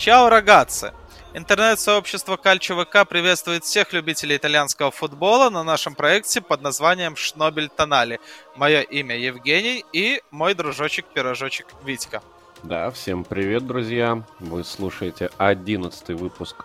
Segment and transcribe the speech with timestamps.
[0.00, 0.94] Чао, рогатцы!
[1.34, 8.18] Интернет-сообщество Кальчо ВК приветствует всех любителей итальянского футбола на нашем проекте под названием Шнобель Тонали.
[8.56, 12.22] Мое имя Евгений и мой дружочек-пирожочек Витька.
[12.62, 14.24] Да, всем привет, друзья!
[14.38, 16.64] Вы слушаете одиннадцатый выпуск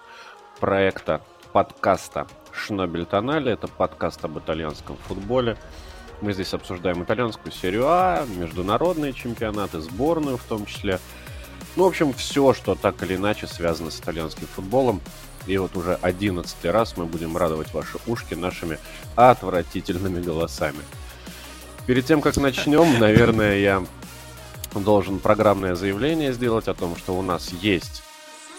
[0.61, 1.19] проекта
[1.51, 3.51] подкаста Шнобель Тонали.
[3.51, 5.57] Это подкаст об итальянском футболе.
[6.21, 11.01] Мы здесь обсуждаем итальянскую серию А, международные чемпионаты, сборную в том числе–
[11.75, 15.01] ну, в общем, все, что так или иначе связано с итальянским футболом.
[15.47, 18.79] И вот уже одиннадцатый раз мы будем радовать ваши ушки нашими
[19.15, 20.79] отвратительными голосами.
[21.85, 23.85] Перед тем, как начнем, наверное, я
[24.73, 28.03] должен программное заявление сделать о том, что у нас есть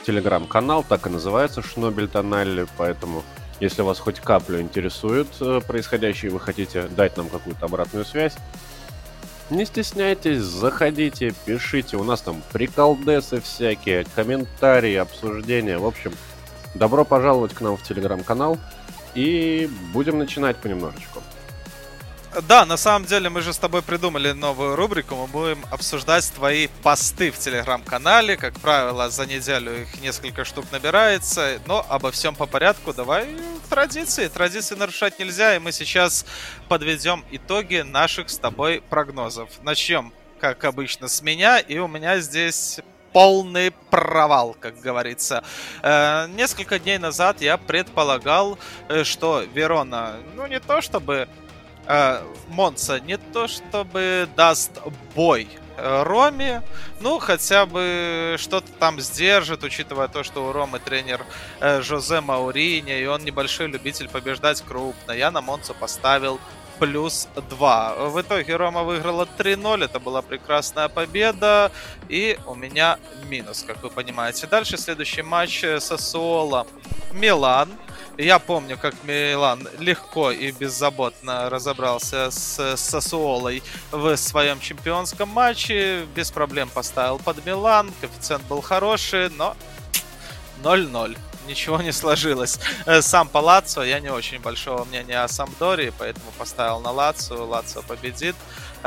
[0.07, 3.25] телеграм-канал, так и называется Шнобель Тоналли, поэтому
[3.59, 8.35] если вас хоть каплю интересует э, происходящее, вы хотите дать нам какую-то обратную связь,
[9.51, 11.97] не стесняйтесь, заходите, пишите.
[11.97, 15.79] У нас там приколдесы всякие, комментарии, обсуждения.
[15.79, 16.13] В общем,
[16.75, 18.59] добро пожаловать к нам в телеграм-канал.
[19.15, 21.23] И будем начинать понемножечку.
[22.43, 25.15] Да, на самом деле мы же с тобой придумали новую рубрику.
[25.15, 28.37] Мы будем обсуждать твои посты в телеграм-канале.
[28.37, 31.59] Как правило, за неделю их несколько штук набирается.
[31.67, 32.93] Но обо всем по порядку.
[32.93, 33.27] Давай
[33.71, 34.29] традиции.
[34.29, 35.57] Традиции нарушать нельзя.
[35.57, 36.27] И мы сейчас
[36.69, 39.49] подведем итоги наших с тобой прогнозов.
[39.63, 41.59] Начнем, как обычно, с меня.
[41.59, 42.81] И у меня здесь
[43.15, 45.43] полный провал, как говорится.
[45.83, 48.59] Э, несколько дней назад я предполагал,
[48.91, 51.29] э, что Верона, ну не то чтобы
[51.87, 54.73] э, Монца не то чтобы даст
[55.15, 56.63] бой э, Роме,
[57.01, 61.25] ну, хотя бы что-то там сдержит, учитывая то, что у Ромы тренер
[61.61, 65.13] э, Жозе Маурини, и он небольшой любитель побеждать крупно.
[65.13, 66.41] Я на Монцу поставил
[66.79, 67.95] плюс 2.
[68.09, 71.71] В итоге Рома выиграла 3-0, это была прекрасная победа,
[72.09, 72.99] и у меня
[73.29, 74.47] минус, как вы понимаете.
[74.47, 76.67] Дальше следующий матч э, Сосуола
[77.13, 77.71] Милан.
[78.19, 86.07] Я помню, как Милан легко и беззаботно разобрался с Сосуолой в своем чемпионском матче.
[86.15, 87.93] Без проблем поставил под Милан.
[88.01, 89.55] Коэффициент был хороший, но
[90.63, 92.59] 0-0 ничего не сложилось.
[92.87, 97.35] Э, сам по Лацо я не очень большого мнения о Самдоре, поэтому поставил на Лацо.
[97.35, 98.35] Лацо победит.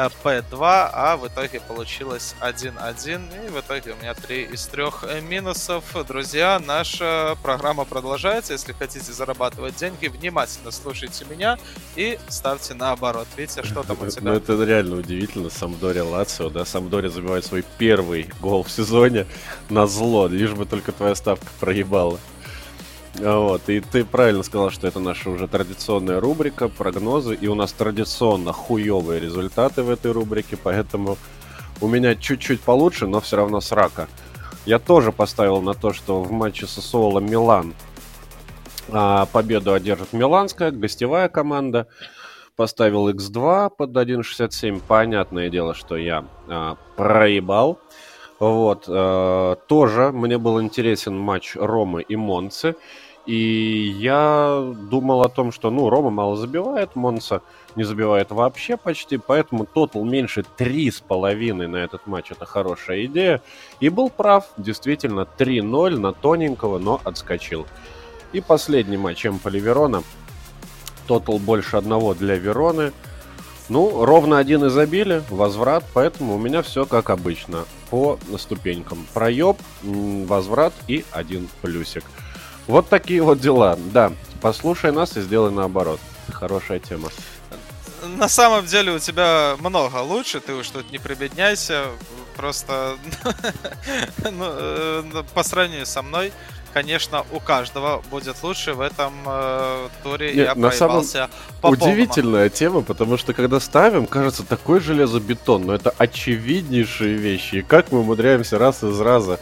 [0.07, 3.47] P2, э, а в итоге получилось 1-1.
[3.47, 5.83] И в итоге у меня 3 из 3 э, минусов.
[6.07, 8.53] Друзья, наша программа продолжается.
[8.53, 11.57] Если хотите зарабатывать деньги, внимательно слушайте меня
[11.95, 13.27] и ставьте наоборот.
[13.37, 14.31] Видите, что там у тебя?
[14.31, 15.49] Ну, это реально удивительно.
[15.49, 16.65] Самдори Лацио, да?
[16.65, 19.27] Самдори забивает свой первый гол в сезоне
[19.69, 22.19] на зло, лишь бы только твоя ставка проебала.
[23.19, 27.73] Вот, и ты правильно сказал, что это наша уже традиционная рубрика, прогнозы, и у нас
[27.73, 31.17] традиционно хуевые результаты в этой рубрике, поэтому
[31.81, 34.07] у меня чуть-чуть получше, но все равно срака.
[34.65, 37.73] Я тоже поставил на то, что в матче с Сосуола Милан
[38.91, 41.87] а, победу одержит Миланская, гостевая команда.
[42.55, 44.81] Поставил X2 под 1.67.
[44.85, 47.79] Понятное дело, что я а, проебал.
[48.39, 48.85] Вот.
[48.87, 52.75] А, тоже мне был интересен матч Ромы и Монцы.
[53.29, 57.43] И я думал о том, что, ну, Рома мало забивает, Монса
[57.75, 62.31] не забивает вообще почти, поэтому тотал меньше 3,5 на этот матч.
[62.31, 63.43] Это хорошая идея.
[63.79, 67.67] И был прав, действительно, 3-0 на тоненького, но отскочил.
[68.33, 70.01] И последний матч Эмполи Верона.
[71.05, 72.93] Тотал больше одного для Вероны.
[73.69, 77.65] Ну, ровно один и забили, возврат, поэтому у меня все как обычно.
[77.91, 79.05] По ступенькам.
[79.13, 82.05] Проеб, возврат и один плюсик.
[82.69, 83.79] Вот такие вот дела.
[83.91, 85.99] Да, послушай нас и сделай наоборот.
[86.31, 87.09] Хорошая тема.
[88.17, 91.85] На самом деле у тебя много лучше, ты уж тут не прибедняйся.
[92.37, 92.95] Просто
[94.23, 96.31] ну, э, по сравнению со мной,
[96.71, 100.27] конечно, у каждого будет лучше в этом э, туре.
[100.35, 101.03] Нет, я на самом...
[101.61, 107.55] по Удивительная тема, потому что когда ставим, кажется, такой железобетон, но это очевиднейшие вещи.
[107.55, 109.39] И как мы умудряемся раз из раза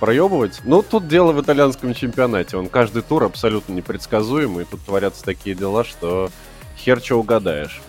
[0.00, 0.60] проебывать.
[0.64, 2.56] Ну, тут дело в итальянском чемпионате.
[2.56, 4.64] Он каждый тур абсолютно непредсказуемый.
[4.64, 6.30] Тут творятся такие дела, что
[6.76, 7.80] хер что угадаешь.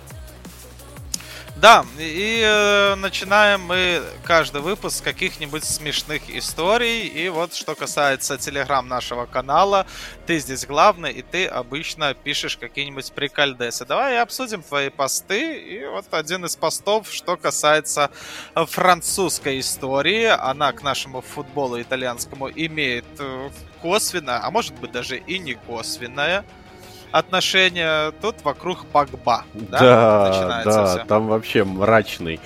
[1.61, 7.05] Да, и э, начинаем мы каждый выпуск с каких-нибудь смешных историй.
[7.05, 9.85] И вот что касается телеграм нашего канала,
[10.25, 13.85] ты здесь главный, и ты обычно пишешь какие-нибудь прикольдесы.
[13.85, 15.59] Давай обсудим твои посты.
[15.59, 18.09] И вот один из постов, что касается
[18.55, 20.25] французской истории.
[20.25, 23.51] Она к нашему футболу итальянскому имеет э,
[23.83, 26.43] косвенное, а может быть даже и не косвенное
[27.11, 32.39] отношения, тут вокруг Погба, да, да, да там вообще мрачный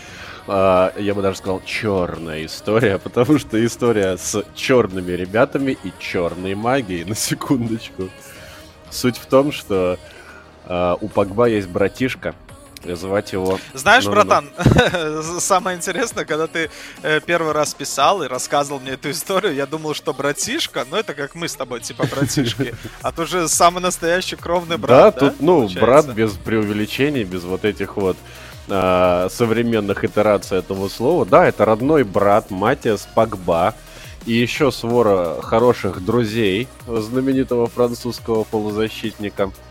[0.48, 6.56] а, я бы даже сказал, черная история, потому что история с черными ребятами и черной
[6.56, 8.10] магией, на секундочку.
[8.90, 9.98] Суть в том, что
[10.66, 12.36] а, у Погба есть братишка,
[12.94, 13.60] звать его...
[13.74, 14.50] Знаешь, ну, братан,
[15.04, 15.40] ну.
[15.40, 16.70] самое интересное, когда ты
[17.02, 21.14] э, первый раз писал и рассказывал мне эту историю, я думал, что братишка, ну это
[21.14, 25.42] как мы с тобой, типа братишки, а тут же самый настоящий кровный брат, Да, тут,
[25.42, 28.18] ну, брат без преувеличений, без вот этих вот
[28.68, 31.26] э, современных итераций этого слова.
[31.26, 33.74] Да, это родной брат Матиас Пагба,
[34.26, 39.52] и еще свора хороших друзей знаменитого французского полузащитника–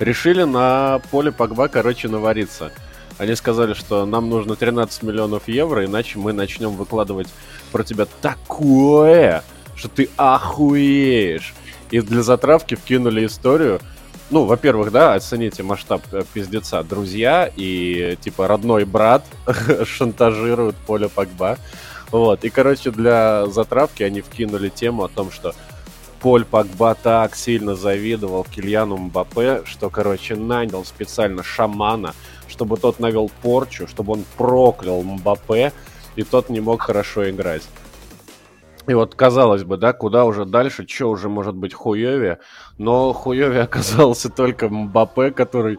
[0.00, 2.72] решили на поле Погба, короче, навариться.
[3.18, 7.28] Они сказали, что нам нужно 13 миллионов евро, иначе мы начнем выкладывать
[7.70, 9.44] про тебя такое,
[9.76, 11.54] что ты охуеешь.
[11.90, 13.80] И для затравки вкинули историю.
[14.30, 16.82] Ну, во-первых, да, оцените масштаб э, пиздеца.
[16.84, 19.24] Друзья и, типа, родной брат
[19.84, 21.58] шантажируют поле Погба.
[22.12, 22.44] Вот.
[22.44, 25.54] И, короче, для затравки они вкинули тему о том, что
[26.20, 32.14] Поль Пакба так сильно завидовал Кильяну Мбаппе, что, короче, нанял специально шамана,
[32.46, 35.72] чтобы тот навел порчу, чтобы он проклял Мбаппе,
[36.16, 37.62] и тот не мог хорошо играть.
[38.86, 42.38] И вот, казалось бы, да, куда уже дальше, что уже может быть хуёве,
[42.76, 45.78] но хуёве оказался только Мбаппе, который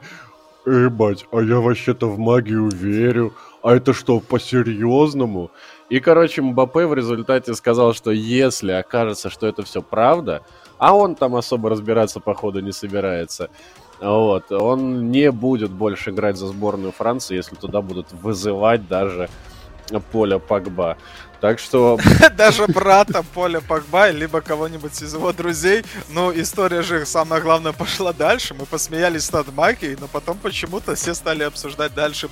[0.65, 0.89] Эй,
[1.31, 3.33] а я вообще-то в магию верю.
[3.63, 5.49] А это что, по-серьезному?
[5.91, 10.41] И, короче, Мбаппе в результате сказал, что если окажется, что это все правда,
[10.77, 13.49] а он там особо разбираться, походу, не собирается,
[13.99, 19.29] вот, он не будет больше играть за сборную Франции, если туда будут вызывать даже
[20.13, 20.95] Поля Пагба.
[21.41, 21.99] Так что...
[22.37, 25.83] Даже брата Поля Погба, либо кого-нибудь из его друзей.
[26.09, 28.53] Ну, история же, самое главное, пошла дальше.
[28.53, 32.29] Мы посмеялись над магией, но потом почему-то все стали обсуждать дальше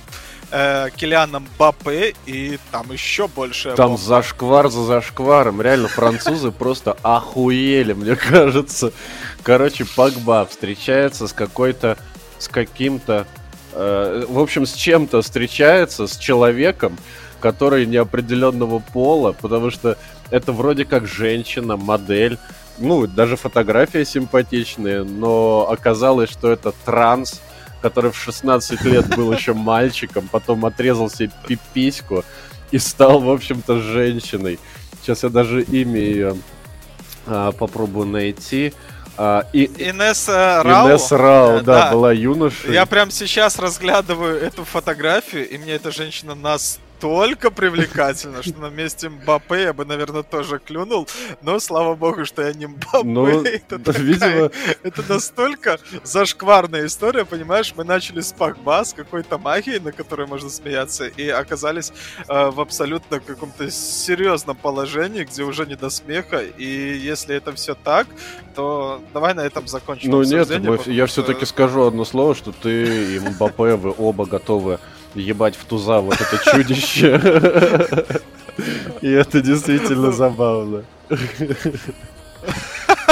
[0.52, 3.74] э, Килиана Бапе, и там еще больше...
[3.74, 4.00] Там бомба.
[4.00, 5.60] зашквар за зашкваром.
[5.60, 8.92] Реально, французы просто охуели, мне кажется.
[9.42, 11.98] Короче, Погба встречается с какой-то...
[12.38, 13.26] с каким-то...
[13.72, 16.96] Э, в общем, с чем-то встречается, с человеком,
[17.40, 19.96] который неопределенного пола, потому что
[20.30, 22.38] это вроде как женщина, модель,
[22.78, 27.40] ну, даже фотография симпатичная, но оказалось, что это транс,
[27.82, 32.24] который в 16 лет был еще мальчиком, потом отрезал себе пипиську
[32.70, 34.58] и стал, в общем-то, женщиной.
[35.00, 36.36] Сейчас я даже имя ее
[37.26, 38.72] а, попробую найти.
[39.16, 39.66] А, и...
[39.66, 40.88] Инесса Рау.
[40.88, 42.72] Инесса Рау, да, да, была юношей.
[42.72, 48.70] Я прям сейчас разглядываю эту фотографию, и мне эта женщина нас настолько привлекательно, что на
[48.70, 51.08] месте Мбаппе я бы, наверное, тоже клюнул.
[51.42, 53.04] Но слава богу, что я не Мбаппе.
[53.04, 54.50] Ну, это, да, такая, видимо...
[54.82, 57.72] это настолько зашкварная история, понимаешь?
[57.76, 61.92] Мы начали с Пакба, с какой-то магией, на которой можно смеяться, и оказались
[62.28, 66.42] э, в абсолютно каком-то серьезном положении, где уже не до смеха.
[66.42, 68.06] И если это все так,
[68.54, 70.10] то давай на этом закончим.
[70.10, 74.78] Ну нет, мы, я все-таки скажу одно слово, что ты и Мбаппе, вы оба готовы
[75.14, 77.20] ебать в туза вот это чудище.
[79.00, 80.84] И это действительно забавно.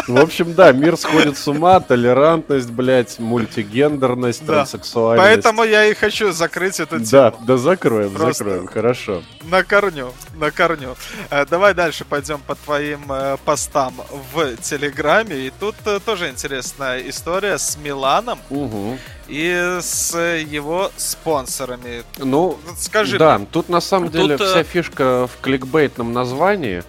[0.08, 4.54] В общем, да, мир сходит с ума, толерантность, блядь, мультигендерность, да.
[4.54, 5.28] транссексуальность.
[5.28, 7.08] Поэтому я и хочу закрыть эту тему.
[7.10, 9.22] Да, да закроем, Просто закроем, хорошо.
[9.44, 10.96] На корню, на корню.
[11.30, 13.94] Э, давай дальше пойдем по твоим э, постам
[14.32, 15.36] в Телеграме.
[15.46, 18.38] И тут э, тоже интересная история с Миланом.
[18.50, 22.02] Угу и с его спонсорами.
[22.16, 23.18] Ну, скажи.
[23.18, 23.46] Да, мне.
[23.50, 26.82] тут на самом деле тут, вся фишка в кликбейтном названии.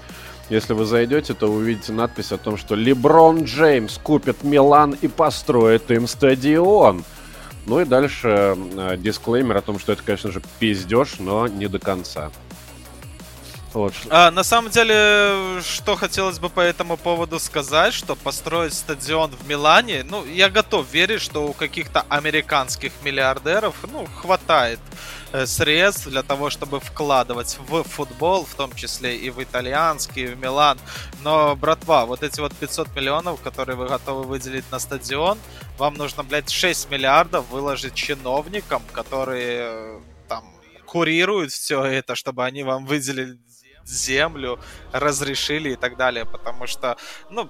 [0.50, 5.92] Если вы зайдете, то увидите надпись о том, что Леброн Джеймс купит Милан и построит
[5.92, 7.04] им стадион.
[7.68, 11.78] Ну и дальше э, дисклеймер о том, что это, конечно же, пиздеж, но не до
[11.78, 12.32] конца.
[13.74, 13.94] Вот.
[14.10, 19.48] А, на самом деле, что хотелось бы по этому поводу сказать, что построить стадион в
[19.48, 24.80] Милане, ну, я готов верить, что у каких-то американских миллиардеров, ну, хватает
[25.34, 30.28] э, средств для того, чтобы вкладывать в футбол, в том числе и в итальянский, и
[30.28, 30.80] в Милан.
[31.22, 35.38] Но, братва, вот эти вот 500 миллионов, которые вы готовы выделить на стадион,
[35.78, 40.44] вам нужно, блядь, 6 миллиардов выложить чиновникам, которые э, там
[40.88, 43.38] курируют все это, чтобы они вам выделили
[43.90, 44.60] землю,
[44.92, 46.98] разрешили и так далее, потому что,
[47.30, 47.50] ну,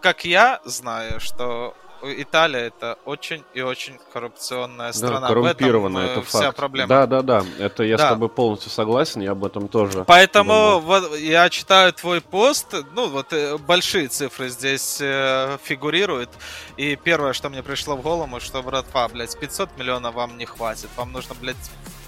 [0.00, 5.20] как я знаю, что Италия это очень и очень коррупционная страна.
[5.20, 6.56] Да, коррумпированная, этом, это вся факт.
[6.56, 6.88] проблема.
[6.88, 7.44] Да, да, да.
[7.58, 8.06] Это я да.
[8.06, 10.04] с тобой полностью согласен, я об этом тоже.
[10.04, 16.30] Поэтому вот, я читаю твой пост, ну вот э, большие цифры здесь э, фигурируют.
[16.76, 20.88] И первое, что мне пришло в голову, что, братва, блядь, 500 миллионов вам не хватит.
[20.96, 21.56] Вам нужно, блядь,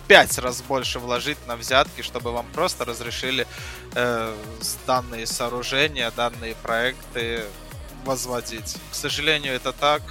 [0.09, 3.47] пять раз больше вложить на взятки, чтобы вам просто разрешили
[3.95, 4.35] э,
[4.87, 7.45] данные сооружения, данные проекты
[8.05, 8.77] возводить.
[8.91, 10.03] К сожалению, это так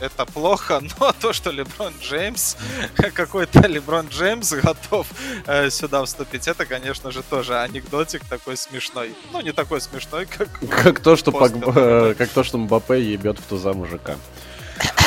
[0.00, 2.56] это плохо, но то, что Леброн Джеймс,
[3.14, 5.06] какой-то Леброн Джеймс готов
[5.46, 9.14] э, сюда вступить, это, конечно же, тоже анекдотик такой смешной.
[9.32, 10.48] Ну, не такой смешной, как...
[10.68, 11.52] Как то, что, Пог...
[12.18, 14.16] Как то, что Мбаппе ебет в туза мужика.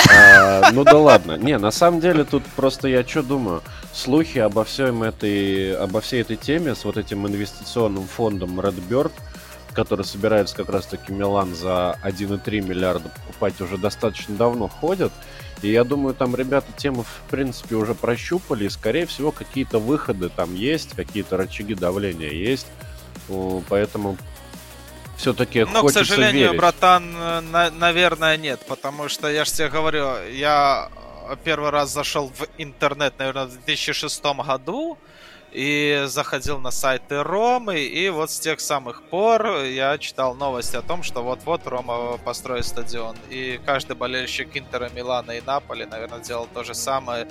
[0.10, 1.38] А, ну да ладно.
[1.38, 3.62] Не, на самом деле тут просто я что думаю.
[3.94, 9.12] Слухи обо всем этой, обо всей этой теме с вот этим инвестиционным фондом Redbird–
[9.78, 15.12] который собирается как раз-таки Милан за 1,3 миллиарда покупать, уже достаточно давно ходят.
[15.62, 18.66] И я думаю, там ребята тему, в принципе, уже прощупали.
[18.66, 22.66] И, скорее всего, какие-то выходы там есть, какие-то рычаги давления есть.
[23.70, 24.18] Поэтому
[25.18, 26.58] все-таки Но, к сожалению, верить.
[26.58, 27.12] братан,
[27.52, 28.62] на, наверное, нет.
[28.68, 30.90] Потому что, я же тебе говорю, я
[31.44, 34.98] первый раз зашел в интернет, наверное, в 2006 году
[35.52, 40.82] и заходил на сайты Ромы, и вот с тех самых пор я читал новости о
[40.82, 43.16] том, что вот-вот Рома построит стадион.
[43.30, 47.28] И каждый болельщик Интера, Милана и Наполи, наверное, делал то же самое.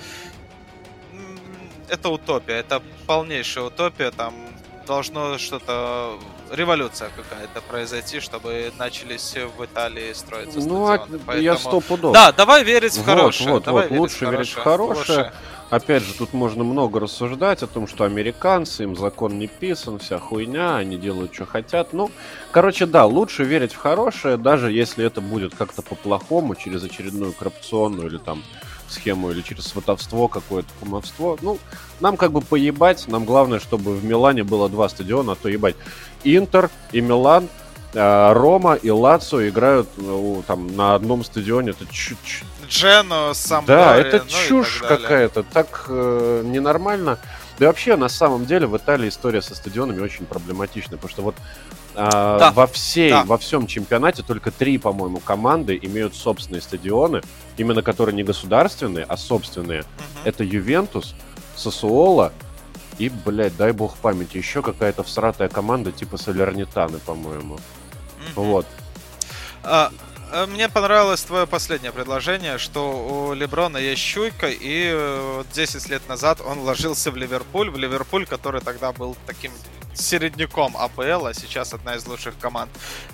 [1.89, 4.35] Это утопия, это полнейшая утопия, там
[4.87, 6.19] должно что-то
[6.51, 11.21] революция какая-то произойти, чтобы начались в Италии строиться ну, стадионы.
[11.27, 11.45] Поэтому...
[11.45, 12.13] я стопудов.
[12.13, 13.51] Да, давай верить в хорошее.
[13.51, 15.05] Вот, давай вот, лучше верить в хорошее.
[15.05, 15.33] хорошее.
[15.69, 20.19] Опять же, тут можно много рассуждать о том, что американцы, им закон не писан, вся
[20.21, 21.93] хуйня, они делают, что хотят.
[21.93, 22.11] Ну,
[22.53, 28.09] короче, да, лучше верить в хорошее, даже если это будет как-то по-плохому, через очередную коррупционную
[28.09, 28.45] или там
[28.89, 31.37] схему, или через сватовство какое-то, кумовство.
[31.43, 31.59] Ну,
[31.99, 35.75] нам как бы поебать, нам главное, чтобы в Милане было два стадиона, а то ебать.
[36.23, 37.49] Интер и Милан
[37.93, 41.71] э, Рома и Лацо играют ну, там на одном стадионе.
[41.71, 47.19] Это чуть-чуть Джену, Самдори, Да, это ну чушь какая-то, так э, ненормально.
[47.59, 51.23] Да и вообще, на самом деле, в Италии история со стадионами очень проблематична, потому что
[51.23, 51.37] вот
[51.95, 52.53] э, да.
[52.53, 53.25] во, всей, да.
[53.25, 57.23] во всем чемпионате только три, по-моему, команды имеют собственные стадионы,
[57.57, 59.81] именно которые не государственные, а собственные.
[59.81, 59.87] Угу.
[60.25, 61.15] Это Ювентус,
[61.57, 62.33] Сосуола
[62.99, 67.55] и, блядь, дай бог памяти, еще какая-то всратая команда типа Солернитаны, по-моему.
[68.35, 68.43] Угу.
[68.43, 68.67] Вот.
[69.63, 69.91] А,
[70.49, 76.61] мне понравилось твое последнее предложение, что у Леброна есть щуйка, и 10 лет назад он
[76.61, 79.53] вложился в Ливерпуль, в Ливерпуль, который тогда был таким
[79.99, 82.71] середняком АПЛ, а сейчас одна из лучших команд.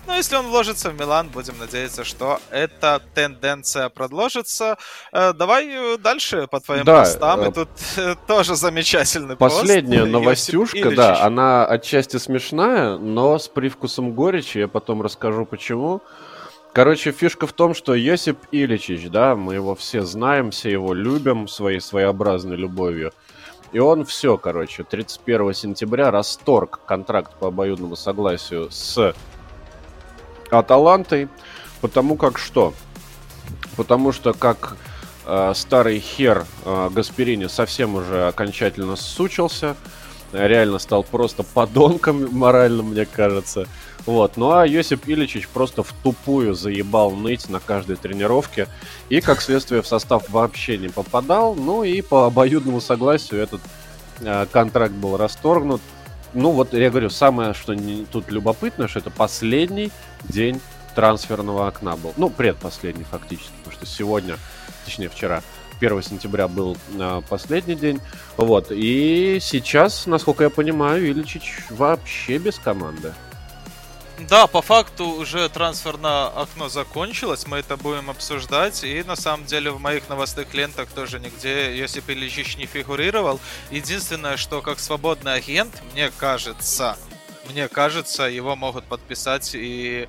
[0.06, 4.76] Но если он вложится в Милан, будем надеяться, что эта тенденция продолжится.
[5.12, 7.48] Э, давай э, дальше по твоим да, постам.
[7.48, 7.68] И тут
[8.26, 10.12] тоже замечательный Последняя пост.
[10.12, 14.58] новостюшка, да, она отчасти смешная, но с привкусом горечи.
[14.58, 16.02] Я потом расскажу почему.
[16.72, 21.46] Короче, фишка в том, что Йосип Ильичич, да, мы его все знаем, все его любим
[21.46, 23.12] своей своеобразной любовью.
[23.72, 29.14] И он все, короче, 31 сентября расторг контракт по обоюдному согласию с
[30.50, 31.28] Аталантой,
[31.82, 32.72] потому как что?
[33.76, 34.76] Потому что как
[35.26, 39.76] э, старый хер э, Гасперини совсем уже окончательно сучился,
[40.32, 43.66] реально стал просто подонком морально, мне кажется.
[44.06, 44.36] Вот.
[44.36, 48.68] Ну а Йосип Ильичич просто в тупую заебал ныть на каждой тренировке.
[49.08, 51.54] И, как следствие, в состав вообще не попадал.
[51.54, 53.60] Ну и по обоюдному согласию этот
[54.20, 55.80] э, контракт был расторгнут.
[56.34, 59.90] Ну вот, я говорю, самое, что не, тут любопытно, что это последний
[60.24, 60.60] день
[60.94, 62.14] трансферного окна был.
[62.16, 64.36] Ну, предпоследний фактически, потому что сегодня,
[64.84, 65.42] точнее вчера,
[65.78, 68.00] 1 сентября был э, последний день.
[68.36, 68.68] Вот.
[68.70, 73.12] И сейчас, насколько я понимаю, Ильичич вообще без команды.
[74.18, 79.70] Да, по факту уже трансферное окно закончилось, мы это будем обсуждать, и на самом деле
[79.70, 83.40] в моих новостных лентах тоже нигде Йосип Ильич не фигурировал.
[83.70, 86.96] Единственное, что как свободный агент, мне кажется,
[87.50, 90.08] мне кажется, его могут подписать и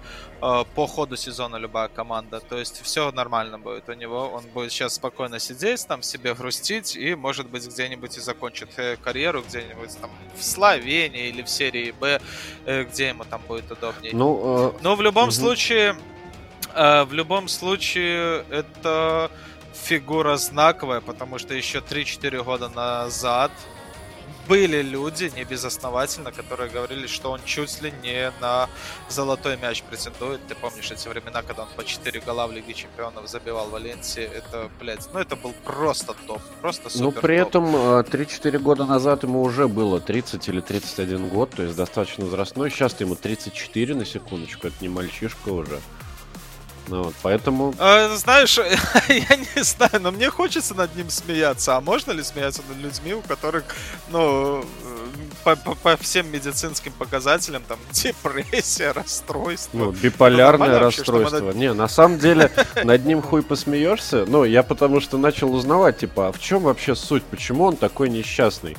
[0.76, 2.42] по ходу сезона любая команда.
[2.42, 4.28] То есть все нормально будет у него.
[4.28, 8.98] Он будет сейчас спокойно сидеть, там себе грустить и, может быть, где-нибудь и закончит э,
[8.98, 12.20] карьеру где-нибудь там в Словении или в серии Б,
[12.66, 14.14] э, где ему там будет удобнее.
[14.14, 14.80] Ну, э...
[14.82, 15.32] Но в любом угу.
[15.32, 15.96] случае,
[16.74, 19.32] э, в любом случае, это
[19.74, 23.52] фигура знаковая, потому что еще 3-4 года назад
[24.48, 28.70] были люди, не безосновательно, которые говорили, что он чуть ли не на
[29.10, 30.46] золотой мяч претендует.
[30.48, 34.24] Ты помнишь эти времена, когда он по 4 гола в Лиге Чемпионов забивал Валенсии?
[34.24, 37.48] Это, блядь, ну это был просто топ, просто супер Ну, при топ.
[37.48, 42.26] этом 3-4 э, года назад ему уже было 30 или 31 год, то есть достаточно
[42.26, 42.70] возрастной.
[42.70, 45.80] Сейчас ему 34, на секундочку, это не мальчишка уже.
[46.88, 47.74] Ну, вот, поэтому...
[47.80, 48.58] А, знаешь,
[49.08, 51.78] я не знаю, но мне хочется над ним смеяться.
[51.78, 53.64] А можно ли смеяться над людьми, у которых,
[54.10, 54.66] ну,
[55.44, 59.78] по, по, по всем медицинским показателям, там, депрессия, расстройство.
[59.78, 61.40] Ну, биполярное ну, расстройство.
[61.40, 62.52] Вообще, Не, на самом деле,
[62.84, 64.26] над ним хуй посмеешься.
[64.28, 67.24] Ну, я потому что начал узнавать, типа, а в чем вообще суть?
[67.24, 68.78] Почему он такой несчастный?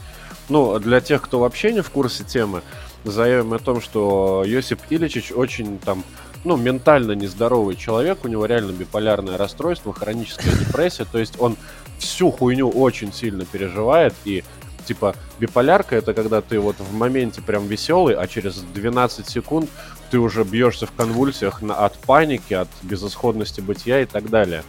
[0.49, 2.63] Ну, для тех, кто вообще не в курсе темы,
[3.05, 6.05] заявим о том, что Йосип Ильичич очень там
[6.45, 11.57] ну, ментально нездоровый человек, у него реально биполярное расстройство, хроническая депрессия, то есть он
[11.99, 14.45] всю хуйню очень сильно переживает, и
[14.87, 19.71] типа биполярка это когда ты вот в моменте прям веселый, а через 12 секунд
[20.11, 24.63] ты уже бьешься в конвульсиях на, от паники, от безысходности бытия и так далее.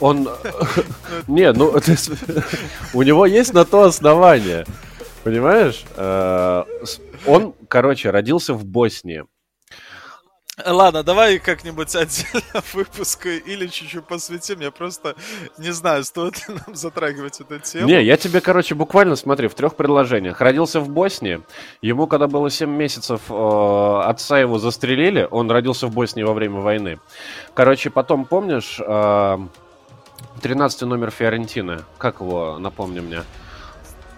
[0.00, 0.28] Он...
[1.28, 1.74] Не, ну,
[2.94, 4.66] у него есть на то основание.
[5.22, 5.84] Понимаешь?
[5.96, 6.64] Э,
[7.26, 9.24] он, короче, родился в Боснии.
[10.66, 14.60] Ладно, давай как-нибудь отдельно выпуск или чуть-чуть посвятим.
[14.60, 15.14] Я просто
[15.58, 17.86] не знаю, стоит ли нам затрагивать эту тему.
[17.86, 20.40] Не, я тебе, короче, буквально, смотри, в трех предложениях.
[20.40, 21.42] Родился в Боснии.
[21.82, 25.26] Ему, когда было 7 месяцев, э, отца его застрелили.
[25.30, 26.98] Он родился в Боснии во время войны.
[27.54, 29.38] Короче, потом, помнишь, э,
[30.42, 31.84] 13 номер Фиорентины?
[31.98, 33.22] Как его, напомни мне?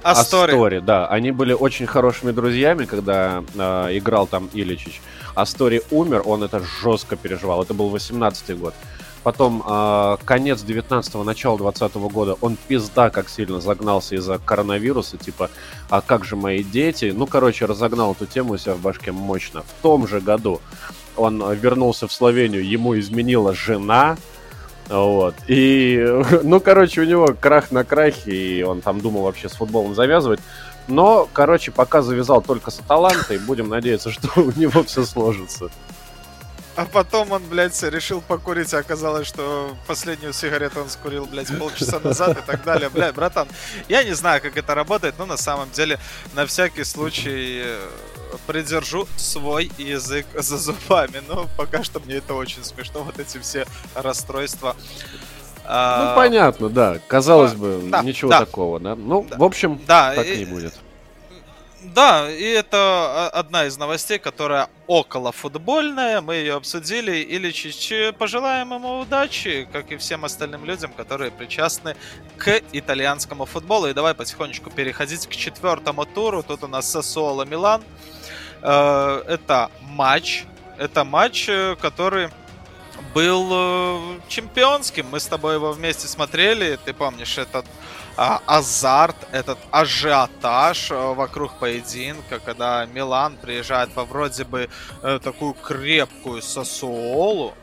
[0.03, 0.53] Астори.
[0.53, 1.07] Астори, да.
[1.07, 5.01] Они были очень хорошими друзьями, когда э, играл там Иличич.
[5.35, 7.63] Астори умер, он это жестко переживал.
[7.63, 8.75] Это был 18-й год.
[9.23, 15.49] Потом э, конец 19-го, начало 20-го года, он пизда как сильно загнался из-за коронавируса, типа,
[15.89, 17.13] а как же мои дети?
[17.15, 19.63] Ну, короче, разогнал эту тему у себя в башке мощно.
[19.63, 20.61] В том же году
[21.17, 24.17] он вернулся в Словению, ему изменила жена,
[24.93, 25.35] вот.
[25.49, 26.05] И,
[26.43, 30.41] ну, короче, у него крах на крахе, и он там думал вообще с футболом завязывать.
[30.89, 35.71] Но, короче, пока завязал только с Аталантой, будем надеяться, что у него все сложится.
[36.75, 42.00] А потом он, блядь, решил покурить, а оказалось, что последнюю сигарету он скурил, блядь, полчаса
[42.00, 42.88] назад и так далее.
[42.88, 43.47] Блядь, братан,
[43.88, 45.99] я не знаю, как это работает, но на самом деле,
[46.35, 47.88] на всякий случай, э,
[48.47, 51.23] придержу свой язык за зубами.
[51.29, 54.75] Но пока что мне это очень смешно, вот эти все расстройства.
[55.64, 56.99] А, ну, понятно, да.
[57.07, 58.40] Казалось бы, да, ничего да.
[58.40, 58.97] такого, да?
[58.97, 59.37] Ну, да.
[59.37, 60.75] в общем, да, так и, не будет.
[61.85, 66.21] Да, и это одна из новостей, которая около футбольная.
[66.21, 67.16] Мы ее обсудили.
[67.16, 71.97] Или чуть пожелаем ему удачи, как и всем остальным людям, которые причастны
[72.37, 73.88] к итальянскому футболу.
[73.88, 76.42] И давай потихонечку переходить к четвертому туру.
[76.42, 77.83] Тут у нас Сосуола Милан.
[78.62, 80.45] Э, это матч.
[80.79, 82.31] Это матч, э, который
[83.12, 85.07] был э, чемпионским.
[85.11, 86.79] Мы с тобой его вместе смотрели.
[86.85, 87.66] Ты помнишь этот
[88.16, 94.68] а, азарт, этот ажиотаж вокруг поединка, когда Милан приезжает во вроде бы
[95.22, 97.55] такую крепкую Сосуолу,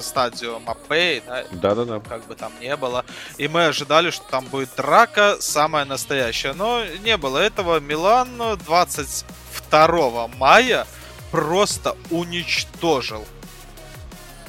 [0.00, 1.44] стадию Мапей, да?
[1.50, 2.00] Да-да-да.
[2.00, 3.04] Как бы там не было.
[3.38, 6.52] И мы ожидали, что там будет драка самая настоящая.
[6.54, 7.80] Но не было этого.
[7.80, 10.86] Милан 22 мая
[11.30, 13.24] просто уничтожил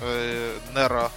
[0.02, 1.12] э, Неро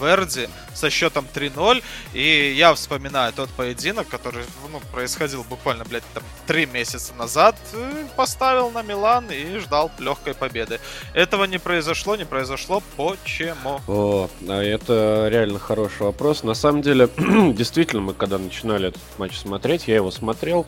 [0.00, 1.82] Верди со счетом 3-0.
[2.12, 7.56] И я вспоминаю тот поединок, который ну, происходил буквально, блядь, там 3 месяца назад.
[7.72, 10.80] Э, поставил на Милан и ждал легкой победы.
[11.14, 12.82] Этого не произошло, не произошло.
[12.96, 13.80] Почему?
[13.86, 16.42] О, а это реально хороший вопрос.
[16.42, 20.66] На самом деле, действительно, мы когда начинали этот матч смотреть, я его смотрел,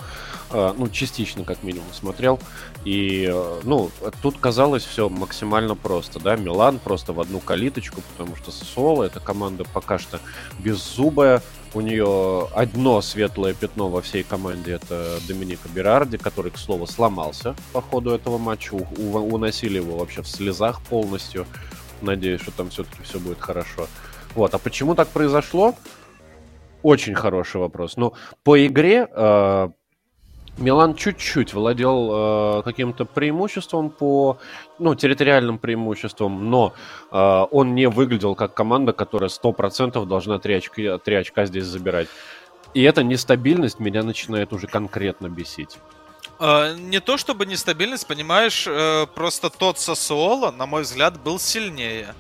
[0.51, 2.39] а, ну, частично как минимум смотрел.
[2.85, 3.91] И, э, ну,
[4.23, 9.21] тут казалось все максимально просто, да, Милан просто в одну калиточку, потому что Соло это
[9.21, 10.21] команда пока что
[10.59, 11.43] беззубая,
[11.75, 17.57] у нее одно светлое пятно во всей команде, это Доминика Берарди, который, к слову, сломался
[17.73, 21.47] по ходу этого матча, у- уносили его вообще в слезах полностью,
[22.01, 23.89] надеюсь, что там все-таки все будет хорошо.
[24.35, 25.75] Вот, а почему так произошло?
[26.83, 27.97] Очень хороший вопрос.
[27.97, 29.69] Ну, по игре э,
[30.57, 34.39] Милан чуть-чуть владел э, каким-то преимуществом по,
[34.79, 36.75] ну, территориальным преимуществом, но
[37.11, 42.09] э, он не выглядел как команда, которая 100% должна 3 очка, 3 очка здесь забирать.
[42.73, 45.79] И эта нестабильность меня начинает уже конкретно бесить.
[46.41, 52.15] Uh, не то чтобы нестабильность, понимаешь, uh, просто тот Сосуола, на мой взгляд, был сильнее.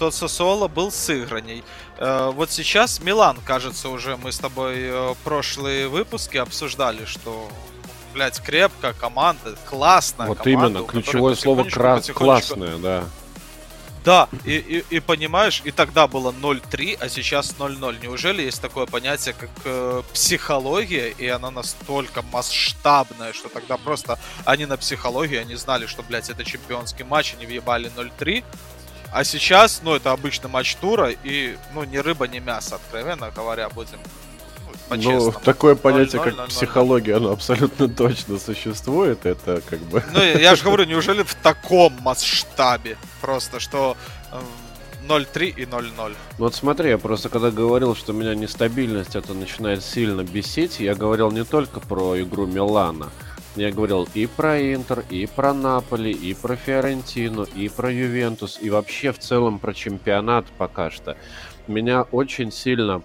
[0.00, 1.62] Тот Сосуола был сыгранней.
[1.98, 4.90] Uh, вот сейчас Милан, кажется, уже мы с тобой
[5.24, 7.48] прошлые выпуски обсуждали, что
[8.12, 10.78] блядь, крепкая команда, классная вот команда.
[10.80, 13.04] именно, ключевое слово кра- классная, да.
[14.02, 17.98] Да, и, и, и понимаешь, и тогда было 0-3, а сейчас 0-0.
[18.02, 24.64] Неужели есть такое понятие, как э, психология, и она настолько масштабная, что тогда просто они
[24.64, 28.42] на психологии, они знали, что, блядь, это чемпионский матч, они въебали 0-3,
[29.12, 33.68] А сейчас, ну, это обычный матч тура, и, ну, ни рыба, ни мясо, откровенно говоря,
[33.68, 33.98] будем
[34.96, 39.24] ну, такое понятие, 0, как 0, психология, оно абсолютно точно существует.
[39.24, 40.02] Это как бы...
[40.12, 42.96] Ну, я же говорю, неужели в таком масштабе?
[43.20, 43.96] Просто, что
[45.06, 45.92] 0-3 эм, и 0-0.
[46.00, 50.94] Ну вот смотри, я просто когда говорил, что меня нестабильность это начинает сильно бесить, я
[50.94, 53.10] говорил не только про игру Милана.
[53.56, 58.70] Я говорил и про Интер, и про Наполи, и про Фиорентину, и про Ювентус, и
[58.70, 61.16] вообще в целом про чемпионат пока что.
[61.66, 63.02] Меня очень сильно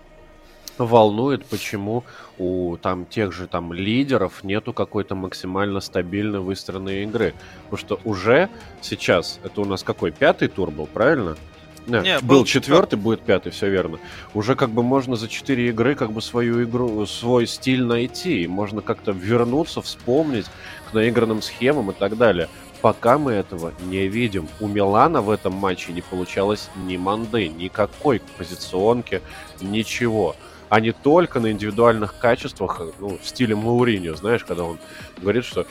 [0.78, 2.04] волнует, почему
[2.38, 7.34] у там тех же там лидеров нету какой-то максимально стабильно выстроенной игры.
[7.70, 8.50] Потому что уже
[8.82, 11.38] сейчас, это у нас какой, пятый тур был, правильно?
[11.88, 14.00] Нет, Не, был, был четвертый, будет пятый, все верно.
[14.34, 18.48] Уже как бы можно за четыре игры как бы свою игру, свой стиль найти.
[18.48, 20.46] Можно как-то вернуться, вспомнить
[20.90, 22.50] к наигранным схемам и так далее.
[22.82, 24.48] Пока мы этого не видим.
[24.60, 29.22] У Милана в этом матче не получалось ни манды, никакой позиционки,
[29.62, 30.36] ничего
[30.70, 34.78] а не только на индивидуальных качествах, ну, в стиле Мауриньо, знаешь, когда он
[35.18, 35.66] говорит, что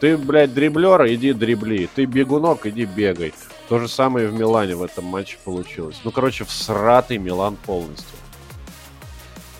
[0.00, 3.32] ты, блядь, дриблер, иди дрибли, ты бегунок, иди бегай.
[3.70, 6.00] То же самое в Милане в этом матче получилось.
[6.02, 8.18] Ну, короче, всратый Милан полностью.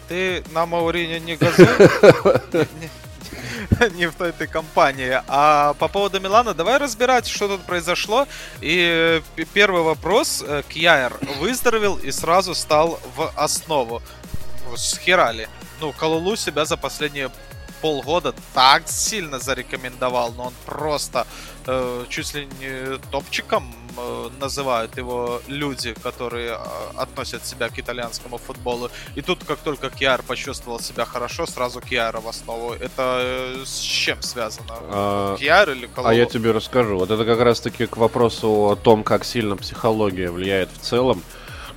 [0.09, 1.69] Ты на Мауриньо не газуй?
[3.95, 5.23] не в той этой компании.
[5.29, 8.27] А по поводу Милана, давай разбирать, что тут произошло.
[8.61, 9.23] И
[9.55, 10.43] первый вопрос.
[10.45, 14.03] Э, Кьяер выздоровел и сразу стал в основу
[14.77, 15.49] схерали.
[15.81, 17.31] Ну, Калулу себя за последние
[17.81, 21.27] полгода так сильно зарекомендовал, но он просто
[21.67, 26.57] э, чуть ли не топчиком э, называют его люди, которые э,
[26.97, 28.91] относят себя к итальянскому футболу.
[29.17, 32.73] И тут, как только Киар почувствовал себя хорошо, сразу Киара в основу.
[32.73, 34.75] Это э, с чем связано?
[34.91, 36.11] А, Киар или Калулу?
[36.11, 36.99] А я тебе расскажу.
[36.99, 41.23] Вот это как раз-таки к вопросу о том, как сильно психология влияет в целом.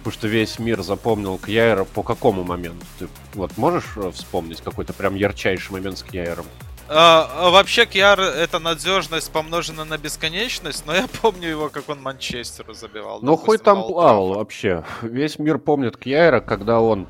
[0.03, 2.85] Потому что весь мир запомнил Кьяера по какому моменту?
[2.99, 6.43] Ты вот можешь э, вспомнить какой-то прям ярчайший момент с Кьяером?
[6.89, 12.01] А, а вообще, Кьяр это надежность помножена на бесконечность, но я помню его, как он
[12.01, 13.19] Манчестеру забивал.
[13.21, 14.83] Ну, хоть там плавал вообще.
[15.01, 17.07] Весь мир помнит Кьяера, когда он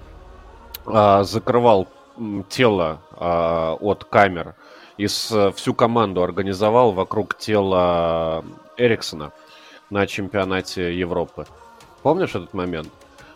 [0.86, 1.88] а, закрывал
[2.48, 4.54] тело а, от камер
[4.98, 8.46] и с, всю команду организовал вокруг тела
[8.78, 9.32] Эриксона
[9.90, 11.48] на чемпионате Европы.
[12.04, 12.90] Помнишь этот момент?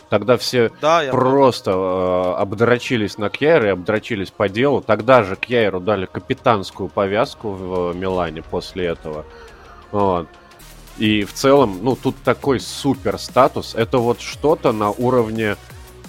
[0.10, 4.82] Тогда все да, просто э, обдрочились на Кьяйра и обдрочились по делу.
[4.82, 9.25] Тогда же Кьяйру дали капитанскую повязку в Милане после этого.
[9.91, 10.27] Вот.
[10.97, 13.75] И в целом, ну, тут такой супер статус.
[13.75, 15.58] Это вот что-то на уровне,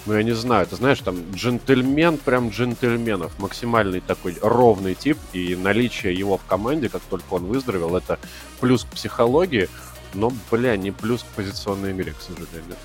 [0.06, 3.36] ну, я не знаю, ты знаешь, там, джентльмен, прям джентльменов.
[3.38, 5.18] Максимальный такой ровный тип.
[5.32, 8.18] И наличие его в команде, как только он выздоровел, это
[8.60, 9.68] плюс к психологии.
[10.14, 12.76] Но, бля, не плюс к позиционной игре, к сожалению.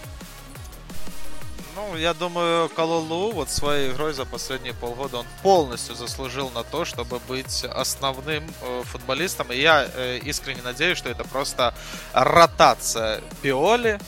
[1.75, 6.85] Ну, я думаю, Калулу вот своей игрой за последние полгода он полностью заслужил на то,
[6.85, 9.51] чтобы быть основным э, футболистом.
[9.51, 11.73] И я э, искренне надеюсь, что это просто
[12.13, 13.99] ротация Пиоли,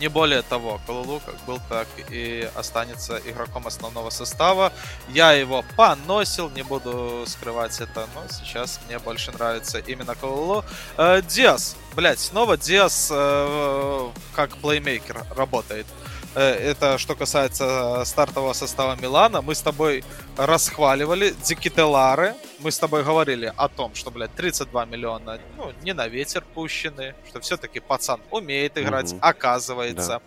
[0.00, 4.72] не более того, Калулу как был, так и останется игроком основного состава.
[5.08, 10.64] Я его поносил, не буду скрывать это, но сейчас мне больше нравится именно Калулу.
[10.96, 15.86] Э, Диас, блять, снова Диас э, как плеймейкер работает.
[16.34, 19.42] Э, это что касается стартового состава Милана.
[19.42, 20.04] Мы с тобой
[20.36, 22.34] расхваливали Дикителары.
[22.60, 27.14] Мы с тобой говорили о том, что, блядь, 32 миллиона, ну, не на ветер пущены,
[27.28, 29.18] что все-таки пацан умеет играть, угу.
[29.22, 30.20] оказывается.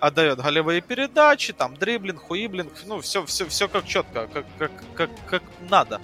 [0.00, 0.08] Да.
[0.08, 5.10] Отдает голевые передачи, там, дриблинг, хуиблинг, ну, все, все, все как четко, как, как, как,
[5.26, 6.00] как надо.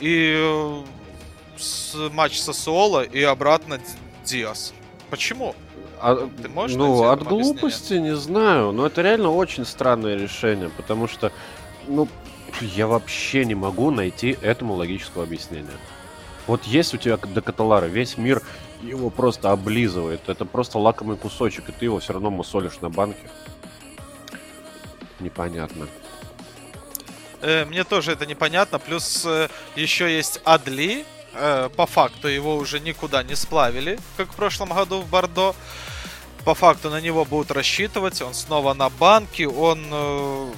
[0.00, 0.84] И э,
[1.58, 3.80] с, матч со Соло и обратно
[4.24, 4.74] Диас.
[5.10, 5.56] Почему?
[6.00, 8.10] А, Ты можешь ну, от глупости объяснение?
[8.10, 11.32] не знаю, но это реально очень странное решение, потому что,
[11.86, 12.08] ну,
[12.60, 15.68] я вообще не могу найти этому логического объяснения.
[16.46, 18.42] Вот есть у тебя до Каталара, весь мир
[18.82, 20.28] его просто облизывает.
[20.28, 23.28] Это просто лакомый кусочек, и ты его все равно мусолишь на банке.
[25.18, 25.88] Непонятно.
[27.40, 28.78] Э, мне тоже это непонятно.
[28.78, 31.04] Плюс э, еще есть Адли,
[31.34, 35.54] э, по факту его уже никуда не сплавили, как в прошлом году в Бордо.
[36.46, 40.52] По факту на него будут рассчитывать, он снова на банке, он э,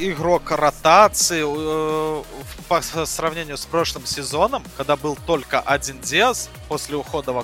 [0.00, 2.22] игрок ротации э,
[2.68, 7.34] по сравнению с прошлым сезоном, когда был только один Диас после ухода,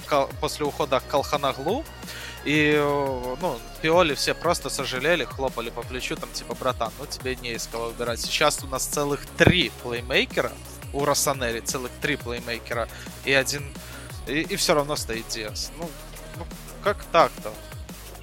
[0.40, 1.84] после ухода Калханаглу.
[2.46, 7.36] И, э, ну, Пиоли все просто сожалели, хлопали по плечу, там, типа, братан, ну тебе
[7.36, 8.22] не из кого выбирать.
[8.22, 10.52] Сейчас у нас целых три плеймейкера,
[10.94, 12.88] у Росанери целых три плеймейкера
[13.26, 13.70] и один...
[14.26, 15.72] И, и все равно стоит Диас.
[15.78, 15.90] Ну,
[16.94, 17.50] как так-то?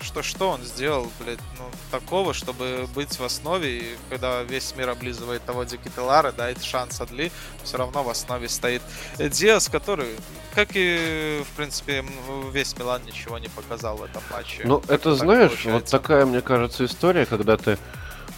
[0.02, 4.90] Что, что он сделал, блядь, ну, такого, чтобы быть в основе, и когда весь мир
[4.90, 7.32] облизывает того Дикителара, дает шанс Адли,
[7.64, 8.82] все равно в основе стоит
[9.18, 10.16] Диас, который,
[10.56, 12.04] как и, в принципе,
[12.52, 14.62] весь Милан ничего не показал в этом матче.
[14.66, 15.72] Ну, это, знаешь, получается.
[15.72, 17.78] вот такая, мне кажется, история, когда ты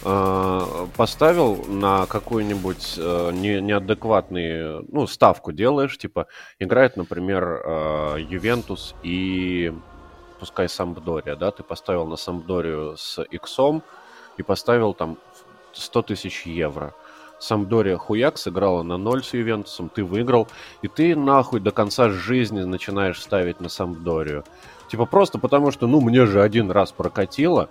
[0.04, 8.94] э, поставил на какую-нибудь э, не, неадекватную, ну, ставку делаешь, типа, играет, например, э, Ювентус
[9.02, 9.72] и
[10.38, 13.82] пускай Сампдория, да, ты поставил на Сампдорию с иксом
[14.36, 15.18] и поставил там
[15.72, 16.94] 100 тысяч евро.
[17.38, 20.48] Сампдория хуяк сыграла на ноль с Ювентусом, ты выиграл,
[20.82, 24.44] и ты нахуй до конца жизни начинаешь ставить на Сампдорию.
[24.90, 27.68] Типа просто потому, что, ну, мне же один раз прокатило,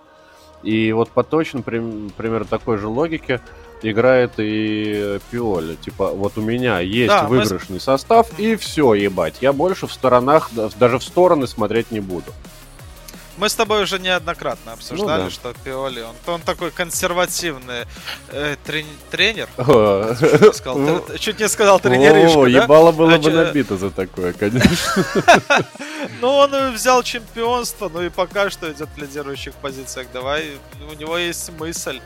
[0.64, 3.42] и вот по точно примерно такой же логике
[3.82, 5.76] играет и Пиоли.
[5.76, 7.80] Типа, вот у меня есть да, выигрышный мы...
[7.80, 9.36] состав, и все, ебать.
[9.42, 10.50] Я больше в сторонах,
[10.80, 12.32] даже в стороны смотреть не буду.
[13.38, 15.32] Мы с тобой уже неоднократно обсуждали, ну, да.
[15.32, 17.86] что Пиоли, он, он такой консервативный
[18.32, 19.48] э, трени- тренер.
[19.58, 24.70] Чуть не сказал, чуть не сказал тренеришка, О, ебало было бы набито за такое, конечно.
[26.22, 30.08] Ну, он взял чемпионство, ну и пока что идет в лидирующих позициях.
[30.14, 30.46] Давай,
[30.90, 32.00] у него есть мысль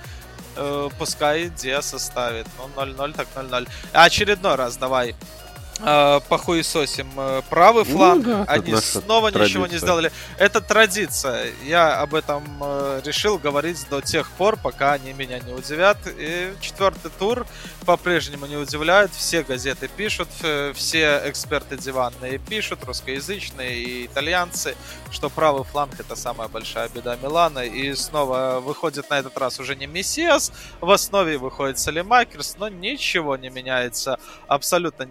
[0.55, 2.47] э, пускай Диа составит.
[2.57, 3.67] Ну, 0-0, так 0-0.
[3.93, 5.13] Очередной раз давай э,
[6.29, 9.49] похуесосим э, правый фланг, ну, да, они снова традиция.
[9.49, 10.11] ничего не сделали.
[10.37, 11.51] Это традиция.
[11.63, 15.97] Я об этом э, решил говорить до тех пор, пока они меня не удивят.
[16.17, 17.45] И четвертый тур
[17.85, 19.11] по-прежнему не удивляет.
[19.11, 20.29] Все газеты пишут,
[20.75, 24.75] все эксперты диванные пишут, русскоязычные и итальянцы,
[25.11, 27.59] что правый фланг это самая большая беда Милана.
[27.59, 33.37] И снова выходит на этот раз уже не Мессиас, в основе выходит Салимакерс, но ничего
[33.37, 35.03] не меняется абсолютно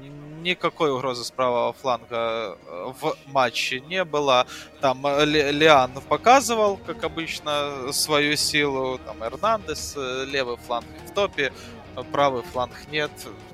[0.60, 4.46] никакой угрозы с правого фланга э, в матче не было.
[4.80, 8.98] Там э, Лиан показывал, как обычно, свою силу.
[8.98, 11.50] Там Эрнандес, э, левый фланг в топе,
[12.12, 13.10] правый фланг нет.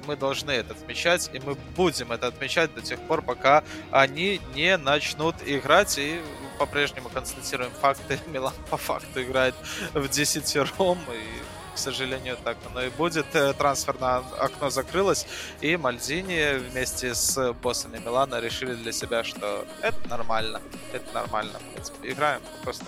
[0.08, 4.76] Мы должны это отмечать, и мы будем это отмечать до тех пор, пока они не
[4.76, 5.98] начнут играть.
[5.98, 6.20] И
[6.58, 8.18] по-прежнему констатируем факты.
[8.26, 9.54] Милан по факту играет
[9.94, 10.98] в десятером.
[11.12, 13.26] И к сожалению, так оно и будет.
[13.34, 15.26] Э, трансферное окно закрылось,
[15.60, 20.60] и Мальдини вместе с боссами Милана решили для себя, что это нормально,
[20.92, 21.58] это нормально.
[21.58, 22.86] В принципе, играем просто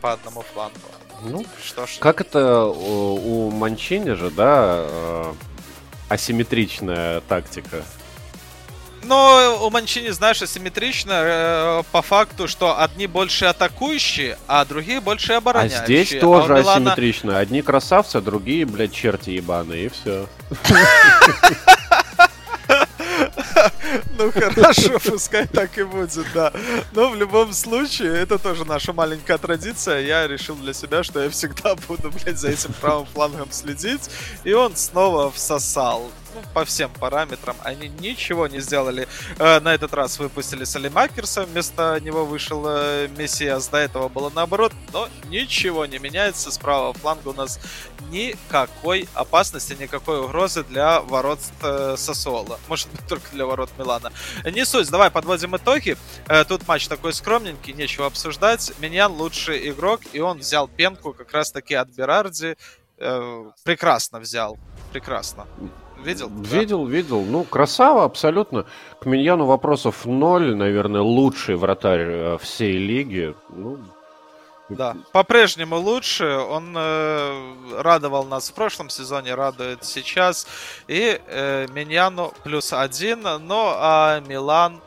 [0.00, 0.78] по одному флангу.
[1.22, 1.98] Ну, что ж.
[2.00, 5.32] Как это у, у Манчини же, да, э,
[6.10, 7.82] асимметричная тактика
[9.04, 15.34] но у Манчини, знаешь, асимметрично э, по факту, что одни больше атакующие, а другие больше
[15.34, 15.80] обороняющие.
[15.80, 16.72] А здесь тоже а Милана...
[16.72, 17.38] асимметрично.
[17.38, 20.26] Одни красавцы, а другие, блядь, черти ебаные, и все.
[24.18, 26.52] Ну хорошо, пускай так и будет, да.
[26.92, 30.00] Но в любом случае, это тоже наша маленькая традиция.
[30.00, 34.10] Я решил для себя, что я всегда буду, блядь, за этим правым флангом следить.
[34.44, 37.56] И он снова всосал ну, по всем параметрам.
[37.62, 39.08] Они ничего не сделали.
[39.38, 43.68] Э, на этот раз выпустили Салимакерса, вместо него вышел э, Мессиас.
[43.68, 46.50] До этого было наоборот, но ничего не меняется.
[46.50, 47.60] С правого фланга у нас
[48.10, 52.58] никакой опасности, никакой угрозы для ворот э, Сосуола.
[52.68, 54.12] Может быть, только для ворот Милана.
[54.44, 55.96] Не суть, давай подводим итоги.
[56.26, 58.72] Э, тут матч такой скромненький, нечего обсуждать.
[58.78, 62.56] Менян лучший игрок, и он взял пенку как раз-таки от Берарди.
[62.98, 64.58] Э, прекрасно взял,
[64.92, 65.46] прекрасно.
[66.04, 66.28] Видел?
[66.28, 66.90] Видел, да?
[66.90, 67.22] видел.
[67.22, 68.66] Ну, красава абсолютно.
[69.00, 70.54] К Миньяну вопросов ноль.
[70.54, 73.34] Наверное, лучший вратарь э, всей лиги.
[73.48, 73.78] Ну,
[74.68, 76.24] да, по-прежнему лучше.
[76.24, 80.46] Он э, радовал нас в прошлом сезоне, радует сейчас.
[80.88, 83.22] И э, Миньяну плюс один.
[83.22, 84.80] Ну, а Милан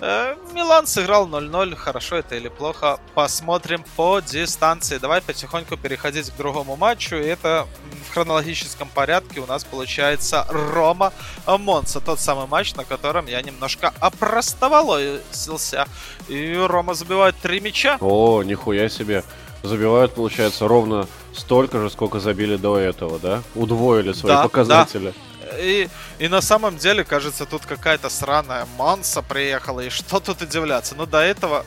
[0.00, 1.74] Милан сыграл 0-0.
[1.74, 2.98] Хорошо это или плохо?
[3.14, 4.98] Посмотрим по дистанции.
[4.98, 7.16] Давай потихоньку переходить к другому матчу.
[7.16, 7.66] И это
[8.08, 11.12] в хронологическом порядке у нас получается Рома
[11.46, 12.00] Монса.
[12.00, 15.86] Тот самый матч, на котором я немножко опростоволосился.
[16.28, 17.96] И Рома забивает три мяча.
[18.00, 19.24] О, нихуя себе.
[19.62, 23.42] Забивают, получается, ровно столько же, сколько забили до этого, да?
[23.54, 25.06] Удвоили свои да, показатели.
[25.06, 25.35] Да.
[25.58, 25.88] И,
[26.18, 30.94] и на самом деле, кажется, тут какая-то сраная Манса приехала, и что тут удивляться?
[30.94, 31.64] Но до этого...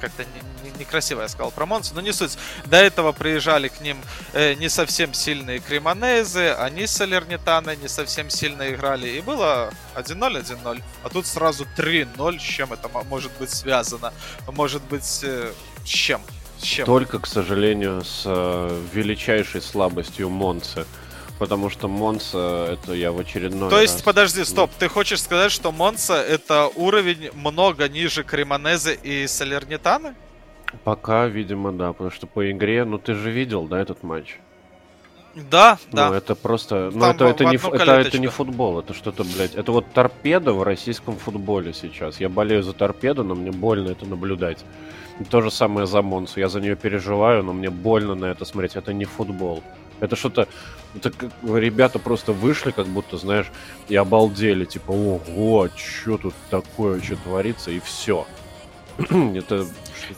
[0.00, 2.38] Как-то не, не, некрасиво я сказал про Монсу, но не суть.
[2.66, 3.98] До этого приезжали к ним
[4.32, 10.40] э, не совсем сильные Кремонезы, они с Салернитаны не совсем сильно играли, и было 1-0,
[10.40, 10.82] 1-0.
[11.02, 14.12] А тут сразу 3-0, с чем это может быть связано?
[14.46, 15.52] Может быть, э,
[15.84, 16.22] с чем?
[16.58, 16.86] С чем?
[16.86, 20.86] Только, к сожалению, с э, величайшей слабостью Монцы
[21.38, 25.70] Потому что Монса это я в очередной То есть, подожди, стоп, ты хочешь сказать, что
[25.70, 30.14] Монса это уровень много ниже Кремонезе и Салернитаны?
[30.84, 34.38] Пока, видимо, да, потому что по игре, ну ты же видел, да, этот матч?
[35.50, 36.10] Да, да.
[36.10, 36.90] Ну, это просто...
[36.92, 39.54] Ну, Там это, это, не, это, это не футбол, это что-то, блядь...
[39.54, 42.20] Это вот торпеда в российском футболе сейчас.
[42.20, 44.64] Я болею за торпеду, но мне больно это наблюдать.
[45.20, 46.40] И то же самое за Монсу.
[46.40, 48.76] Я за нее переживаю, но мне больно на это смотреть.
[48.76, 49.62] Это не футбол.
[50.00, 50.48] Это что-то...
[50.94, 53.46] Это как ребята просто вышли, как будто, знаешь,
[53.88, 54.64] и обалдели.
[54.64, 58.26] Типа, ого, что тут такое, что творится, и все.
[58.98, 59.66] Это...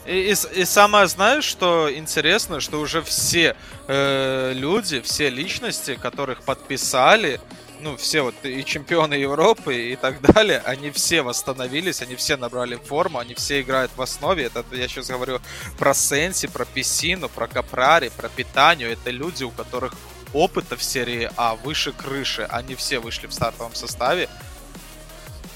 [0.05, 3.55] И, и и самое, знаешь, что интересно, что уже все
[3.87, 7.41] э, люди, все личности, которых подписали,
[7.81, 12.75] ну, все вот и чемпионы Европы и так далее, они все восстановились, они все набрали
[12.75, 14.45] форму, они все играют в основе.
[14.45, 15.39] Это я сейчас говорю
[15.77, 18.91] про Сенси, про Писину, про Капрари, про Питанию.
[18.91, 19.93] Это люди, у которых
[20.33, 22.47] опыта в серии А выше крыши.
[22.49, 24.29] Они все вышли в стартовом составе.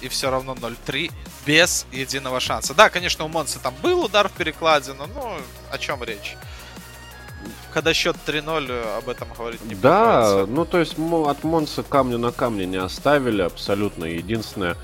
[0.02, 1.12] И все равно 0-3
[1.46, 2.74] без единого шанса.
[2.74, 5.38] Да, конечно, у Монса там был удар в перекладину, но
[5.72, 6.36] о чем речь?
[7.76, 10.54] Когда счет 3-0, об этом говорить не Да, приходится.
[10.54, 14.06] ну то есть от Монса камня на камне не оставили абсолютно.
[14.06, 14.78] Единственное,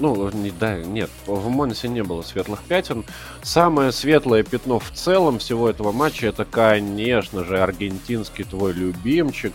[0.00, 3.04] ну, не, да, нет, в Монсе не было светлых пятен.
[3.44, 9.52] Самое светлое пятно в целом всего этого матча это, конечно же, аргентинский твой любимчик,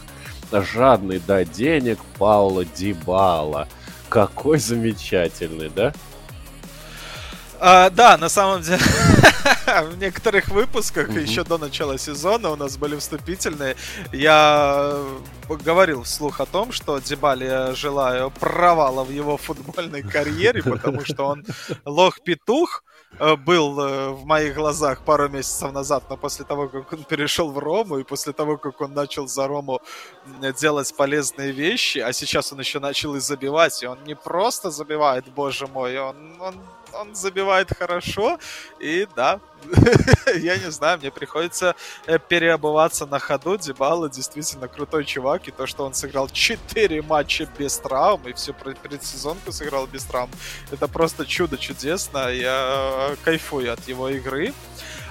[0.50, 3.68] жадный до денег Пауло Дибала.
[4.08, 5.94] Какой замечательный, да?
[7.62, 8.80] А, да, на самом деле,
[9.92, 11.20] в некоторых выпусках, Мгм.
[11.20, 13.76] еще до начала сезона, у нас были вступительные,
[14.14, 14.96] я
[15.50, 21.26] говорил вслух о том, что Дебали я желаю провала в его футбольной карьере, потому что
[21.26, 21.46] он
[21.86, 22.84] лох-петух,
[23.20, 27.52] э, был э, в моих глазах пару месяцев назад, но после того, как он перешел
[27.52, 29.82] в Рому, и после того, как он начал за Рому
[30.62, 35.26] делать полезные вещи, а сейчас он еще начал и забивать, и он не просто забивает,
[35.36, 36.56] боже мой, он, он,
[36.94, 38.40] он забивает хорошо,
[38.80, 39.40] и да,
[40.36, 41.76] я не знаю, мне приходится
[42.06, 47.48] э, переобуваться на ходу, Дебала действительно крутой чувак, и то, что он сыграл 4 матча
[47.58, 50.32] без травм, и всю пред- предсезонку сыграл без травм,
[50.72, 54.54] это просто чудо чудесно, я э, кайфую от его игры.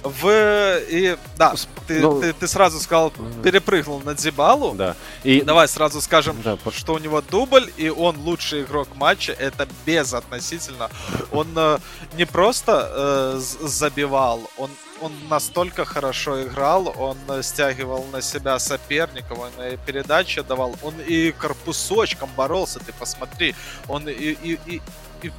[0.09, 0.79] В...
[0.88, 1.55] И, да,
[1.87, 4.75] ты, ну, ты, ты сразу сказал, перепрыгнул на Дебалу.
[4.75, 4.94] Да.
[5.25, 9.33] И Давай сразу скажем, Да, по- что у него дубль, и он лучший игрок матча.
[9.33, 10.90] Это безотносительно.
[11.33, 11.79] Он э,
[12.16, 19.38] не просто э, забивал, он, он настолько хорошо играл, он э, стягивал на себя соперников,
[19.38, 23.55] он и передачи давал, он и корпусочком боролся, ты посмотри.
[23.88, 24.83] Он и, и- и-
[25.23, 25.33] и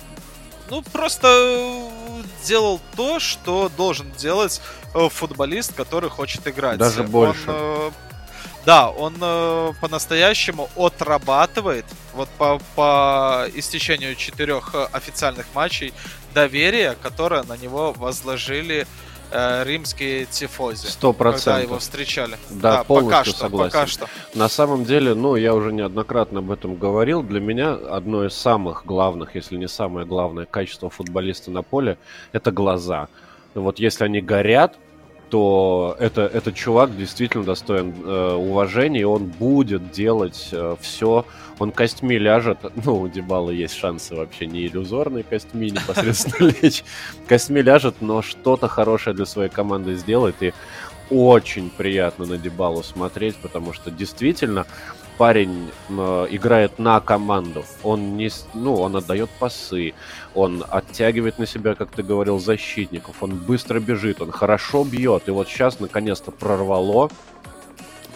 [0.70, 4.62] ну, просто э, делал то, что должен делать
[4.94, 6.78] э, футболист, который хочет играть.
[6.78, 7.44] Даже Он, больше.
[7.48, 7.92] э,
[8.66, 15.94] да, он э, по-настоящему отрабатывает вот по, по истечению четырех официальных матчей
[16.34, 18.86] доверие, которое на него возложили э,
[19.32, 20.88] римские тифози.
[20.88, 21.64] Сто Когда процентов.
[21.64, 22.38] его встречали.
[22.50, 23.72] Да, пока полностью что, согласен.
[23.72, 24.08] пока что.
[24.34, 28.86] На самом деле, ну, я уже неоднократно об этом говорил, для меня одно из самых
[28.86, 31.98] главных, если не самое главное качество футболиста на поле–
[32.32, 33.08] это глаза.
[33.54, 34.78] Вот если они горят,
[35.30, 41.26] то это, этот чувак действительно достоин э, уважения, и он будет делать все.
[41.60, 46.84] Он костьми ляжет, ну, у Дебала есть шансы вообще не иллюзорные костьми непосредственно лечь.
[47.28, 50.54] Костьми ляжет, но что-то хорошее для своей команды сделает, и
[51.10, 54.66] очень приятно на Дебалу смотреть, потому что действительно
[55.18, 57.66] парень э, играет на команду.
[57.84, 59.94] Он не, ну, он отдает пасы,
[60.34, 65.28] он оттягивает на себя, как ты говорил, защитников, он быстро бежит, он хорошо бьет.
[65.28, 67.10] И вот сейчас наконец-то прорвало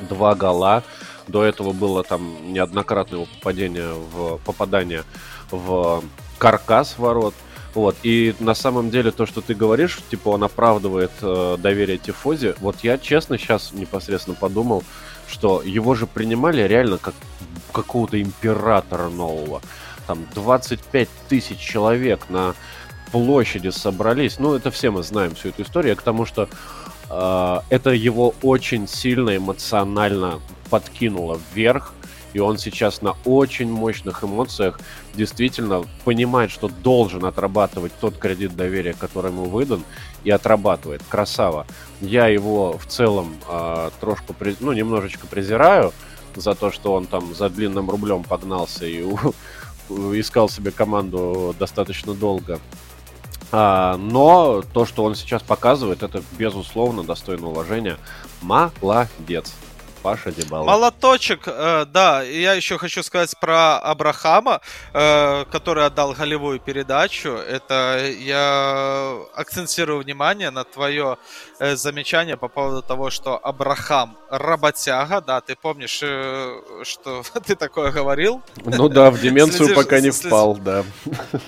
[0.08, 0.84] два гола.
[1.28, 5.04] До этого было там неоднократное его попадение в попадание
[5.52, 6.04] в
[6.38, 7.34] каркас ворот.
[7.74, 12.54] Вот, и на самом деле то, что ты говоришь, типа он оправдывает э, доверие Тифози,
[12.60, 14.84] вот я честно сейчас непосредственно подумал,
[15.28, 17.16] что его же принимали реально как
[17.72, 19.62] какого-то императора нового.
[20.06, 22.54] Там 25 тысяч человек на
[23.12, 24.38] площади собрались.
[24.40, 25.92] Ну, это все мы знаем всю эту историю.
[25.92, 26.50] Я к тому, что
[27.69, 30.39] это его очень сильно эмоционально
[30.70, 31.93] подкинуло вверх.
[32.34, 34.80] И он сейчас на очень мощных эмоциях
[35.14, 39.84] действительно понимает, что должен отрабатывать тот кредит доверия, который ему выдан,
[40.24, 41.03] и отрабатывает.
[41.07, 41.68] Красава.
[42.01, 45.93] Я его в целом э, трошку, ну, немножечко презираю
[46.36, 49.20] за то, что он там за длинным рублем погнался и у-
[50.16, 52.59] искал себе команду достаточно долго.
[53.56, 57.97] А, но то, что он сейчас показывает, это безусловно достойно уважения.
[58.41, 59.54] Молодец.
[60.04, 60.66] Паша Дебала.
[60.66, 62.22] Молоточек, э, да.
[62.22, 64.60] Я еще хочу сказать про Абрахама,
[64.93, 67.30] э, который отдал голевую передачу.
[67.30, 71.18] Это я акцентирую внимание на твое
[71.60, 75.22] э, замечание по поводу того, что Абрахам работяга.
[75.22, 78.41] Да, ты помнишь, э, что ты такое говорил?
[78.66, 80.84] Ну да, в деменцию Следишь, пока не впал, да.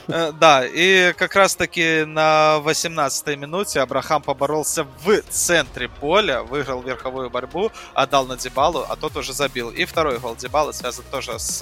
[0.08, 6.82] Э, да, и как раз таки на 18-й минуте Абрахам поборолся в центре поля, выиграл
[6.82, 9.70] верховую борьбу, отдал на Дебалу, а тот уже забил.
[9.72, 11.62] И второй гол Дебала связан тоже с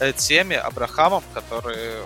[0.00, 2.02] э, теми Абрахамом, который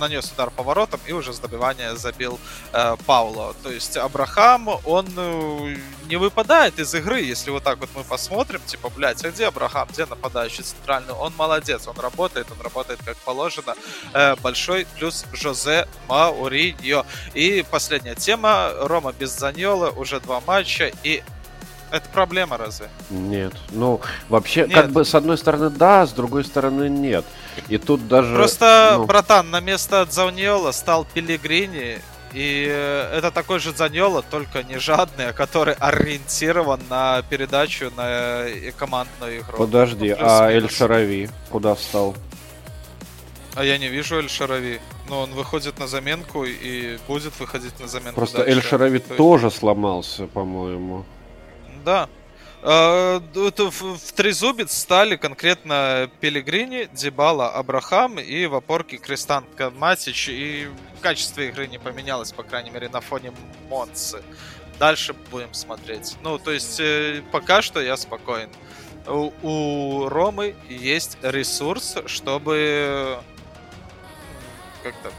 [0.00, 2.38] нанес удар поворотом и уже с добивания забил
[2.72, 3.54] э, Пауло.
[3.62, 5.76] То есть Абрахам, он э,
[6.08, 9.88] не выпадает из игры, если вот так вот мы посмотрим, типа, блядь, а где Абрахам,
[9.92, 11.14] где нападающий центральный?
[11.14, 13.74] Он молодец, он работает, он работает как положено.
[14.12, 17.06] Э, большой плюс Жозе Мауриньо.
[17.34, 21.22] И последняя тема, Рома без Заньола, уже два матча, и
[21.90, 22.88] это проблема разве?
[23.10, 23.52] Нет.
[23.70, 24.72] Ну, вообще, нет.
[24.72, 27.24] как бы с одной стороны да, с другой стороны нет.
[27.68, 28.34] И тут даже...
[28.34, 29.06] Просто, ну...
[29.06, 32.00] братан, на место Дзауньола стал Пилигрини,
[32.32, 32.64] и
[33.14, 38.44] это такой же Заньола, только не жадный, а который ориентирован на передачу, на
[38.76, 39.56] командную игру.
[39.56, 42.14] Подожди, ну, а Эль Шарави куда встал?
[43.54, 44.80] А я не вижу Эль Шарави.
[45.08, 48.52] Но он выходит на заменку и будет выходить на заменку Просто дальше.
[48.52, 51.06] Эль Шарави То тоже сломался, по-моему
[51.86, 52.08] да.
[52.62, 59.44] А, в трезубец стали конкретно Пелигрини, Дебала, Абрахам и в опорке Кристан
[59.76, 60.28] Матич.
[60.28, 60.68] И
[61.00, 63.32] качество игры не поменялось, по крайней мере, на фоне
[63.70, 64.22] Монцы.
[64.80, 66.16] Дальше будем смотреть.
[66.22, 68.50] Ну, то есть, э, пока что я спокоен.
[69.06, 73.18] У, у Ромы есть ресурс, чтобы
[74.82, 75.12] как-то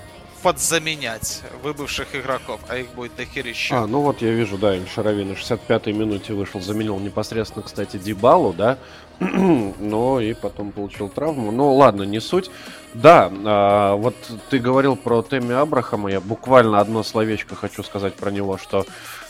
[0.44, 3.80] подзаменять выбывших игроков, а их будет дохерища.
[3.80, 8.54] А, ну вот я вижу, да, Шарави на 65-й минуте вышел, заменил непосредственно, кстати, Дибалу,
[8.54, 8.78] да,
[9.20, 11.52] но и потом получил травму.
[11.52, 12.52] Ну ладно, не суть.
[12.94, 14.16] Да, а, вот
[14.50, 18.86] ты говорил про Тэмми Абрахама, я буквально одно словечко хочу сказать про него, что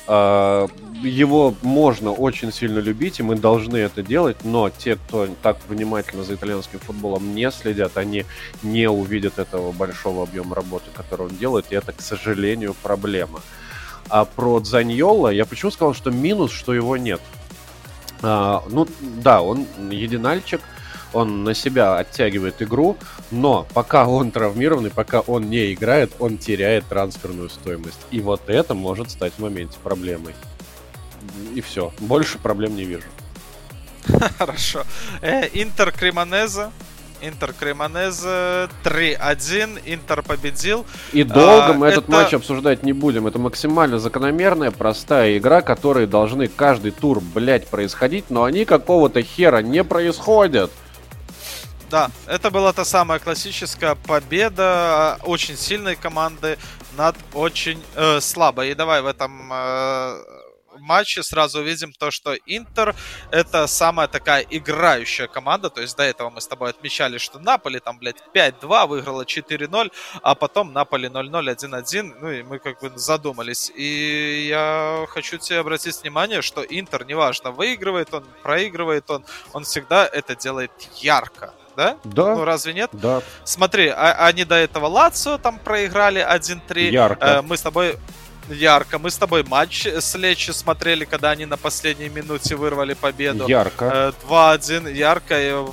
[0.07, 6.23] его можно очень сильно любить, и мы должны это делать, но те, кто так внимательно
[6.23, 8.25] за итальянским футболом не следят, они
[8.63, 13.41] не увидят этого большого объема работы, который он делает, и это, к сожалению, проблема.
[14.09, 17.21] А про Дзаньола я почему сказал, что минус, что его нет.
[18.21, 20.61] А, ну, да, он единальчик,
[21.13, 22.97] он на себя оттягивает игру,
[23.31, 27.99] но пока он травмированный, пока он не играет, он теряет трансферную стоимость.
[28.11, 30.33] И вот это может стать в моменте проблемой.
[31.55, 31.93] И все.
[31.99, 33.07] Больше проблем не вижу.
[34.37, 34.83] Хорошо.
[35.21, 36.71] Э, Интер Кремонеза.
[37.21, 39.81] Интер Кремонезе 3-1.
[39.85, 40.85] Интер победил.
[41.13, 41.99] И долго а, мы это...
[41.99, 43.25] этот матч обсуждать не будем.
[43.27, 49.61] Это максимально закономерная, простая игра, которые должны каждый тур, блять, происходить, но они какого-то хера
[49.61, 50.71] не происходят.
[51.89, 56.57] Да, это была та самая классическая победа очень сильной команды
[56.97, 58.71] над очень э, слабой.
[58.71, 60.23] И давай в этом э,
[60.79, 62.93] матче сразу увидим то, что Интер
[63.31, 65.69] это самая такая играющая команда.
[65.69, 69.91] То есть до этого мы с тобой отмечали, что Наполи там, блядь, 5-2, выиграла 4-0,
[70.21, 72.17] а потом Наполи 0-0, 1-1.
[72.19, 73.71] Ну и мы как бы задумались.
[73.73, 79.23] И я хочу тебе обратить внимание, что Интер, неважно, выигрывает он, проигрывает он,
[79.53, 81.97] он всегда это делает ярко да?
[82.03, 82.35] Да.
[82.35, 82.89] Ну, разве нет?
[82.91, 83.21] Да.
[83.43, 86.89] Смотри, а, они до этого Лацио там проиграли 1-3.
[86.89, 87.25] Ярко.
[87.25, 87.95] Э, мы с тобой...
[88.49, 88.97] Ярко.
[88.97, 93.47] Мы с тобой матч с Лечи смотрели, когда они на последней минуте вырвали победу.
[93.47, 94.13] Ярко.
[94.25, 94.91] Э, 2-1.
[94.93, 95.35] Ярко.
[95.39, 95.65] И,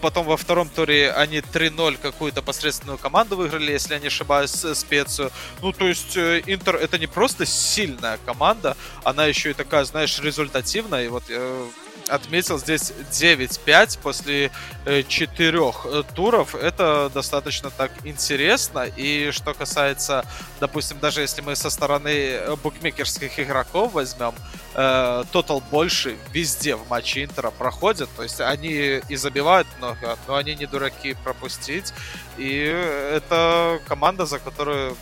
[0.00, 5.30] потом во втором туре они 3-0 какую-то посредственную команду выиграли, если я не ошибаюсь, специю.
[5.60, 10.20] Ну, то есть э, Интер это не просто сильная команда, она еще и такая, знаешь,
[10.20, 11.04] результативная.
[11.04, 11.66] И вот э,
[12.12, 14.50] отметил здесь 9-5 после
[14.84, 16.54] э, четырех э, туров.
[16.54, 18.86] Это достаточно так интересно.
[18.96, 20.24] И что касается,
[20.60, 24.34] допустим, даже если мы со стороны э, букмекерских игроков возьмем,
[24.74, 28.08] тотал больше везде в матче Интера проходит.
[28.16, 31.92] То есть они и забивают много, но они не дураки пропустить.
[32.38, 34.96] И это команда, за которую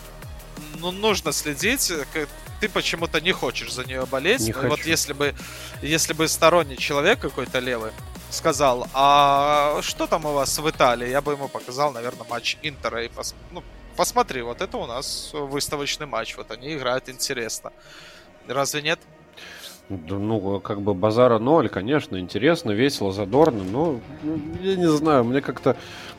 [0.81, 1.93] ну, нужно следить
[2.61, 4.41] ты почему-то не хочешь за нее болеть.
[4.41, 4.69] Не хочу.
[4.69, 5.35] Вот если бы,
[5.83, 7.93] если бы сторонний человек какой-то левый
[8.31, 13.03] сказал, а что там у вас в Италии, я бы ему показал, наверное, матч Интера
[13.03, 13.35] и пос...
[13.51, 13.63] ну,
[13.97, 17.73] посмотри, вот это у нас выставочный матч, вот они играют интересно.
[18.47, 19.01] Разве нет?
[19.89, 25.41] Ну, как бы базара ноль, конечно, интересно, весело, задорно, но ну, я не знаю, мне
[25.41, 25.77] как-то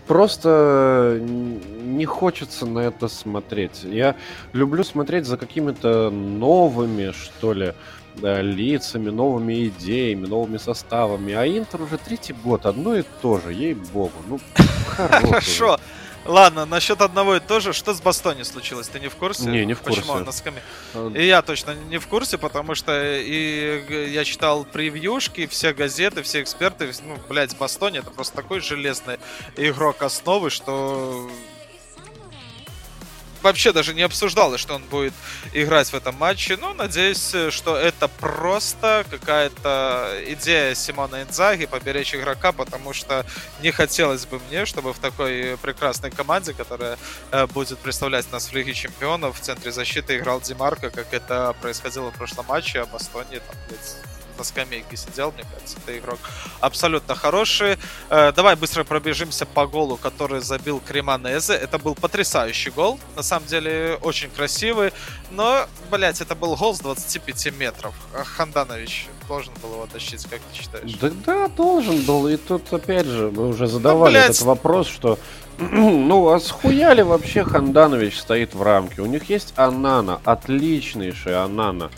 [0.07, 3.83] просто не хочется на это смотреть.
[3.83, 4.15] Я
[4.53, 7.73] люблю смотреть за какими-то новыми, что ли,
[8.15, 11.33] да, лицами, новыми идеями, новыми составами.
[11.33, 14.11] А Интер уже третий год, одно и то же, ей-богу.
[14.27, 14.39] Ну,
[14.87, 15.77] хорошо.
[16.25, 17.73] Ладно, насчет одного и то же.
[17.73, 18.87] Что с Бастони случилось?
[18.87, 19.45] Ты не в курсе?
[19.49, 20.01] Не, не в курсе.
[20.01, 20.61] Почему он на скаме?
[20.93, 26.21] А, и я точно не в курсе, потому что и я читал превьюшки, все газеты,
[26.21, 26.91] все эксперты.
[27.05, 29.17] Ну, блядь, Бастони это просто такой железный
[29.57, 31.29] игрок основы, что
[33.41, 35.13] вообще даже не обсуждалось, что он будет
[35.53, 36.57] играть в этом матче.
[36.57, 43.25] Но надеюсь, что это просто какая-то идея Симона Инзаги поберечь игрока, потому что
[43.61, 46.97] не хотелось бы мне, чтобы в такой прекрасной команде, которая
[47.31, 52.11] э, будет представлять нас в Лиге Чемпионов, в центре защиты играл Димарко, как это происходило
[52.11, 53.55] в прошлом матче, а Бастони там,
[54.37, 56.19] на скамейке сидел, мне кажется, это игрок
[56.59, 57.77] абсолютно хороший.
[58.09, 61.53] Э, давай быстро пробежимся по голу, который забил Креманезе.
[61.53, 64.93] Это был потрясающий гол, на самом деле очень красивый,
[65.31, 67.93] но, блять, это был гол с 25 метров.
[68.13, 70.91] Ханданович должен был его тащить, как ты считаешь?
[70.99, 75.17] Да, да, должен был, и тут опять же мы уже задавали ну, этот вопрос, что
[75.57, 79.01] ну, а схуяли вообще Ханданович стоит в рамке?
[79.01, 81.91] У них есть Анана, отличнейший Анана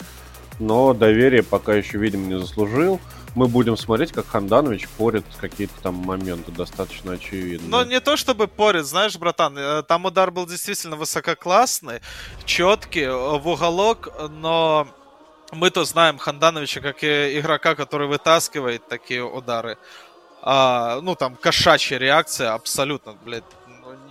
[0.58, 3.00] но доверие пока еще, видимо, не заслужил.
[3.34, 7.68] Мы будем смотреть, как Ханданович порит какие-то там моменты, достаточно очевидно.
[7.68, 12.00] Но не то чтобы порит, знаешь, братан, э, там удар был действительно высококлассный,
[12.44, 14.86] четкий, э, в уголок, но
[15.50, 19.78] мы-то знаем Хандановича как игрока, который вытаскивает такие удары.
[20.46, 23.44] А, ну, там, кошачья реакция, абсолютно, блядь,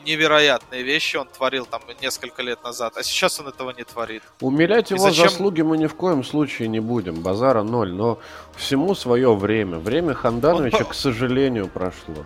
[0.06, 4.24] невероятные вещи он творил там несколько лет назад, а сейчас он этого не творит.
[4.41, 5.30] Умилять его зачем...
[5.30, 8.20] заслуги мы ни в коем случае не будем, базара ноль, но
[8.56, 9.80] всему свое время.
[9.80, 10.86] Время Хандановича, он...
[10.86, 12.26] к сожалению, прошло.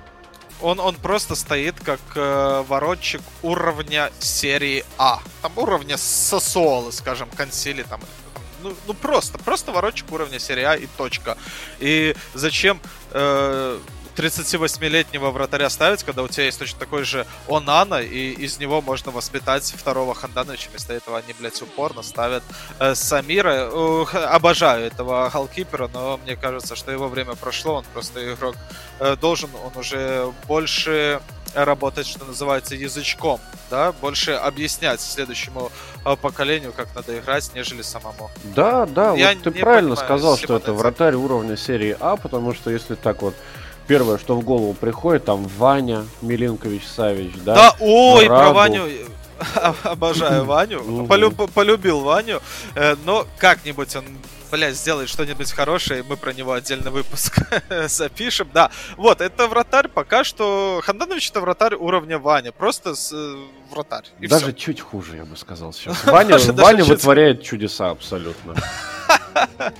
[0.61, 5.19] Он, он просто стоит как э, воротчик уровня серии А.
[5.41, 8.01] Там уровня Сосуолы, скажем, Консили, там
[8.63, 11.37] ну, ну просто, просто воротчик уровня серии А и точка.
[11.79, 12.79] И зачем
[13.11, 13.79] э,
[14.17, 19.11] 38-летнего вратаря ставить, когда у тебя есть точно такой же Онана, и из него можно
[19.11, 20.69] воспитать второго Хандановича.
[20.71, 22.43] Вместо этого они, блядь, упорно ставят
[22.79, 23.69] э, Самира.
[23.69, 27.75] Ух, обожаю этого голкипера, но мне кажется, что его время прошло.
[27.75, 28.55] Он просто игрок
[28.99, 31.21] э, должен, он уже больше
[31.53, 33.39] работать, что называется, язычком,
[33.69, 35.71] да, больше объяснять следующему
[36.05, 38.29] э, поколению, как надо играть, нежели самому.
[38.55, 42.53] Да, да, Я вот ты правильно понимаю, сказал, что это вратарь уровня серии А, потому
[42.53, 43.35] что если так вот
[43.87, 47.55] первое, что в голову приходит, там Ваня Милинкович Савич, да?
[47.55, 48.41] Да, ой, Рабу.
[48.41, 48.83] про Ваню
[49.83, 52.41] обожаю Ваню, Полюб, полюбил Ваню,
[52.75, 54.05] э, но как-нибудь он
[54.51, 57.39] блядь, сделает что-нибудь хорошее, мы про него отдельный выпуск
[57.87, 58.49] запишем.
[58.53, 60.81] Да, вот, это вратарь пока что...
[60.83, 63.35] Ханданович это вратарь уровня Ваня, просто с, э,
[63.71, 64.05] вратарь.
[64.19, 64.53] Даже все.
[64.53, 66.03] чуть хуже, я бы сказал сейчас.
[66.05, 68.55] Ваня, Ваня вытворяет чудеса абсолютно.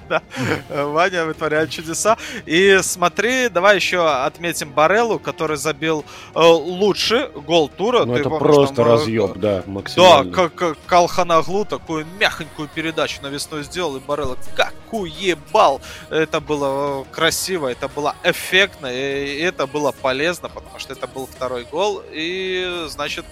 [0.10, 0.22] Да,
[0.70, 2.18] Ваня вытворяет чудеса.
[2.46, 6.06] И смотри, давай еще отметим Бареллу, который забил
[6.36, 8.06] э, лучший гол тура.
[8.06, 10.32] Ну, это просто э, разъеб, да, максимально.
[10.32, 15.82] Да, как Калханаглу такую мягонькую передачу навесной сделал, и Барелла как уебал.
[16.10, 21.66] Это было красиво, это было эффектно, и это было полезно, потому что это был второй
[21.66, 23.26] гол, и, значит,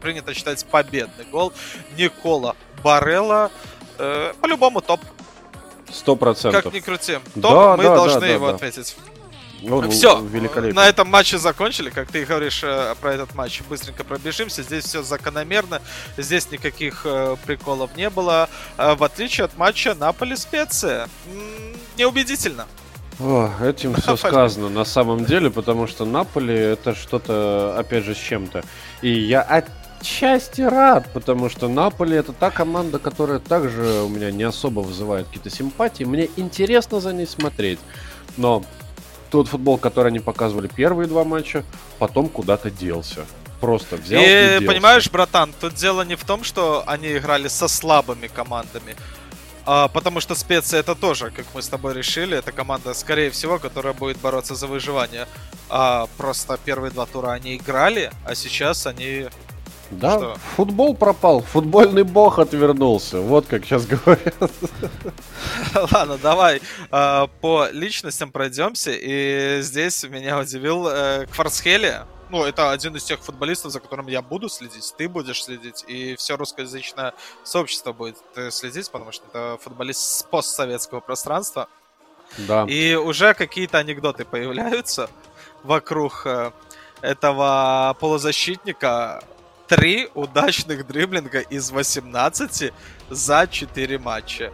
[0.00, 1.52] принято считать победный гол
[1.96, 3.50] Никола Барелла.
[3.98, 5.00] Э, по-любому топ
[5.92, 6.64] Сто процентов.
[6.64, 7.18] Как ни крути.
[7.34, 8.54] Топ, да, мы да, должны да, его да.
[8.54, 8.96] отметить.
[9.60, 10.82] Ну, все, великолепно.
[10.82, 13.62] На этом матче закончили, как ты говоришь э, про этот матч.
[13.68, 14.62] Быстренько пробежимся.
[14.62, 15.82] Здесь все закономерно.
[16.16, 18.48] Здесь никаких э, приколов не было.
[18.76, 21.08] Э, в отличие от матча Наполи-Специя.
[21.96, 22.66] Неубедительно.
[23.18, 28.18] О, этим все сказано на самом деле, потому что Наполи это что-то, опять же, с
[28.18, 28.62] чем-то.
[29.02, 29.42] И я
[30.00, 35.26] отчасти рад, потому что Наполи это та команда, которая также у меня не особо вызывает
[35.26, 36.04] какие-то симпатии.
[36.04, 37.78] Мне интересно за ней смотреть.
[38.36, 38.64] Но
[39.30, 41.64] тот футбол, который они показывали первые два матча,
[41.98, 43.26] потом куда-то делся.
[43.60, 47.66] Просто взял и, и понимаешь, братан, тут дело не в том, что они играли со
[47.66, 48.94] слабыми командами.
[49.66, 53.58] А, потому что специя это тоже, как мы с тобой решили, это команда, скорее всего,
[53.58, 55.26] которая будет бороться за выживание.
[55.68, 59.26] А, просто первые два тура они играли, а сейчас они
[59.90, 60.36] да, что?
[60.56, 64.34] футбол пропал, футбольный бог отвернулся, вот как сейчас говорят.
[65.92, 66.60] Ладно, давай
[66.90, 68.90] э, по личностям пройдемся.
[68.92, 72.00] И здесь меня удивил э, Кварцхели.
[72.30, 76.14] Ну, это один из тех футболистов, за которым я буду следить, ты будешь следить, и
[76.16, 81.68] все русскоязычное сообщество будет э, следить, потому что это футболист с постсоветского пространства.
[82.36, 82.66] Да.
[82.68, 85.08] И уже какие-то анекдоты появляются
[85.62, 86.50] вокруг э,
[87.00, 89.22] этого полузащитника
[89.68, 92.72] три удачных дриблинга из 18
[93.10, 94.50] за 4 матча.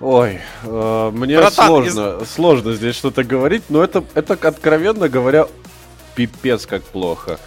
[0.00, 2.30] Ой, э, мне Братан, сложно, из...
[2.30, 5.46] сложно здесь что-то говорить, но это, это, откровенно говоря,
[6.14, 7.38] пипец как плохо.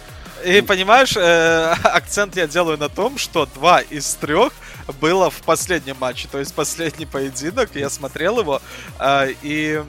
[0.44, 4.52] И понимаешь, э, акцент я делаю на том, что два из трех
[5.00, 8.60] было в последнем матче, то есть последний поединок, я смотрел его,
[8.98, 9.82] э, и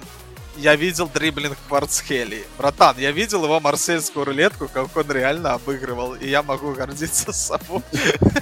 [0.59, 2.45] я видел дриблинг Кварцхели.
[2.57, 7.81] Братан, я видел его марсельскую рулетку, как он реально обыгрывал, и я могу гордиться собой.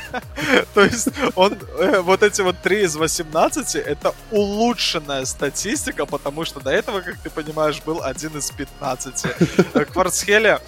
[0.74, 6.60] То есть он, э, вот эти вот 3 из 18, это улучшенная статистика, потому что
[6.60, 9.26] до этого, как ты понимаешь, был один из 15.
[9.74, 10.60] Э, Кварцхели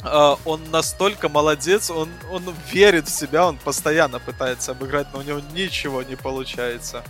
[0.00, 5.22] Uh, он настолько молодец, он, он верит в себя, он постоянно пытается обыграть, но у
[5.22, 7.02] него ничего не получается.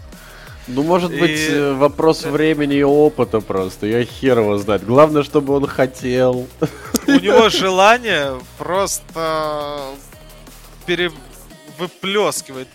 [0.68, 1.18] Ну, может и...
[1.18, 3.86] быть, э, вопрос времени и опыта просто.
[3.86, 4.84] Я хер его знать.
[4.84, 6.46] Главное, чтобы он хотел.
[7.06, 9.80] У него желание просто
[10.86, 12.68] перевыплескивает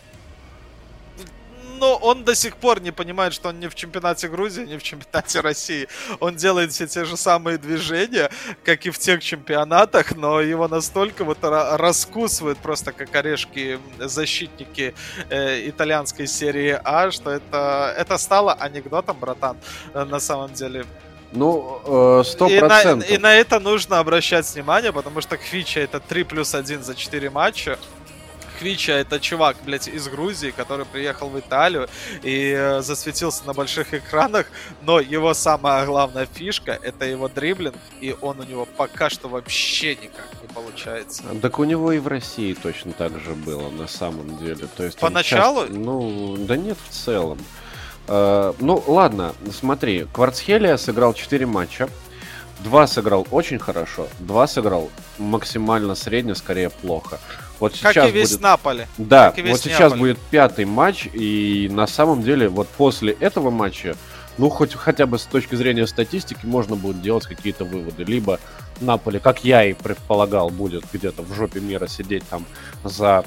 [1.84, 4.84] но он до сих пор не понимает, что он не в чемпионате Грузии, не в
[4.84, 5.90] чемпионате России.
[6.22, 8.30] Он делает все те же самые движения,
[8.64, 14.96] как и в тех чемпионатах, но его настолько вот раскусывают просто как орешки защитники
[15.30, 19.58] э, итальянской серии А, что это, это стало анекдотом, братан,
[19.94, 20.86] э, на самом деле.
[21.34, 23.10] Ну, э, сто процентов.
[23.10, 26.96] И, и на это нужно обращать внимание, потому что Квича это 3 плюс 1 за
[26.96, 27.78] 4 матча.
[28.60, 31.88] Квича это чувак, блядь, из Грузии, который приехал в Италию
[32.22, 34.48] и э, засветился на больших экранах,
[34.82, 39.96] но его самая главная фишка это его дриблинг, и он у него пока что вообще
[39.96, 41.24] никак не получается.
[41.42, 44.68] Так у него и в России точно так же было, на самом деле.
[44.76, 45.62] То есть Поначалу?
[45.62, 47.40] Часто, ну, да нет, в целом.
[48.06, 51.90] Uh, ну, ладно, смотри, Кварцхелия сыграл 4 матча.
[52.60, 57.20] Два сыграл очень хорошо, два сыграл максимально средне, скорее плохо.
[57.64, 58.42] Вот сейчас как и весь будет...
[58.42, 58.88] Наполе.
[58.98, 59.58] Да, вот Неаполь.
[59.58, 63.96] сейчас будет пятый матч, и на самом деле вот после этого матча,
[64.38, 68.04] ну хоть хотя бы с точки зрения статистики можно будет делать какие-то выводы.
[68.04, 68.42] Либо
[68.82, 72.46] Наполе, как я и предполагал, будет где-то в жопе мира сидеть там
[72.84, 73.24] за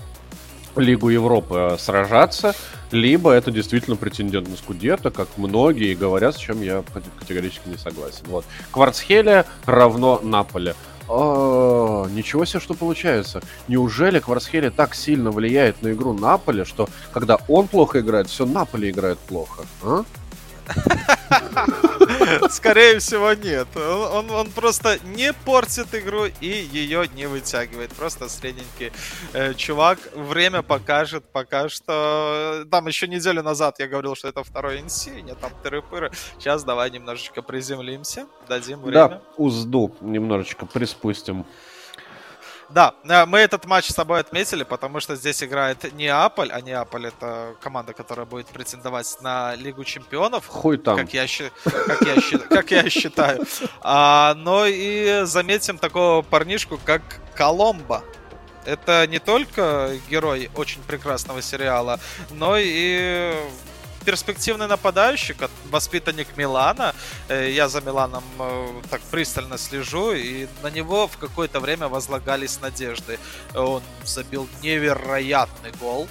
[0.77, 2.55] Лигу Европы э, сражаться,
[2.91, 6.85] либо это действительно претендент на Скудетто, как многие говорят, с чем я
[7.19, 8.25] категорически не согласен.
[8.27, 8.45] Вот.
[8.71, 10.75] Кварцхелия равно Наполе.
[11.09, 13.41] О, ничего себе, что получается.
[13.69, 18.91] Неужели Кварцхели так сильно влияет на игру Наполи, что когда он плохо играет, все Наполи
[18.91, 19.65] играет плохо?
[19.83, 20.05] А?
[22.51, 23.69] Скорее всего, нет.
[23.77, 27.93] Он, он просто не портит игру и ее не вытягивает.
[27.93, 28.93] Просто средненький
[29.33, 29.99] э, чувак.
[30.15, 31.25] Время покажет.
[31.33, 32.65] Пока что...
[32.71, 36.13] Там еще неделю назад я говорил, что это второй НС, нет там тыры-пыры.
[36.39, 39.09] Сейчас давай немножечко приземлимся, дадим время.
[39.09, 41.47] Да, узду немножечко приспустим.
[42.69, 47.07] Да, э, мы этот матч с тобой отметили, потому что здесь играет Неаполь, а Неаполь
[47.07, 50.47] это команда, которая будет претендовать на Лигу Чемпионов.
[50.49, 50.97] Хуй там.
[50.97, 51.27] Как я,
[51.65, 53.45] как я, как я считаю.
[53.83, 57.03] А, но и заметим такого парнишку, как
[57.35, 58.03] Коломбо.
[58.65, 62.01] Это не только герой очень прекрасного сериала,
[62.31, 63.33] но и
[64.07, 65.35] перспективный нападающий,
[65.71, 66.95] воспитанник Милана.
[67.29, 72.61] Э, я за Миланом э, так пристально слежу, и на него в какое-то время возлагались
[72.61, 73.19] надежды.
[73.55, 76.09] Он забил невероятный гол.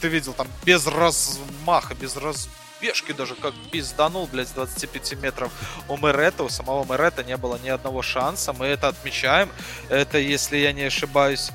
[0.00, 5.52] Ты видел, там без размаха, без разбежки даже как пизданул, блядь, с 25 метров
[5.88, 9.50] у Мерета, у самого Мерета не было ни одного шанса, мы это отмечаем.
[9.90, 11.50] Это, если я не ошибаюсь,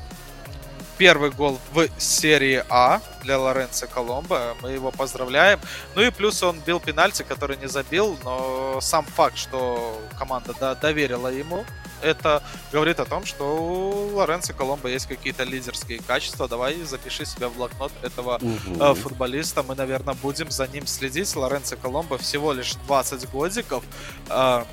[0.98, 4.56] первый гол в серии А для Лоренцо Коломбо.
[4.62, 5.60] Мы его поздравляем.
[5.96, 11.28] Ну и плюс он бил пенальти, который не забил, но сам факт, что команда доверила
[11.28, 11.66] ему,
[12.04, 16.48] это говорит о том, что у Лоренцо Коломбо есть какие-то лидерские качества.
[16.48, 18.84] Давай запиши себя в блокнот этого угу.
[18.84, 19.64] э, футболиста.
[19.64, 21.36] Мы, наверное, будем за ним следить.
[21.36, 23.84] Лоренцо Коломбо всего лишь 20 годиков.
[24.30, 24.66] Э,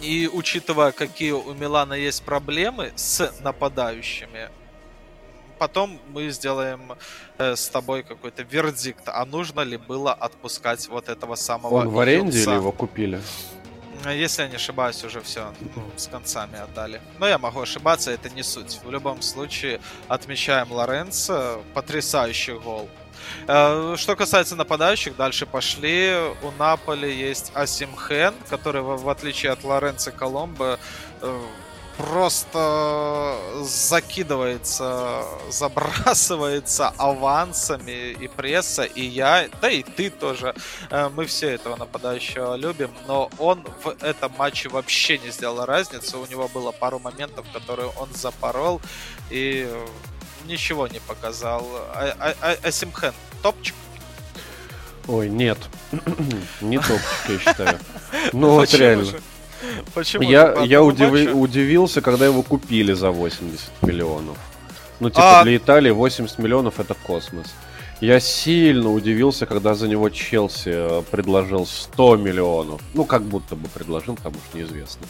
[0.00, 4.50] и учитывая, какие у Милана есть проблемы с нападающими,
[5.58, 6.92] потом мы сделаем
[7.38, 11.98] э, с тобой какой-то вердикт, а нужно ли было отпускать вот этого самого Он в
[11.98, 12.50] аренде юнца.
[12.50, 13.20] или его купили?
[14.12, 17.00] Если я не ошибаюсь, уже все ну, с концами отдали.
[17.18, 18.80] Но я могу ошибаться, это не суть.
[18.84, 21.62] В любом случае, отмечаем Лоренцо.
[21.72, 22.88] Потрясающий гол.
[23.46, 26.14] Э, что касается нападающих, дальше пошли.
[26.42, 30.78] У Наполи есть Асимхен, который, в отличие от Лоренцо Коломбо,
[31.20, 31.42] э,
[31.96, 40.54] просто закидывается, забрасывается авансами и пресса, и я, да и ты тоже.
[40.90, 46.18] Э, мы все этого нападающего любим, но он в этом матче вообще не сделал разницы.
[46.18, 48.80] У него было пару моментов, которые он запорол,
[49.30, 49.68] и
[50.46, 51.66] ничего не показал.
[51.94, 53.74] А, а, а, Асимхен, топчик?
[55.06, 55.58] Ой, нет.
[56.60, 57.78] не топчик, я считаю.
[58.32, 59.20] Ну вот реально.
[59.94, 60.22] Почему?
[60.22, 64.36] Я, я удиви, удивился, когда его купили за 80 миллионов.
[65.00, 65.42] Ну, типа, а...
[65.44, 67.54] для Италии 80 миллионов это космос.
[68.00, 72.80] Я сильно удивился, когда за него Челси э, предложил 100 миллионов.
[72.92, 75.06] Ну, как будто бы предложил, потому что неизвестно.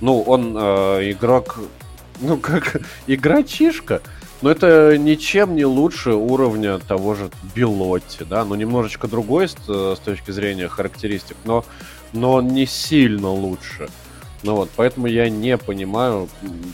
[0.00, 1.58] Ну, он э, игрок,
[2.20, 4.00] ну, как игрочишка,
[4.42, 9.94] но это ничем не лучше уровня того же Белотти, да, ну, немножечко другой с, э,
[9.96, 11.64] с точки зрения характеристик, но
[12.12, 13.88] но он не сильно лучше.
[14.42, 16.28] Ну вот, поэтому я не понимаю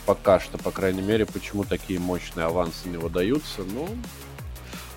[0.05, 3.63] пока что, по крайней мере, почему такие мощные авансы не выдаются.
[3.73, 3.89] Ну,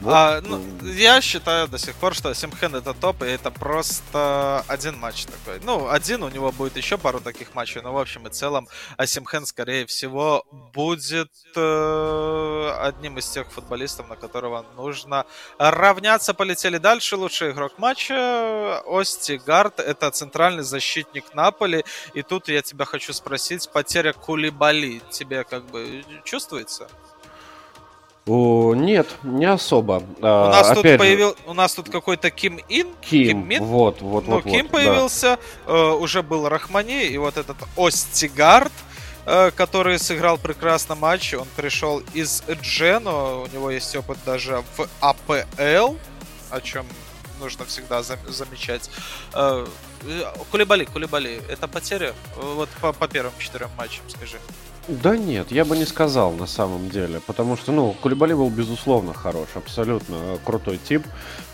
[0.01, 0.13] вот.
[0.13, 4.99] А, ну, я считаю до сих пор, что Симхен это топ, и это просто один
[4.99, 5.61] матч такой.
[5.63, 9.45] Ну, один, у него будет еще пару таких матчей, но в общем и целом Асимхен,
[9.45, 15.27] скорее всего, будет э, одним из тех футболистов, на которого нужно
[15.59, 16.33] равняться.
[16.33, 17.17] Полетели дальше.
[17.17, 21.85] Лучший игрок матча Ости Гард, это центральный защитник Наполи.
[22.15, 26.89] И тут я тебя хочу спросить, потеря Кулибали тебе как бы чувствуется?
[28.27, 30.03] О, нет, не особо.
[30.21, 32.89] А, у нас, тут появил, у нас тут какой-то Ким Ин.
[33.01, 33.65] Ким, Ким Мин.
[33.65, 34.45] Вот, вот, ну, вот.
[34.45, 35.73] Ким вот, появился, да.
[35.73, 38.73] э, уже был Рахмани, и вот этот Остигард,
[39.27, 41.35] э, который сыграл прекрасно матч.
[41.35, 45.97] Он пришел из Джено, у него есть опыт даже в АПЛ,
[46.51, 46.87] о чем
[47.41, 48.91] нужно всегда зам- замечать.
[49.35, 49.67] Э,
[50.51, 52.15] Кулибали, Кулибали, это потеря?
[52.37, 54.39] Вот по, по первым четырем матчам, скажи.
[54.91, 59.15] Да нет, я бы не сказал на самом деле, потому что, ну, Кулибали был безусловно
[59.15, 61.07] хорош, абсолютно крутой тип,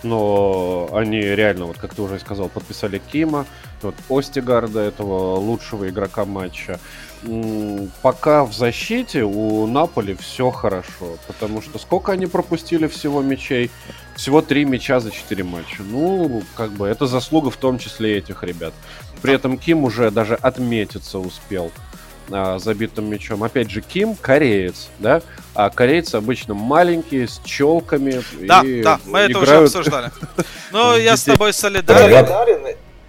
[0.03, 3.45] но они реально, вот как ты уже сказал, подписали Кима,
[3.82, 6.80] вот Остигарда, этого лучшего игрока матча.
[8.01, 13.70] Пока в защите у Наполи все хорошо, потому что сколько они пропустили всего мячей?
[14.14, 15.82] Всего три мяча за четыре матча.
[15.82, 18.72] Ну, как бы это заслуга в том числе этих ребят.
[19.20, 21.70] При этом Ким уже даже отметиться успел
[22.31, 23.43] а, забитым мячом.
[23.45, 25.22] Опять же, Ким кореец, да?
[25.55, 28.22] А корейцы обычно маленькие, с челками.
[28.41, 30.11] Да, и да, мы это уже обсуждали.
[30.72, 32.27] Ну, я с тобой солидарен.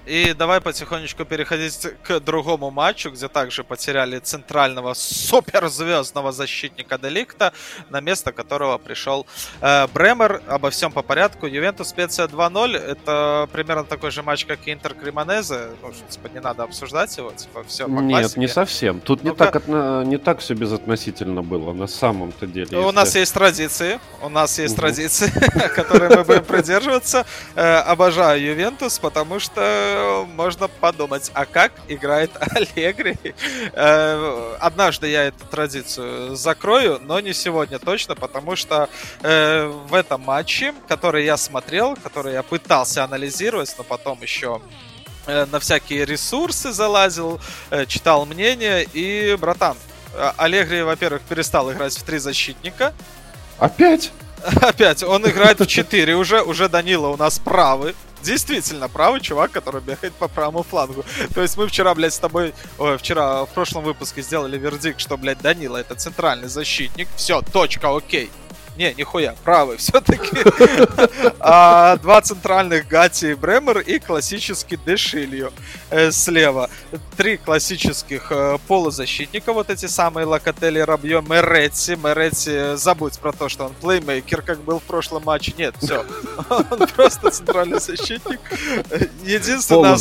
[0.07, 7.51] И давай потихонечку переходить к другому матчу, где также потеряли центрального суперзвездного защитника Деликта,
[7.89, 9.27] на место которого пришел
[9.59, 10.41] э, Бремер.
[10.47, 11.45] Обо всем по порядку.
[11.45, 12.77] Ювентус Специя 2-0.
[12.77, 15.71] Это примерно такой же матч, как и Интер Кремонезе.
[15.81, 18.39] Ну, типа, не надо обсуждать его, типа, все по Нет, классике.
[18.39, 19.01] не совсем.
[19.01, 20.03] Тут не, так, отно...
[20.05, 22.77] не так все безотносительно было, на самом-то деле.
[22.77, 22.95] У если...
[22.95, 23.99] нас есть традиции.
[24.21, 24.81] У нас есть угу.
[24.81, 25.31] традиции,
[25.75, 27.25] которые мы будем придерживаться.
[27.55, 29.96] Э, обожаю Ювентус, потому что
[30.35, 33.17] можно подумать, а как играет Аллегри?
[33.73, 38.89] Э, однажды я эту традицию закрою, но не сегодня точно, потому что
[39.21, 44.61] э, в этом матче, который я смотрел, который я пытался анализировать, но потом еще
[45.25, 47.39] э, на всякие ресурсы залазил,
[47.87, 49.77] читал мнение, и, братан,
[50.37, 52.93] Аллегри, во-первых, перестал играть в три защитника.
[53.59, 54.11] Опять?
[54.61, 59.81] Опять, он играет в 4 уже, уже Данила у нас правый действительно правый чувак, который
[59.81, 61.05] бегает по правому флангу.
[61.33, 65.17] То есть мы вчера, блядь, с тобой, ой, вчера в прошлом выпуске сделали вердикт, что,
[65.17, 67.07] блядь, Данила это центральный защитник.
[67.15, 68.29] Все, точка, окей.
[68.77, 70.37] Не, нихуя, правый все-таки.
[71.39, 75.51] а, два центральных Гати и Бремер и классический Дешилью
[75.89, 76.69] э, слева.
[77.15, 81.95] Три классических э, полузащитника, вот эти самые Локотели, Рабье, Меретти.
[81.95, 85.55] Меретти, забудь про то, что он плеймейкер, как был в прошлом матче.
[85.57, 86.05] Нет, все.
[86.49, 88.39] Он просто центральный защитник.
[89.23, 89.97] Единственное...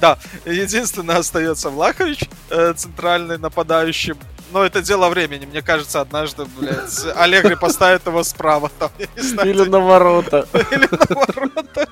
[0.00, 4.14] Да, единственное остается Влахович, э, центральный нападающий
[4.52, 5.46] но это дело времени.
[5.46, 8.70] Мне кажется, однажды, блядь, Аллегри поставит его справа.
[8.78, 10.46] Там, знаю, Или на ворота.
[10.70, 11.88] Или на ворота.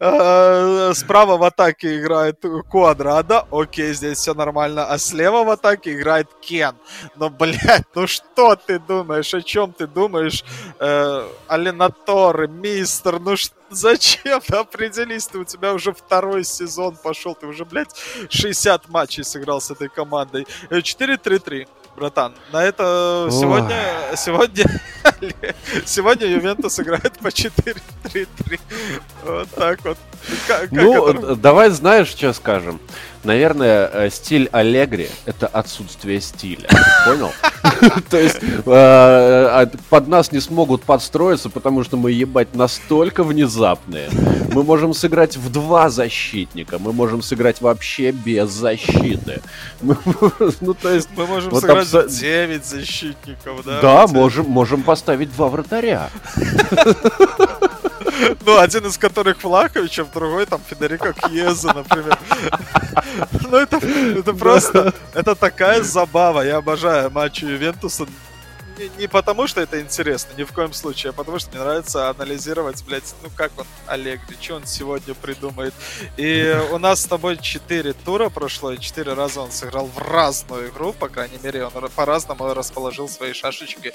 [0.00, 3.46] А, справа в атаке играет Квадрада.
[3.50, 4.86] Окей, здесь все нормально.
[4.86, 6.74] А слева в атаке играет Кен.
[7.16, 9.34] Но, блядь, ну что ты думаешь?
[9.34, 10.44] О чем ты думаешь?
[10.78, 14.40] Э, Алинаторы, мистер, ну что Зачем?
[14.48, 17.94] Определись, ты у тебя уже второй сезон пошел, ты уже, блядь,
[18.30, 20.46] 60 матчей сыграл с этой командой.
[20.70, 21.66] 4-3-3, э,
[21.98, 22.34] братан.
[22.52, 23.32] На это Ой.
[23.32, 23.76] сегодня,
[24.16, 24.64] сегодня
[25.84, 28.60] Сегодня Ювентус играет по 4-3-3.
[29.24, 29.98] Вот так вот.
[30.46, 31.36] Как, ну, это...
[31.36, 32.80] давай знаешь, что скажем.
[33.24, 36.68] Наверное, э, стиль Аллегри— это отсутствие стиля.
[37.04, 37.32] Понял?
[38.10, 44.08] То есть э, а, под нас не смогут подстроиться, потому что мы, ебать, настолько внезапные.
[44.52, 49.42] Мы можем сыграть в два защитника, мы можем сыграть вообще без защиты.
[50.60, 51.08] Ну, то есть...
[51.16, 53.80] Мы можем сыграть в 9 защитников, да?
[53.80, 56.10] Да, можем поставить два вратаря.
[58.44, 62.18] Ну, один из которых Влахович, а другой там Федерико Кьеза, например.
[63.50, 64.92] Ну, это, это просто...
[65.14, 66.42] Это такая забава.
[66.42, 68.06] Я обожаю матчи Ювентуса
[68.78, 72.10] не, не потому, что это интересно, ни в коем случае, а потому, что мне нравится
[72.10, 75.74] анализировать, блядь, ну как он, Аллегри, что он сегодня придумает.
[76.16, 80.68] И у нас с тобой 4 тура прошло, и 4 раза он сыграл в разную
[80.68, 83.92] игру, по крайней мере, он по-разному расположил свои шашечки.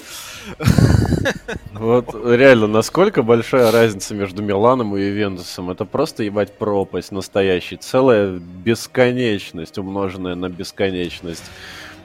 [1.72, 5.70] Вот реально, насколько большая разница между Миланом и Ювентусом?
[5.70, 7.76] Это просто, ебать, пропасть настоящий.
[7.76, 11.44] Целая бесконечность, умноженная на бесконечность.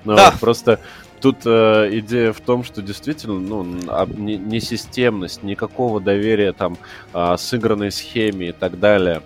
[0.06, 0.32] Ну, да.
[0.32, 0.80] Вот, просто
[1.22, 3.64] Тут э, идея в том, что действительно, ну,
[4.18, 6.78] не, не системность, никакого доверия там
[7.14, 9.22] э, сыгранной схеме и так далее.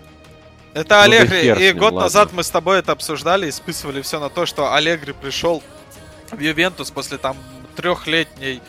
[0.74, 2.02] Это ну, Аллегри, и ним, год ладно.
[2.02, 5.62] назад мы с тобой это обсуждали и списывали все на то, что Аллегри пришел
[6.32, 7.38] в Ювентус после там
[7.76, 8.62] трехлетней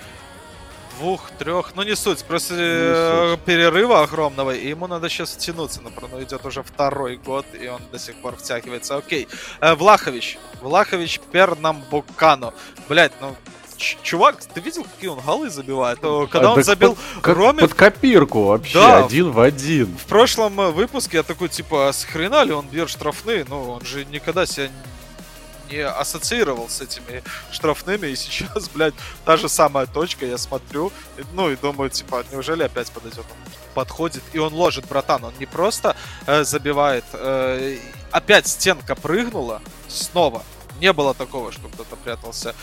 [0.99, 3.41] двух, трех, ну не суть, просто не э, суть.
[3.45, 7.81] перерыва огромного, и ему надо сейчас втянуться, например, ну идет уже второй год, и он
[7.93, 8.97] до сих пор втягивается.
[8.97, 9.29] Окей,
[9.61, 12.55] э, Влахович, Влахович Пернамбукану,
[12.89, 13.35] блять, ну
[13.77, 16.01] чувак, ты видел, какие он голы забивает?
[16.01, 17.61] То, когда а, он забил под, Роме...
[17.61, 19.87] Под копирку вообще, да, один в один.
[19.97, 23.45] В прошлом э, выпуске я такой, типа, с хрена ли он бьет штрафные?
[23.49, 24.71] Ну, он же никогда себя
[25.71, 28.95] не ассоциировал с этими штрафными, и сейчас, блядь,
[29.25, 30.93] та же самая точка, я смотрю,
[31.33, 33.25] ну и думаю, типа, неужели опять подойдет?
[33.31, 35.97] Он подходит, и он ложит, братан, он не просто
[36.27, 37.79] э, забивает, э,
[38.11, 40.43] опять стенка прыгнула, снова,
[40.81, 42.55] не было такого, что кто-то прятался.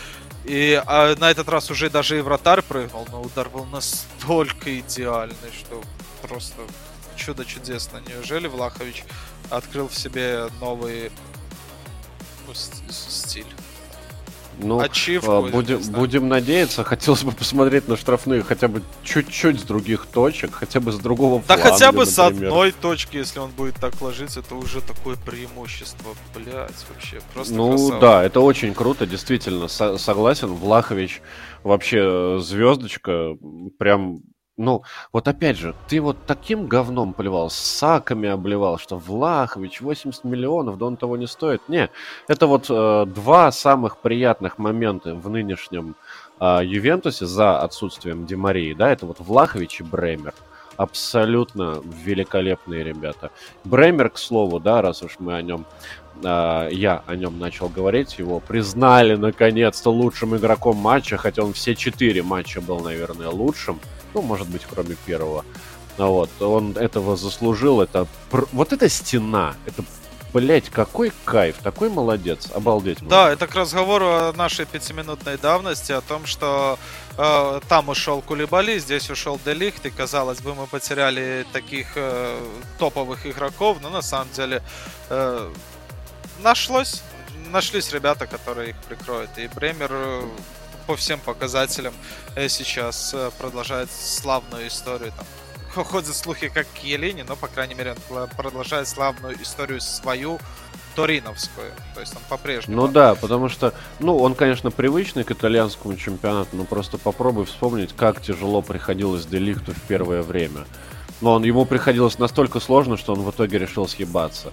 [0.43, 5.51] И а на этот раз уже даже и вратарь прыгнул, но удар был настолько идеальный,
[5.53, 5.81] что
[6.21, 6.61] просто
[7.15, 8.01] чудо чудесно.
[8.07, 9.03] Неужели Влахович
[9.49, 10.47] открыл в себе
[12.41, 13.45] новый стиль.
[14.63, 16.83] Ну, Ачивку, а, будем, будем надеяться.
[16.83, 21.41] Хотелось бы посмотреть на штрафные хотя бы чуть-чуть с других точек, хотя бы с другого
[21.47, 22.13] Да фланга, хотя бы например.
[22.13, 26.11] с одной точки, если он будет так ложиться, это уже такое преимущество.
[26.35, 27.99] Блять, вообще просто Ну красава.
[28.01, 29.67] да, это очень круто, действительно.
[29.67, 31.21] Со- согласен, Влахович
[31.63, 33.35] вообще звездочка,
[33.79, 34.19] прям
[34.61, 40.77] ну, вот опять же, ты вот таким говном поливал, саками обливал, что Влахович 80 миллионов,
[40.77, 41.61] да он того не стоит.
[41.67, 41.89] Не,
[42.27, 45.95] это вот э, два самых приятных момента в нынешнем
[46.39, 50.33] э, Ювентусе за отсутствием Демарии, да, это вот Влахович и Бремер.
[50.77, 53.29] Абсолютно великолепные ребята.
[53.65, 55.65] Бремер, к слову, да, раз уж мы о нем
[56.21, 61.73] Uh, я о нем начал говорить, его признали наконец-то лучшим игроком матча, хотя он все
[61.73, 63.79] четыре матча был, наверное, лучшим.
[64.13, 65.45] Ну, может быть, кроме первого.
[65.97, 67.81] Ну вот, он этого заслужил.
[67.81, 69.83] Это вот эта стена, это
[70.33, 72.99] Блять, какой кайф, такой молодец, обалдеть.
[73.01, 76.79] Да, это к разговору о нашей пятиминутной давности, о том, что
[77.17, 82.39] э, там ушел Кулибали, здесь ушел Делихт, и казалось бы, мы потеряли таких э,
[82.79, 84.63] топовых игроков, но на самом деле
[85.09, 85.51] э,
[86.41, 87.03] нашлось,
[87.51, 89.31] нашлись ребята, которые их прикроют.
[89.37, 90.23] И Бремер э,
[90.81, 91.93] по всем показателям
[92.35, 95.13] э, сейчас э, продолжает славную историю.
[95.15, 100.39] Там, ходят слухи как к Елене, но, по крайней мере, он продолжает славную историю свою,
[100.95, 101.71] Ториновскую.
[101.93, 102.81] То есть он по-прежнему...
[102.81, 107.93] Ну да, потому что, ну, он, конечно, привычный к итальянскому чемпионату, но просто попробуй вспомнить,
[107.95, 110.65] как тяжело приходилось Деликту в первое время.
[111.21, 114.51] Но он, ему приходилось настолько сложно, что он в итоге решил съебаться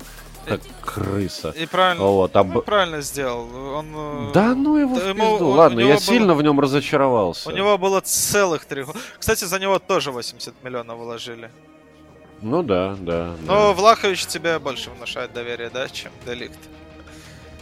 [0.48, 1.50] как крыса.
[1.50, 2.54] И правильно, вот, об...
[2.54, 3.48] ну, правильно сделал.
[3.74, 5.48] Он, э, да ну его в ему, пизду.
[5.48, 6.00] Ладно, я было...
[6.00, 7.48] сильно в нем разочаровался.
[7.48, 8.84] У него было целых три
[9.18, 11.50] Кстати, за него тоже 80 миллионов вложили.
[12.40, 13.34] Ну да, да.
[13.42, 13.72] Но да.
[13.72, 16.58] Влахович тебе больше внушает доверие, да, чем Деликт.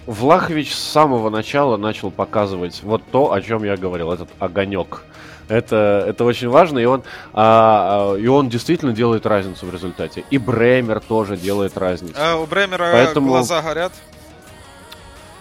[0.07, 5.03] Влахович с самого начала начал показывать вот то, о чем я говорил, этот огонек.
[5.49, 10.25] Это, это очень важно, и он, а, а, и он действительно делает разницу в результате.
[10.31, 12.15] И Бремер тоже делает разницу.
[12.17, 13.29] А у Бремера Поэтому...
[13.29, 13.93] глаза горят?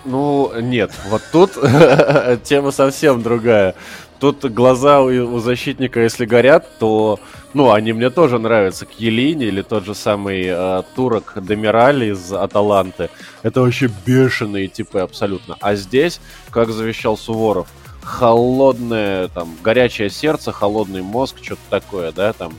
[0.03, 0.91] Ну, нет.
[1.09, 1.53] Вот тут
[2.43, 3.73] тема совсем другая.
[4.19, 7.19] Тут глаза у, у защитника, если горят, то,
[7.55, 8.85] ну, они мне тоже нравятся.
[8.85, 13.09] К Елине или тот же самый э, турок Демирали из Аталанты.
[13.41, 15.57] Это вообще бешеные типы абсолютно.
[15.59, 17.67] А здесь, как завещал Суворов–
[18.05, 22.53] холодное, там, горячее сердце, холодный мозг, что-то такое, да, там.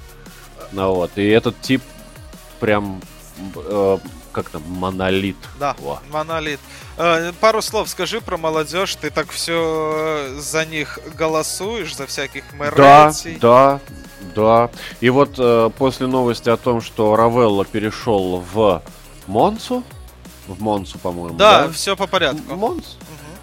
[0.72, 1.80] Ну вот, и этот тип
[2.58, 3.00] прям
[3.54, 3.98] э,
[4.32, 5.36] как там, монолит.
[5.58, 6.00] Да, Во.
[6.10, 6.60] монолит.
[6.98, 8.94] Э, пару слов скажи про молодежь.
[8.96, 13.38] Ты так все за них голосуешь, за всяких Мэретти.
[13.40, 13.80] Да,
[14.34, 14.70] да, да.
[15.00, 18.82] И вот э, после новости о том, что Равелло перешел в
[19.26, 19.84] Монцу,
[20.48, 21.36] в Монцу, по-моему.
[21.36, 22.56] Да, да, все по порядку.
[22.56, 22.96] Монц?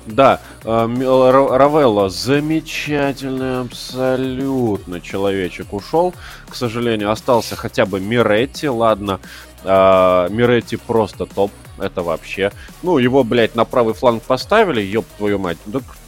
[0.05, 6.13] Да, э, Ровелла замечательный абсолютно человечек ушел.
[6.49, 9.19] К сожалению, остался хотя бы Миретти, ладно.
[9.63, 11.51] А, Миретти просто топ.
[11.77, 12.51] Это вообще.
[12.83, 15.57] Ну, его, блядь, на правый фланг поставили, ёб твою мать.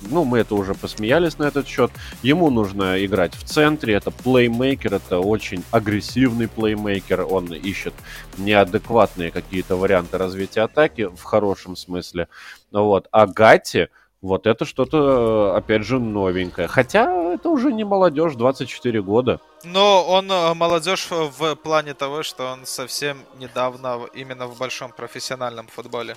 [0.01, 1.91] Ну, мы это уже посмеялись на этот счет.
[2.21, 3.95] Ему нужно играть в центре.
[3.95, 7.25] Это плеймейкер, это очень агрессивный плеймейкер.
[7.29, 7.93] Он ищет
[8.37, 12.27] неадекватные какие-то варианты развития атаки в хорошем смысле.
[12.71, 13.07] Вот.
[13.11, 13.87] А Гатти,
[14.25, 16.67] вот это что-то, опять же, новенькое.
[16.67, 19.39] Хотя это уже не молодежь, 24 года.
[19.63, 25.67] Но он э, молодежь в плане того, что он совсем недавно именно в большом профессиональном
[25.67, 26.15] футболе.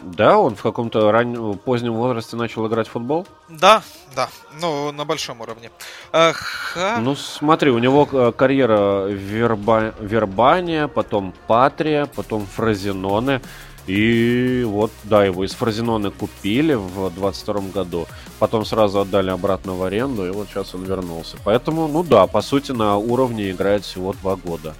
[0.00, 3.26] Да, он в каком-то раннем, позднем возрасте начал играть в футбол?
[3.48, 3.82] Да,
[4.16, 4.28] да,
[4.60, 5.70] ну, на большом уровне.
[6.12, 6.98] Ха...
[7.00, 9.92] Ну, смотри, у него э, карьера Верба...
[10.00, 13.42] Вербания, потом Патрия, потом Фразеноне.
[13.86, 18.06] И вот, да, его из Фразенона купили в 22 году,
[18.38, 21.36] потом сразу отдали обратно в аренду, и вот сейчас он вернулся.
[21.44, 24.74] Поэтому, ну да, по сути, на уровне играет всего два года.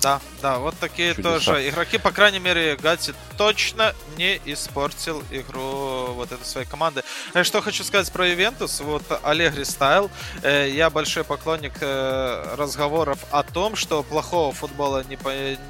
[0.00, 1.40] Да, да, вот такие Чудеса.
[1.40, 7.02] тоже игроки, по крайней мере, Гати точно не испортил игру вот этой своей команды.
[7.34, 10.10] Э, что хочу сказать про Ивентус, вот Аллегри Стайл,
[10.42, 15.18] э, я большой поклонник э, разговоров о том, что плохого футбола не,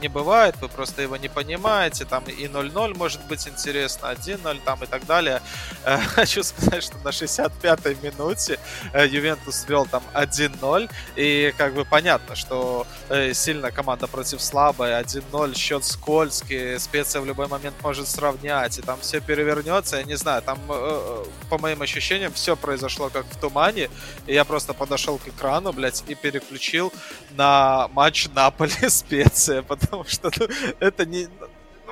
[0.00, 4.82] не бывает, вы просто его не понимаете, там и 0-0 может быть интересно, 1-0 там
[4.82, 5.40] и так далее.
[6.14, 8.58] Хочу сказать, что на 65-й минуте
[8.94, 12.86] Ювентус вел там 1-0, и как бы понятно, что
[13.32, 18.98] сильно команда против слабой, 1-0, счет скользкий, специя в любой момент может сравнять, и там
[19.00, 23.38] все перевернется, я не знаю, там, э, э, по моим ощущениям, все произошло как в
[23.38, 23.88] тумане,
[24.26, 26.92] и я просто подошел к экрану, блядь, и переключил
[27.36, 30.48] на матч Наполи специя, потому что ну,
[30.80, 31.28] это не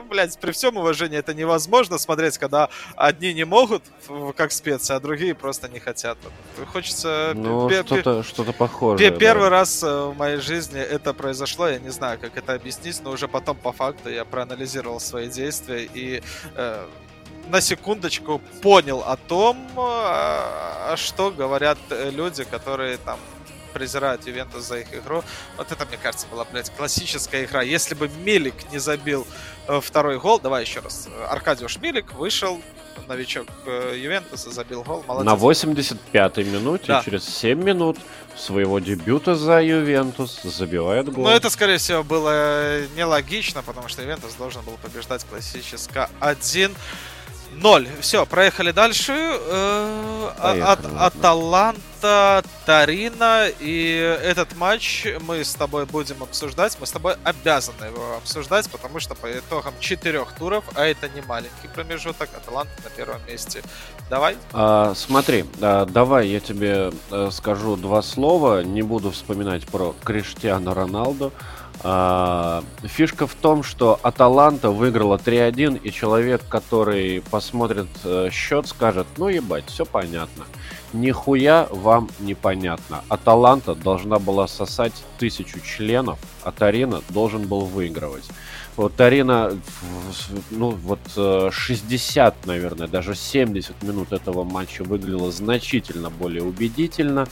[0.07, 3.83] блядь, при всем уважении это невозможно смотреть, когда одни не могут,
[4.37, 6.19] как специи, а другие просто не хотят.
[6.73, 7.33] Хочется...
[7.35, 9.11] Ну, что-то, что-то похожее.
[9.11, 9.51] Первый да.
[9.51, 13.29] раз э, в моей жизни это произошло, я не знаю, как это объяснить, но уже
[13.29, 16.23] потом по факту я проанализировал свои действия и
[16.55, 16.87] э,
[17.49, 23.19] на секундочку понял о том, э, что говорят люди, которые там
[23.77, 25.23] презирают Ювентус за их игру.
[25.59, 27.61] Вот это, мне кажется, была, блядь, классическая игра.
[27.61, 31.09] Если бы Милик не забил э, второй гол, давай еще раз.
[31.29, 32.61] Аркадиуш Милик вышел,
[33.09, 35.05] новичок э, Ювентуса, забил гол.
[35.07, 35.27] Молодец.
[35.27, 37.03] На 85-й минуте, да.
[37.03, 37.99] через 7 минут
[38.37, 41.25] своего дебюта за Ювентус забивает гол.
[41.25, 46.75] Но это, скорее всего, было нелогично, потому что Ювентус должен был побеждать классически 1
[47.63, 47.89] 0.
[48.01, 49.13] Все, проехали дальше.
[49.13, 53.49] Э, от, Аталанта, Тарина.
[53.61, 56.77] И этот матч мы с тобой будем обсуждать.
[56.81, 61.23] Мы с тобой обязаны его обсуждать, потому что по итогам четырех туров, а это не
[61.23, 63.63] маленький промежуток, Аталанта на первом месте.
[64.11, 64.37] Давай.
[64.53, 68.63] А, смотри, а, давай я тебе а, скажу два слова.
[68.63, 71.33] Не буду вспоминать про Криштиану Роналду.
[71.83, 79.07] А, фишка в том, что Аталанта выиграла 3-1, и человек, который посмотрит э, счет, скажет,
[79.17, 80.45] ну ебать, все понятно.
[80.93, 83.03] Нихуя вам непонятно.
[83.09, 88.25] Аталанта должна была сосать тысячу членов, а Тарина должен был выигрывать.
[88.77, 89.53] Вот Арина,
[90.51, 90.99] ну вот
[91.51, 97.27] 60, э, наверное, даже 70 минут этого матча выглядела значительно более убедительно.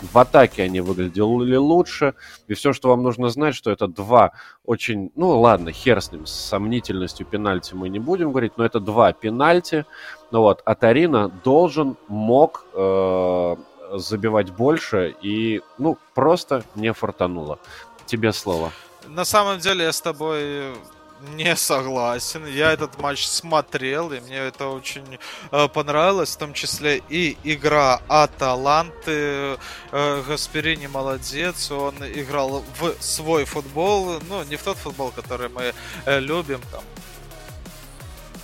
[0.00, 2.14] В атаке они выглядели лучше.
[2.48, 4.32] И все, что вам нужно знать, что это два
[4.64, 8.80] очень, ну ладно, хер с ним, с сомнительностью пенальти мы не будем говорить, но это
[8.80, 9.84] два пенальти.
[10.32, 13.56] Ну вот, а Тарина должен, мог э,
[13.92, 17.60] забивать больше и, ну, просто не фартануло.
[18.04, 18.72] Тебе слово.
[19.18, 20.76] На самом деле я с тобой
[21.34, 22.46] не согласен.
[22.46, 25.18] Я этот матч смотрел, и мне это очень
[25.50, 29.58] э, понравилось, в том числе и игра Аталанты.
[29.90, 35.74] Э, Гасперини молодец, он играл в свой футбол, ну, не в тот футбол, который мы
[36.04, 36.84] э, любим, там,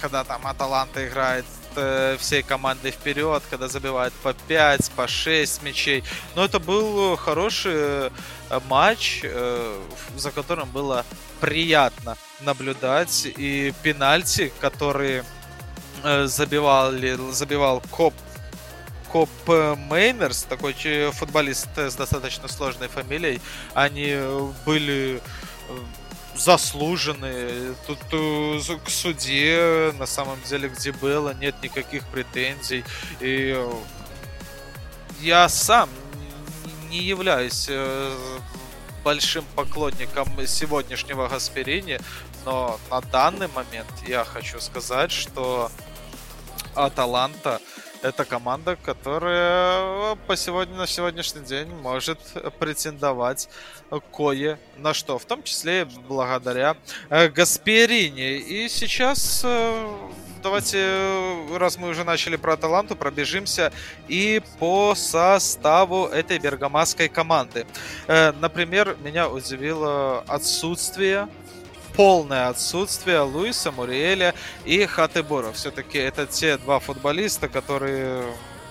[0.01, 1.45] когда там Аталанта играет
[1.77, 6.05] э, всей командой вперед, когда забивает по 5, по 6 мячей.
[6.35, 8.11] Но это был хороший э,
[8.69, 9.81] матч, э,
[10.17, 11.05] за которым было
[11.41, 13.27] приятно наблюдать.
[13.27, 15.25] И пенальти, которые
[16.03, 18.15] э, забивали, забивал Коп
[19.15, 19.29] Якоб
[19.89, 20.75] Мейнерс, такой
[21.13, 23.41] футболист с достаточно сложной фамилией,
[23.73, 24.19] они
[24.67, 25.21] были
[26.37, 27.75] заслуженные.
[27.87, 27.99] Тут
[28.85, 32.85] к суде, на самом деле, где было, нет никаких претензий.
[33.21, 33.59] И
[35.21, 35.89] я сам
[36.91, 37.69] не являюсь
[39.03, 41.99] большим поклонником сегодняшнего Гасперини,
[42.45, 45.71] но на данный момент я хочу сказать, что
[46.75, 47.61] Аталанта
[48.05, 52.19] это команда, которая по сегодня, на сегодняшний день может
[52.59, 53.49] претендовать
[54.13, 56.77] кое на что, в том числе благодаря
[57.09, 58.37] э, Гасперини.
[58.37, 59.89] И сейчас э,
[60.43, 60.87] давайте,
[61.57, 63.73] раз мы уже начали про Аталанту, пробежимся
[64.07, 67.67] и по составу этой бергамасской команды.
[68.07, 71.27] Э, например, меня удивило отсутствие
[71.97, 74.35] полное отсутствие Луиса Муриэля
[74.65, 75.53] и Хатебора.
[75.53, 78.25] Все-таки это те два футболиста, которые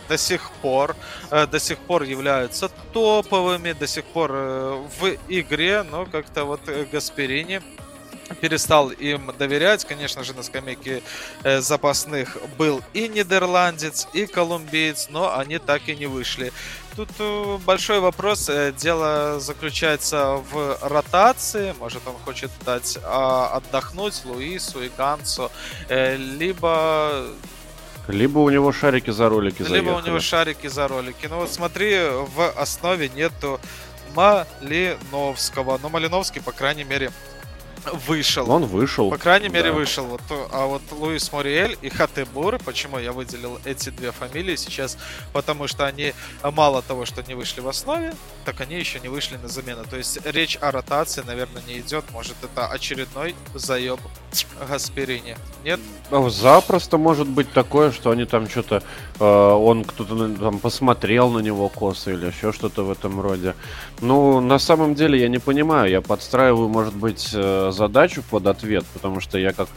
[0.09, 0.95] до сих пор,
[1.31, 6.61] э, до сих пор являются топовыми, до сих пор э, в игре, но как-то вот
[6.91, 7.61] Гасперини
[8.41, 9.85] перестал им доверять.
[9.85, 11.03] Конечно же, на скамейке
[11.43, 16.51] э, запасных был и нидерландец, и колумбиец, но они так и не вышли.
[16.95, 18.49] Тут э, большой вопрос.
[18.49, 21.73] Э, дело заключается в ротации.
[21.79, 25.51] Может, он хочет дать э, отдохнуть Луису и Гансу,
[25.89, 27.25] э, либо
[28.07, 29.93] либо у него шарики за ролики Либо заехали.
[29.93, 31.25] у него шарики за ролики.
[31.27, 31.97] Ну вот смотри,
[32.35, 33.61] в основе нету
[34.13, 35.79] Малиновского.
[35.81, 37.11] Но Малиновский, по крайней мере,
[37.91, 38.49] вышел.
[38.49, 39.09] Он вышел.
[39.09, 39.73] По крайней мере, да.
[39.73, 40.05] вышел.
[40.05, 40.21] Вот,
[40.51, 44.97] а вот Луис Мориэль и Хатебур, почему я выделил эти две фамилии сейчас?
[45.33, 46.13] Потому что они
[46.43, 48.13] мало того, что не вышли в основе,
[48.45, 49.83] так они еще не вышли на замену.
[49.89, 52.05] То есть речь о ротации, наверное, не идет.
[52.11, 53.99] Может, это очередной заеб
[54.67, 55.37] Гасперини.
[55.63, 55.79] Нет?
[56.11, 58.83] А запросто может быть такое, что они там что-то...
[59.19, 63.55] Э, он кто-то там посмотрел на него косо или еще что-то в этом роде.
[64.01, 65.89] Ну, на самом деле, я не понимаю.
[65.89, 69.67] Я подстраиваю, может быть, э, задачу под ответ, потому что я как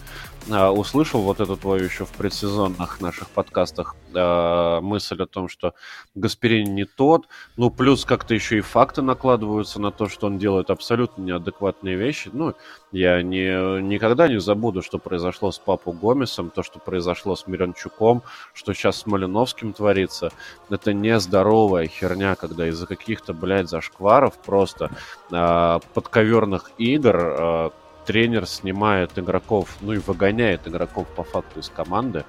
[0.49, 5.75] а, услышал вот эту твою еще в предсезонных наших подкастах э, мысль о том, что
[6.15, 7.27] Гасперини не тот,
[7.57, 12.31] ну, плюс как-то еще и факты накладываются на то, что он делает абсолютно неадекватные вещи.
[12.33, 12.55] Ну,
[12.93, 18.23] я не, никогда не забуду, что произошло с Папу Гомесом, то, что произошло с Миранчуком,
[18.55, 20.31] что сейчас с Малиновским творится.
[20.71, 24.91] Это нездоровая херня, когда из-за каких-то, блядь, зашкваров просто
[25.33, 27.71] э, подковерных игр э,
[28.07, 32.25] тренер снимает игроков, ну и выгоняет игроков по факту из команды.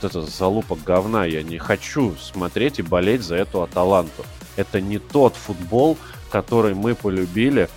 [0.00, 1.24] Вот это залупа говна.
[1.24, 4.24] Я не хочу смотреть и болеть за эту Аталанту.
[4.56, 5.98] Это не тот футбол,
[6.30, 7.68] который мы полюбили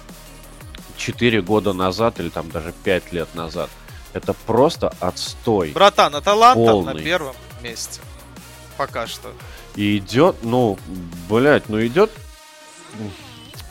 [0.97, 3.69] 4 года назад или там даже 5 лет назад.
[4.13, 5.71] Это просто отстой.
[5.71, 6.93] Братан, Аталанта полный.
[6.93, 8.01] на первом месте.
[8.77, 9.29] Пока что.
[9.75, 10.77] И идет, ну,
[11.29, 12.11] блядь, ну идет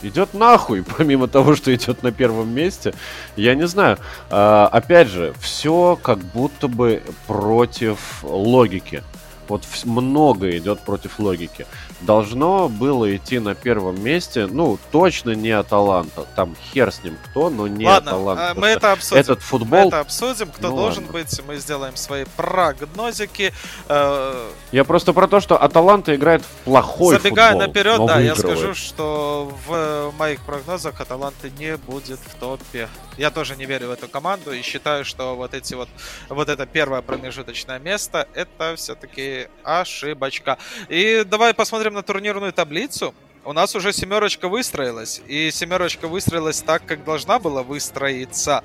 [0.03, 2.95] идет нахуй, помимо того, что идет на первом месте.
[3.37, 3.99] Я не знаю.
[4.31, 9.03] А, опять же, все как будто бы против логики.
[9.49, 11.67] Вот много идет против логики.
[12.01, 16.27] Должно было идти на первом месте, ну, точно не Аталанта.
[16.37, 18.55] Там хер с ним кто, но не ладно, Аталанта.
[18.57, 19.21] мы это обсудим.
[19.21, 19.81] Этот футбол...
[19.81, 21.19] Мы это обсудим, кто ну, должен ладно.
[21.19, 21.41] быть.
[21.47, 23.53] Мы сделаем свои прогнозики.
[23.89, 28.37] Э, я просто про то, что Аталанта играет в плохой Забегая футбол, наперед, да, я
[28.37, 32.89] скажу, что в моих прогнозах Аталанты не будет в топе.
[33.17, 35.89] Я тоже не верю в эту команду и считаю, что вот эти вот,
[36.29, 40.59] вот это первое промежуточное место, это все-таки ошибочка.
[40.89, 43.15] И давай посмотрим на турнирную таблицу.
[43.45, 45.23] У нас уже семерочка выстроилась.
[45.27, 48.63] И семерочка выстроилась так, как должна была выстроиться.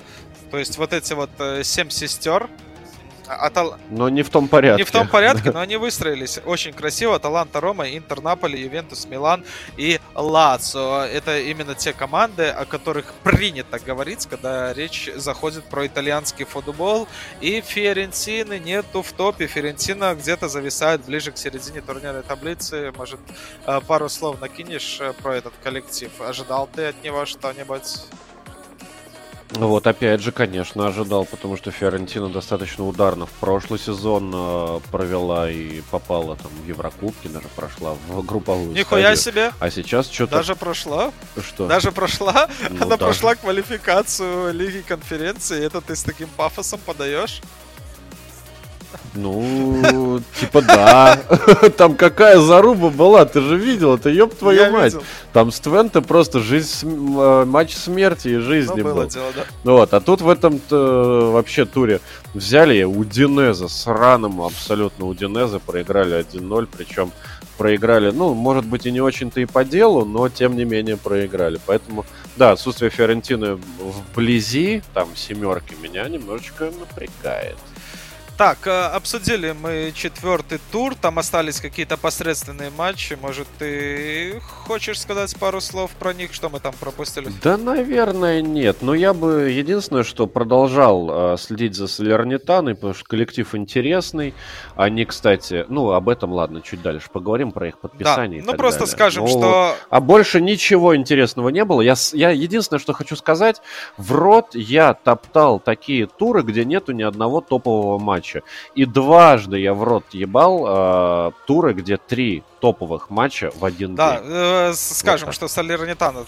[0.50, 2.48] То есть вот эти вот э, семь сестер,
[3.28, 3.76] Атал...
[3.90, 4.82] Но не в том порядке.
[4.82, 7.16] Не в том порядке, но они выстроились очень красиво.
[7.16, 9.44] Аталанта, Рома, Интер, Наполи, Ювентус, Милан
[9.76, 11.06] и Лацо.
[11.12, 17.08] Это именно те команды, о которых принято говорить, когда речь заходит про итальянский футбол.
[17.40, 19.46] И Фиорентины нету в топе.
[19.46, 22.92] Фиорентина где-то зависает ближе к середине турнирной таблицы.
[22.96, 23.20] Может,
[23.66, 26.10] э, пару слов накинешь э, про этот коллектив?
[26.20, 27.84] Ожидал ты от него что-нибудь?
[29.50, 35.48] Вот, опять же, конечно, ожидал, потому что Фиорентина достаточно ударно в прошлый сезон э, провела
[35.50, 39.50] и попала там в Еврокубки, даже прошла в групповую Нихуя стадию.
[39.50, 39.52] себе!
[39.60, 40.36] А сейчас что-то...
[40.36, 41.12] Даже прошла?
[41.40, 41.66] Что?
[41.66, 42.48] Даже прошла?
[42.70, 42.98] Ну, Она даже.
[42.98, 47.40] прошла квалификацию Лиги Конференции, это ты с таким пафосом подаешь?
[49.14, 51.16] Ну, типа да.
[51.76, 54.92] Там какая заруба была, ты же видел, это ёб твою Я мать.
[54.94, 55.04] видел.
[55.32, 56.88] Там с Твенте просто жизнь,
[57.18, 59.08] э, матч смерти и жизни Ну, было был.
[59.08, 59.42] дело, да.
[59.64, 62.00] Ну Вот, а тут в этом вообще туре
[62.34, 67.12] взяли Удинеза, сраному абсолютно Удинеза, проиграли 1-0, причем
[67.56, 71.60] проиграли, ну, может быть, и не очень-то и по делу, но тем не менее проиграли.
[71.66, 72.04] Поэтому,
[72.36, 77.56] да, отсутствие Фиорентины вблизи, там, семерки, меня немножечко напрягает.
[78.36, 83.16] Так, э, обсудили мы четвертый тур, там остались какие-то посредственные матчи.
[83.22, 87.30] Может, ты хочешь сказать пару слов про них, что мы там пропустили?
[87.44, 88.78] Да, наверное, нет.
[88.80, 94.34] Но я бы единственное, что продолжал э, следить за Солернитаной, потому что коллектив интересный.
[94.74, 98.40] Они, кстати, ну, об этом, ладно, чуть дальше поговорим, про их Да, подписание.
[98.40, 98.92] и ну просто далее.
[98.92, 101.82] скажем, Но что А больше ничего интересного не было.
[101.82, 103.62] Я, я единственное, что хочу сказать,
[103.96, 108.23] в рот я топтал такие туры, где нету ни одного топового матча.
[108.74, 114.18] И дважды я в рот ебал э, туры, где три топовых матча в один Да,
[114.20, 114.30] день.
[114.32, 115.34] э, с- скажем, так.
[115.34, 116.24] что Салернитана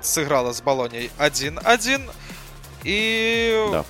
[0.00, 2.10] сыграла с Болонией 1-1.
[2.84, 3.84] И Да.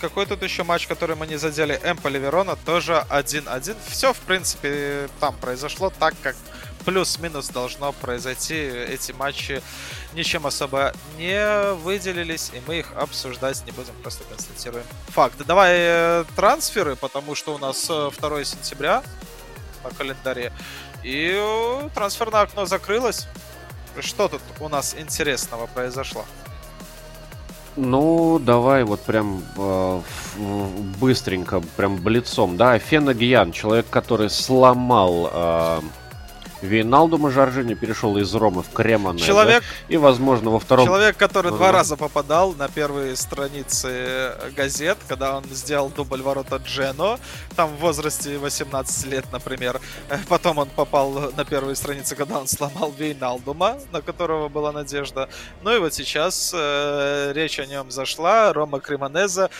[0.00, 1.78] какой тут еще матч, который мы не задели?
[1.84, 3.76] Эмполи Верона тоже 1-1.
[3.88, 6.36] Все, в принципе, там произошло так, как
[6.86, 8.54] плюс-минус должно произойти.
[8.54, 9.60] Эти матчи
[10.14, 15.36] ничем особо не выделились, и мы их обсуждать не будем, просто констатируем факт.
[15.46, 19.02] Давай э, трансферы, потому что у нас э, 2 сентября
[19.84, 20.52] на календаре.
[21.02, 23.26] И э, трансферное окно закрылось.
[23.98, 26.24] Что тут у нас интересного произошло?
[27.76, 30.00] Ну, давай вот прям э,
[31.00, 32.56] быстренько, прям блицом.
[32.56, 35.80] Да, Фена Гьян, человек, который сломал э,
[36.62, 39.26] Вейналдума Жоржини, перешел из Ромы в Кремонезе.
[39.26, 40.86] Человек, И, возможно, во втором...
[40.86, 41.72] человек, который Ну, два да.
[41.78, 47.18] раза попадал на первые страницы газет, когда он сделал дубль ворота Джено,
[47.56, 49.80] там в возрасте 18 лет, например.
[50.08, 55.28] Э, Потом он попал на первые страницы, когда он сломал Вейналдума, на которого была надежда.
[55.62, 58.52] Ну и вот сейчас э, речь о нем зашла.
[58.52, 59.50] Рома Кремонеза.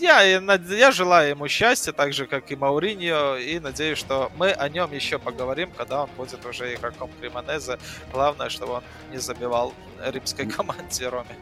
[0.00, 0.40] Я, и
[0.76, 4.92] я желаю ему счастья, так же, как и Мауриньо, и надеюсь, что мы о нем
[4.92, 7.78] еще поговорим, когда он будет уже игроком Кремонеза.
[8.12, 9.74] Главное, чтобы он не забивал
[10.04, 11.36] римской команде Роме.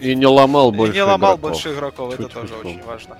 [0.00, 1.50] И не ломал И больше не ломал игроков.
[1.50, 2.40] больше игроков, это Тьфу-тьфу-тьфу.
[2.40, 3.18] тоже очень важно.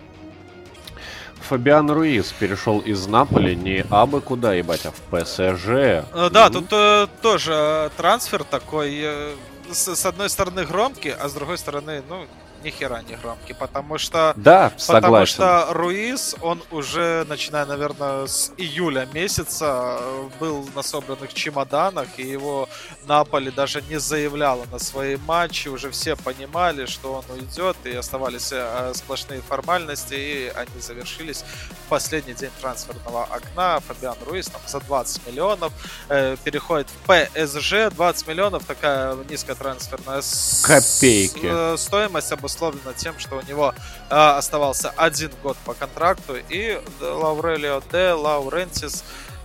[1.48, 5.68] Фабиан Руиз перешел из Наполи не абы куда, ебать, а в ПСЖ.
[5.68, 9.34] Э, Да, Ну, тут э, тоже э, трансфер такой, э,
[9.70, 12.26] с, с одной стороны громкий, а с другой стороны, ну,
[12.64, 15.34] ни хера не громкий, потому что Да, Потому согласен.
[15.34, 19.98] что Руиз, он уже, начиная, наверное, с июля месяца,
[20.40, 22.68] был на собранных чемоданах, и его
[23.06, 25.68] Наполи даже не заявляла на свои матчи.
[25.68, 31.42] Уже все понимали, что он уйдет, и оставались э, сплошные формальности, и они завершились
[31.86, 33.80] в последний день трансферного окна.
[33.80, 35.72] Фабиан Руиз там за 20 миллионов
[36.10, 37.88] э, переходит в ПСЖ.
[37.94, 41.40] 20 миллионов, такая низкая трансферная с- Копейки.
[41.42, 43.74] э, стоимость обусловлена тем, что у него
[44.10, 49.04] э, оставался один год по контракту, и Лаурелио де Лаурентис,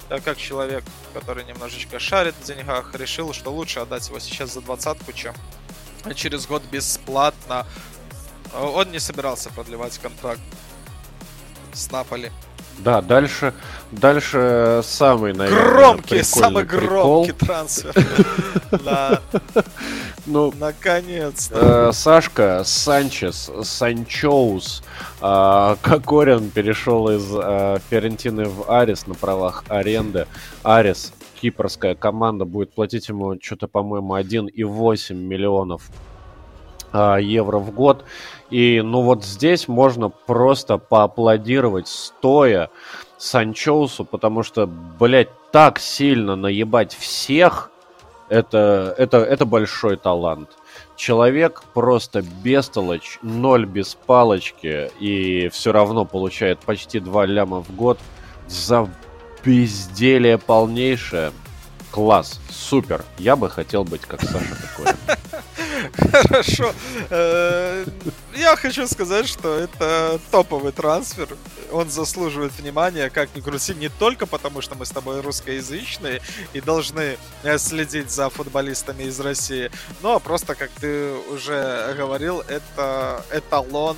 [0.09, 4.61] э, как человек, который немножечко шарит в деньгах, решил, что лучше отдать его сейчас за
[4.61, 5.35] двадцатку, чем
[6.15, 7.67] через год бесплатно.
[8.53, 10.41] Э, Он не собирался продлевать контракт
[11.73, 12.31] с Наполи.
[12.79, 13.53] Да, дальше,
[13.91, 17.25] дальше самый, наверное, Громкий, самый прикол.
[17.25, 17.93] громкий трансфер.
[20.25, 21.89] Ну, наконец-то.
[21.89, 24.81] Э, Сашка Санчес, Санчоус,
[25.21, 30.25] э, Кокорин перешел из э, Ферентины в Арис на правах аренды.
[30.63, 35.89] Арис, кипрская команда, будет платить ему что-то, по-моему, 1,8 миллионов
[36.93, 38.05] евро в год.
[38.49, 42.69] И ну вот здесь можно просто поаплодировать стоя
[43.17, 47.71] Санчоусу, потому что, блядь, так сильно наебать всех,
[48.29, 50.49] это, это, это большой талант.
[50.95, 57.99] Человек просто бестолочь, ноль без палочки, и все равно получает почти 2 ляма в год
[58.47, 58.89] за
[59.43, 61.31] безделие полнейшее.
[61.91, 63.03] Класс, супер.
[63.19, 64.93] Я бы хотел быть как Саша такой.
[66.11, 66.73] Хорошо.
[67.09, 67.85] Э,
[68.35, 71.27] Я хочу сказать, что это топовый трансфер.
[71.71, 76.21] Он заслуживает внимания, как ни крути, не только потому, что мы с тобой русскоязычные
[76.53, 83.23] и должны э, следить за футболистами из России, но просто, как ты уже говорил, это
[83.31, 83.97] эталон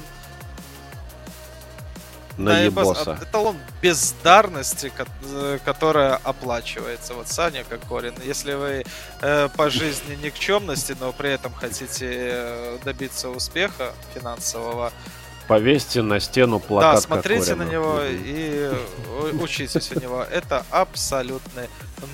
[2.38, 3.12] Наебоса.
[3.12, 4.92] наебос- Эталон бездарности,
[5.24, 7.14] э, которая оплачивается.
[7.14, 8.14] Вот Саня Кокорин.
[8.24, 8.84] Если вы
[9.22, 14.92] э, по жизни никчемности, но при этом хотите э, добиться успеха финансового,
[15.48, 18.74] Повесьте на стену плакат Да, смотрите на него и
[19.40, 20.24] учитесь у него.
[20.24, 21.70] Это абсолютный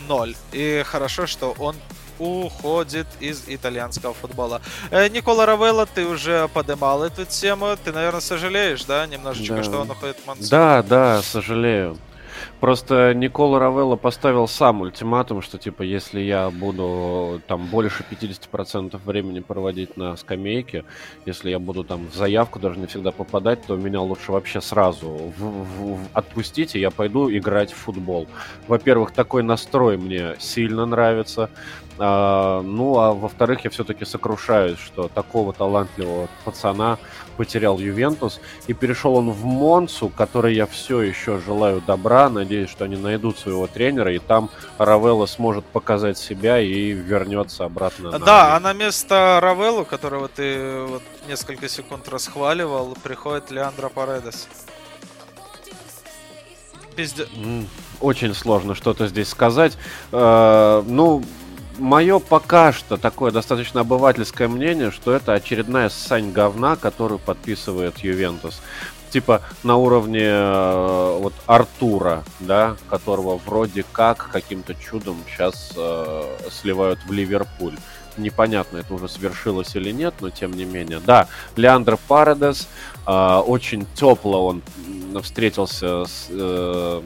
[0.08, 0.36] ноль.
[0.52, 1.78] И хорошо, что он
[2.22, 4.62] уходит из итальянского футбола.
[4.92, 7.76] Э, Никола Равелла, ты уже поднимал эту тему.
[7.84, 9.64] Ты, наверное, сожалеешь, да, немножечко, да.
[9.64, 10.50] что он уходит в Мансу?
[10.50, 11.98] Да, да, сожалею.
[12.62, 19.40] Просто Никола Равелло поставил сам ультиматум, что типа если я буду там больше 50% времени
[19.40, 20.86] проводить на скамейке,
[21.26, 25.10] если я буду там в заявку даже не всегда попадать, то меня лучше вообще сразу
[25.10, 28.28] в, в, в, отпустите, я пойду играть в футбол.
[28.68, 31.50] Во-первых, такой настрой мне сильно нравится.
[31.98, 37.00] А, ну, а во-вторых, я все-таки сокрушаюсь, что такого талантливого пацана
[37.38, 42.86] потерял Ювентус, и перешел он в Монцу, который я все еще желаю добра, надеюсь, что
[42.86, 48.12] они найдут своего тренера, и там Равелла сможет показать себя и вернется обратно.
[48.12, 48.56] Да, на...
[48.56, 54.48] а на место Равеллу, которого ты вот несколько секунд расхваливал, приходит Леандро Паредес.
[56.96, 57.28] Пизде...
[58.00, 59.78] Очень сложно что-то здесь сказать.
[60.12, 61.24] Э, ну,
[61.82, 68.62] мое пока что такое достаточно обывательское мнение, что это очередная сань говна, которую подписывает Ювентус.
[69.10, 77.00] Типа на уровне э, вот Артура, да, которого вроде как каким-то чудом сейчас э, сливают
[77.06, 77.76] в Ливерпуль.
[78.16, 81.02] Непонятно, это уже свершилось или нет, но тем не менее.
[81.06, 81.28] Да,
[81.58, 82.70] Леандр Парадес,
[83.06, 83.12] э,
[83.46, 84.62] очень тепло он
[85.22, 87.02] встретился с э,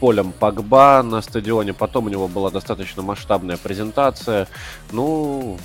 [0.00, 1.72] полем Погба на стадионе.
[1.72, 4.48] Потом у него была достаточно масштабная презентация.
[4.92, 5.58] Ну,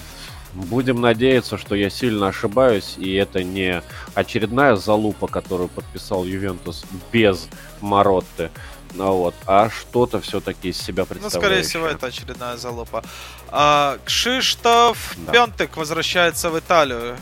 [0.53, 3.81] будем надеяться, что я сильно ошибаюсь, и это не
[4.13, 7.47] очередная залупа, которую подписал Ювентус без
[7.81, 8.49] Маротты.
[8.93, 11.33] Ну, вот, а что-то все-таки из себя представляет.
[11.33, 13.03] Ну, скорее всего, это очередная залупа.
[13.47, 15.31] А, Кшиштоф да.
[15.31, 17.17] Пентек возвращается в Италию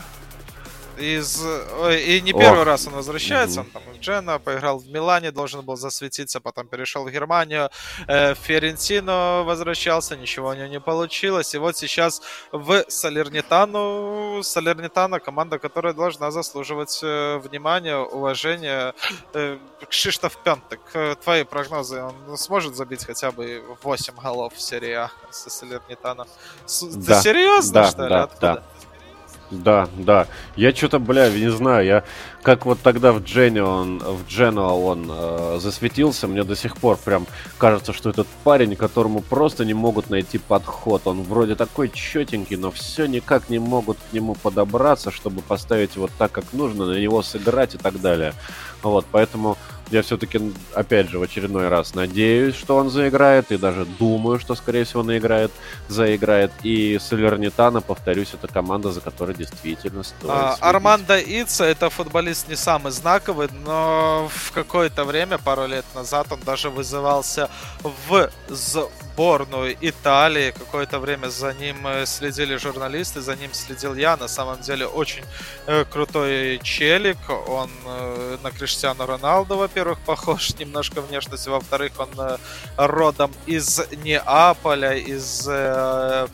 [1.00, 1.42] из...
[2.06, 2.66] И не первый Ох.
[2.66, 3.60] раз он возвращается.
[3.60, 7.70] Он там в Джена поиграл в Милане, должен был засветиться, потом перешел в Германию.
[8.06, 11.54] Э, Ферентино возвращался, ничего у него не получилось.
[11.54, 12.22] И вот сейчас
[12.52, 14.42] в Салернитану.
[14.42, 18.94] Салернитана команда, которая должна заслуживать э, внимания, уважения.
[19.34, 19.58] Э,
[19.88, 20.80] Кшиштоф Пентек,
[21.24, 26.26] твои прогнозы, он сможет забить хотя бы 8 голов в серии А со Салернитаном?
[26.82, 28.08] Да, Ты серьезно, да, что ли?
[28.08, 28.54] Да, Откуда?
[28.54, 28.62] да.
[29.50, 30.28] Да, да.
[30.54, 32.04] Я что-то, бля, не знаю, я
[32.42, 36.96] как вот тогда в Джене он, в Дженуа он э, засветился, мне до сих пор
[36.96, 37.26] прям
[37.58, 41.02] кажется, что этот парень, которому просто не могут найти подход.
[41.06, 46.08] Он вроде такой четенький, но все никак не могут к нему подобраться, чтобы поставить его
[46.16, 48.32] так, как нужно, на него сыграть и так далее.
[48.82, 49.58] Вот, поэтому
[49.90, 50.40] я все-таки,
[50.74, 55.00] опять же, в очередной раз надеюсь, что он заиграет, и даже думаю, что, скорее всего,
[55.00, 55.50] он играет,
[55.88, 56.52] заиграет.
[56.62, 60.30] И Салернитана, повторюсь, это команда, за которой действительно стоит.
[60.30, 66.28] А, Армандо Ица это футболист не самый знаковый, но в какое-то время, пару лет назад,
[66.30, 67.50] он даже вызывался
[67.82, 70.52] в сборную Италии.
[70.52, 74.16] Какое-то время за ним э, следили журналисты, за ним следил я.
[74.16, 75.24] На самом деле, очень
[75.66, 77.18] э, крутой челик.
[77.48, 82.36] Он э, на Криштиану Роналду, во во-первых, похож немножко внешностью, во-вторых, он э,
[82.76, 86.28] родом из Неаполя, из э,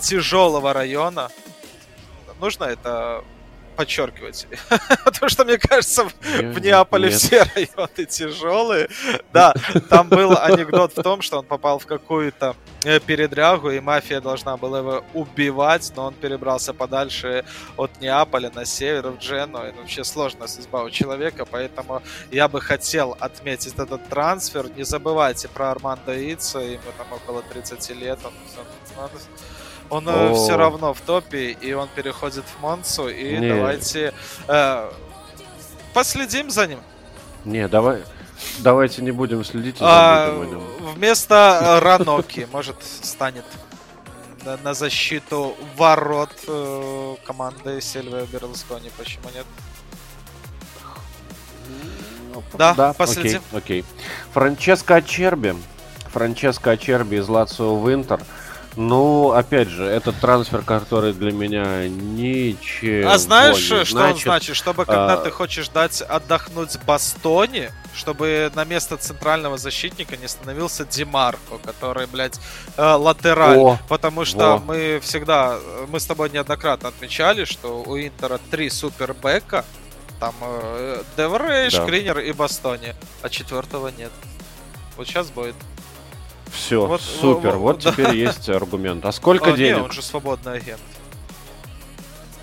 [0.00, 1.28] тяжелого района.
[2.40, 3.22] Нужно это
[3.74, 4.46] подчеркивать.
[5.04, 8.88] Потому что, мне кажется, в Неаполе все районы тяжелые.
[9.32, 9.54] Да,
[9.88, 14.56] там был анекдот в том, что он попал в какую-то э, передрягу, и мафия должна
[14.56, 17.44] была его убивать, но он перебрался подальше
[17.76, 19.66] от Неаполя на север, в Джену.
[19.66, 24.68] И вообще сложная судьба у человека, поэтому я бы хотел отметить этот трансфер.
[24.76, 28.18] Не забывайте про Армандо Ица, ему там около 30 лет.
[28.24, 28.32] Он,
[29.94, 30.34] он, О.
[30.34, 33.48] все равно в топе, и он переходит в Монсу, и Не.
[33.48, 34.12] давайте
[34.48, 34.90] э,
[35.92, 36.80] последим за ним.
[37.44, 38.02] Не, давай,
[38.58, 39.76] давайте не будем следить.
[39.80, 40.30] А,
[40.94, 43.44] вместо э, Раноки, может, станет
[44.44, 49.46] на, на защиту ворот э, команды Сильвия Берлускони, почему нет?
[52.34, 53.42] Ну, да, да последим.
[53.52, 53.84] Окей, окей.
[54.32, 55.54] Франческо Ачерби.
[56.10, 58.18] Франческо Ачерби из Лацио Винтер.
[58.18, 58.26] Интер
[58.76, 64.56] ну, опять же, этот трансфер, который для меня ничего А знаешь, что значит, он значит?
[64.56, 65.16] Чтобы когда а...
[65.18, 72.40] ты хочешь дать отдохнуть Бастоне, чтобы на место центрального защитника не становился Димарко, который, блядь,
[72.76, 73.58] э, латераль.
[73.58, 74.58] О, потому что во.
[74.58, 79.64] мы всегда, мы с тобой неоднократно отмечали, что у Интера три супербека,
[80.18, 81.86] там э, Де Врей, да.
[81.86, 84.10] Шкриньяр и Бастони, а четвертого нет.
[84.96, 85.54] Вот сейчас будет.
[86.54, 87.92] Все, вот, супер, вот, вот да.
[87.92, 89.04] теперь есть аргумент.
[89.04, 89.76] А сколько а, денег?
[89.76, 90.80] Не, он же свободный агент.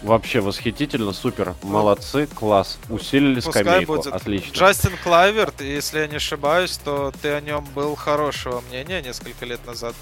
[0.04, 2.80] Вообще восхитительно, супер, молодцы, класс.
[2.90, 4.08] Усилили Пускай скамейку, будет.
[4.08, 4.52] отлично.
[4.52, 9.66] Джастин Клюйверт, если я не ошибаюсь, то ты о нем был хорошего мнения несколько лет
[9.68, 9.94] назад.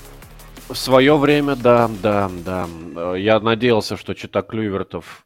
[0.69, 2.67] В свое время, да, да, да.
[3.15, 5.25] Я надеялся, что чита Клювертов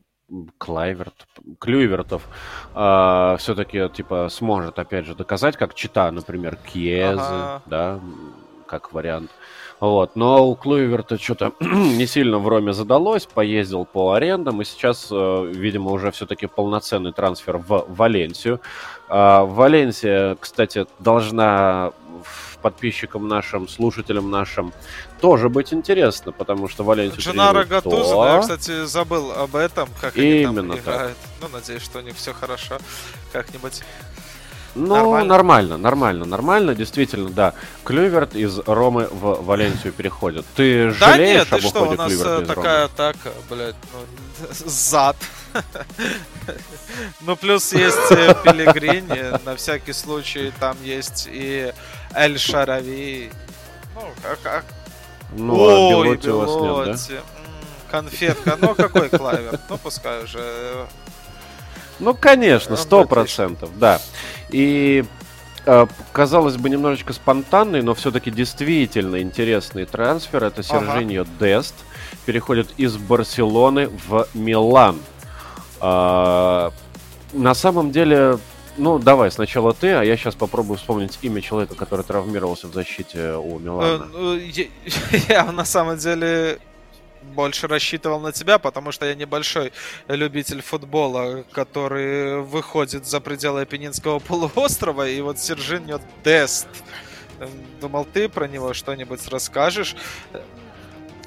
[0.58, 1.28] Клайверт,
[1.60, 2.28] Клювертов
[2.74, 7.62] э, все-таки типа сможет опять же доказать, как чита, например, Кьезы, ага.
[7.68, 8.00] да,
[8.74, 9.30] как вариант.
[9.80, 10.16] Вот.
[10.16, 15.52] Но у Клюверта что-то не сильно в Роме задалось, поездил по арендам, и сейчас, э,
[15.54, 18.62] видимо, уже все-таки полноценный трансфер в Валенсию.
[19.10, 21.92] А, Валенсия, кстати, должна
[22.64, 24.74] подписчикам нашим, слушателям нашим
[25.20, 30.62] тоже быть интересно, потому что Валенсию Дженаро Гатуза, я, кстати, забыл об этом, как Именно
[30.62, 31.18] они там играют.
[31.18, 31.32] Так.
[31.42, 32.78] Ну, надеюсь, что у них все хорошо
[33.34, 33.84] как-нибудь.
[34.76, 35.30] Ну, нормально.
[35.30, 37.54] нормально, нормально, нормально, действительно, да.
[37.84, 40.46] Клюверт из Ромы в Валенсию переходит.
[40.56, 44.48] Ты жалеешь да нет, об ты что, у нас Клюверта э, такая атака, блядь, ну,
[44.66, 45.16] зад.
[47.22, 51.72] ну, плюс есть э, Пелегрини, на всякий случай там есть и
[52.16, 53.32] Эль Шарави.
[53.94, 54.02] Ну,
[54.42, 54.66] как...
[55.36, 57.24] Ну, а Ой, а Белоти у вас нет, да?
[57.92, 59.60] Конфетка, ну какой клавер?
[59.70, 60.88] Ну, пускай уже
[62.00, 64.02] ну, конечно, сто процентов, да.
[64.50, 65.06] И
[65.66, 70.44] э, казалось бы, немножечко спонтанный, но все-таки действительно интересный трансфер.
[70.44, 71.30] Это Сержиньо ага.
[71.40, 71.76] Дест.
[72.26, 75.00] Переходит из Барселоны в Милан.
[75.80, 76.72] А,
[77.34, 78.38] на самом деле,
[78.78, 83.34] ну, давай сначала ты, а я сейчас попробую вспомнить имя человека, который травмировался в защите
[83.34, 84.04] у Милана.
[84.04, 84.66] Э, ну, я,
[85.30, 86.60] я на самом деле
[87.34, 89.74] больше рассчитывал на тебя, потому что я небольшой
[90.08, 96.68] любитель футбола, который выходит за пределы Апеннинского полуострова, и вот Сержиньо Дест.
[97.82, 99.96] Думал, ты про него что-нибудь расскажешь?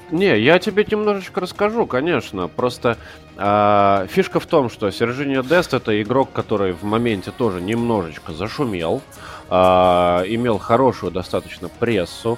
[0.09, 2.47] Не, я тебе немножечко расскажу, конечно.
[2.47, 2.97] Просто
[3.35, 9.01] э, фишка в том, что Сержиньо Дест это игрок, который в моменте тоже немножечко зашумел,
[9.49, 9.55] э,
[10.27, 12.37] имел хорошую достаточно прессу.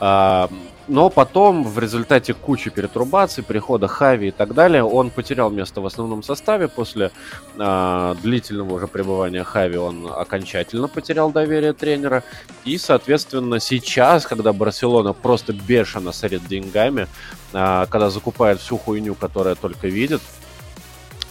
[0.00, 0.48] Э,
[0.90, 5.86] но потом, в результате кучи перетрубаций, прихода Хави и так далее, он потерял место в
[5.86, 6.66] основном составе.
[6.66, 7.12] После
[7.56, 12.24] э, длительного уже пребывания Хави он окончательно потерял доверие тренера.
[12.64, 17.06] И, соответственно, сейчас, когда Барселона просто бешено сорит деньгами,
[17.52, 20.20] э, когда закупает всю хуйню, которая только видит,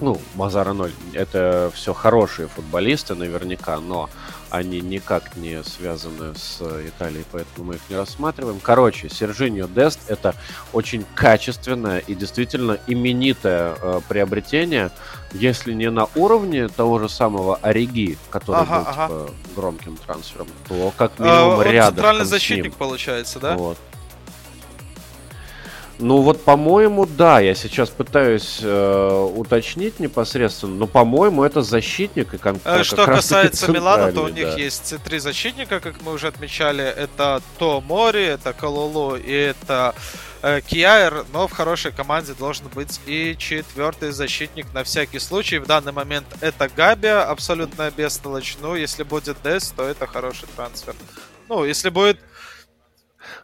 [0.02, 4.10] ну, Базара ноль, это все хорошие футболисты наверняка, но
[4.50, 8.60] они никак не связаны с Италией, поэтому мы их не рассматриваем.
[8.60, 10.36] Короче, Сержиньо Дест это
[10.74, 14.92] очень качественное и действительно именитое э, приобретение,
[15.34, 19.08] если не на уровне того же самого Ориги, который ага, был ага.
[19.08, 21.96] типа громким трансфером, то как а, минимум а, рядом.
[21.96, 23.56] Центральный защитник получается, да?
[23.56, 23.78] Вот.
[26.02, 32.38] Ну вот, по-моему, да, я сейчас пытаюсь э, уточнить непосредственно, но, по-моему, это защитник и
[32.38, 34.56] кон- э, Что касается Милана, то у них да.
[34.56, 39.94] есть три защитника, как мы уже отмечали, это То Мори, это Калулу и это
[40.42, 45.58] э, Киайр, но в хорошей команде должен быть и четвертый защитник на всякий случай.
[45.58, 48.56] В данный момент это Габия, абсолютно бестолочь.
[48.62, 50.96] Ну, если будет Дес, то это хороший трансфер.
[51.50, 52.20] Ну, если будет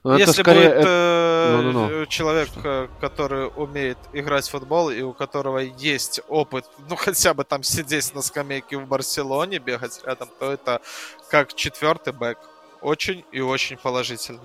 [0.03, 0.69] но ну, Если скорее...
[0.69, 2.05] будет э, ну, ну, ну.
[2.05, 2.89] человек, Что?
[2.99, 8.13] который умеет играть в футбол и у которого есть опыт, ну хотя бы там сидеть
[8.13, 10.81] на скамейке в Барселоне, бегать рядом, то это
[11.29, 12.37] как четвертый бэк.
[12.81, 14.41] Очень и очень положительно.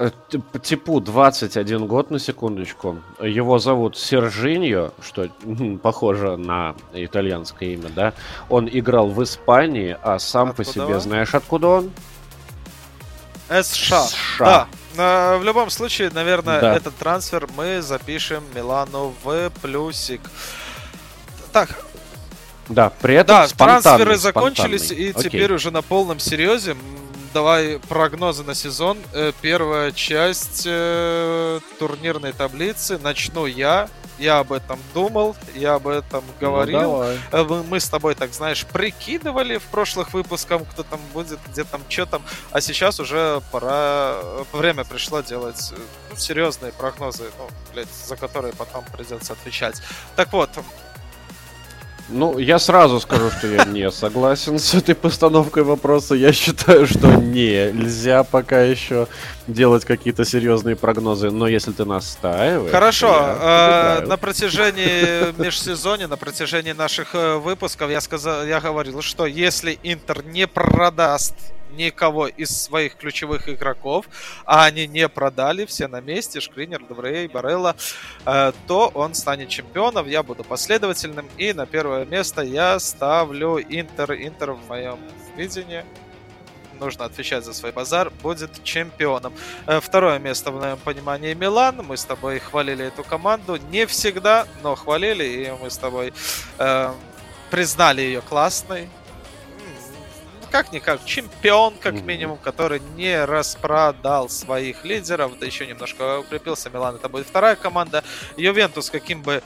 [0.00, 0.10] Э,
[0.62, 3.00] типу 21 год на секундочку.
[3.20, 5.28] Его зовут Сержиньо, что
[5.82, 8.14] похоже на итальянское имя, да?
[8.48, 11.00] Он играл в Испании, а сам откуда по себе он?
[11.00, 11.90] знаешь откуда он?
[13.50, 14.06] США.
[14.06, 14.68] США.
[14.96, 15.38] Да.
[15.38, 16.76] В любом случае, наверное, да.
[16.76, 20.20] этот трансфер мы запишем Милану в плюсик.
[21.52, 21.84] Так.
[22.68, 25.24] Да, при этом Да, трансферы закончились, и Окей.
[25.24, 26.76] теперь уже на полном серьезе.
[27.34, 28.98] Давай прогнозы на сезон.
[29.12, 32.98] Э, первая часть э, турнирной таблицы.
[32.98, 33.88] Начну я.
[34.20, 37.04] Я об этом думал, я об этом ну, говорил.
[37.32, 41.80] Ну, Мы с тобой, так знаешь, прикидывали в прошлых выпусках, кто там будет, где там,
[41.88, 42.22] что там.
[42.50, 44.18] А сейчас уже пора,
[44.52, 45.72] время пришло делать
[46.10, 49.80] ну, серьезные прогнозы, ну, блядь, за которые потом придется отвечать.
[50.16, 50.50] Так вот,
[52.10, 56.14] ну, я сразу скажу, что я не согласен с этой постановкой вопроса.
[56.14, 59.06] Я считаю, что нельзя пока еще
[59.46, 61.30] делать какие-то серьезные прогнозы.
[61.30, 62.70] Но если ты настаиваешь...
[62.70, 63.08] Хорошо.
[63.40, 69.78] Э, на протяжении межсезонья, на протяжении наших э, выпусков я сказал, я говорил, что если
[69.82, 71.34] Интер не продаст
[71.76, 74.06] никого из своих ключевых игроков,
[74.44, 77.76] а они не продали, все на месте, Шкринер, Деврей, Барелла,
[78.26, 84.12] э, то он станет чемпионом, я буду последовательным, и на первое место я ставлю Интер.
[84.12, 84.98] Интер в моем
[85.36, 85.84] видении
[86.80, 89.32] нужно отвечать за свой базар, будет чемпионом.
[89.66, 91.84] Э, второе место, в моем понимании, Милан.
[91.86, 93.58] Мы с тобой хвалили эту команду.
[93.70, 96.12] Не всегда, но хвалили, и мы с тобой
[96.58, 96.92] э,
[97.50, 98.88] признали ее классной.
[100.50, 106.70] Как-никак, чемпион, как минимум, который не распродал своих лидеров, да еще немножко укрепился.
[106.70, 108.02] Милан это будет вторая команда.
[108.36, 109.42] Ювентус, каким бы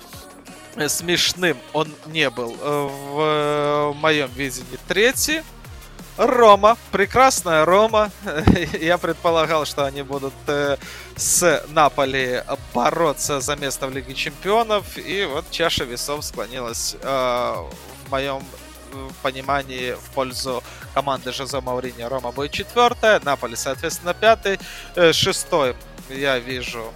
[0.88, 5.42] смешным он не был э, в моем видении третий.
[6.16, 8.10] Рома, прекрасная Рома.
[8.80, 10.76] Я предполагал, что они будут э,
[11.16, 14.96] с Наполи бороться за место в Лиге Чемпионов.
[14.96, 18.42] И вот чаша весов склонилась э, в моем
[18.94, 20.62] э, понимании в пользу
[20.94, 22.02] команды Жозе Маурини.
[22.02, 24.58] Рома будет четвертая, Наполи, соответственно, пятый.
[24.94, 25.74] Э, шестой
[26.08, 26.92] я вижу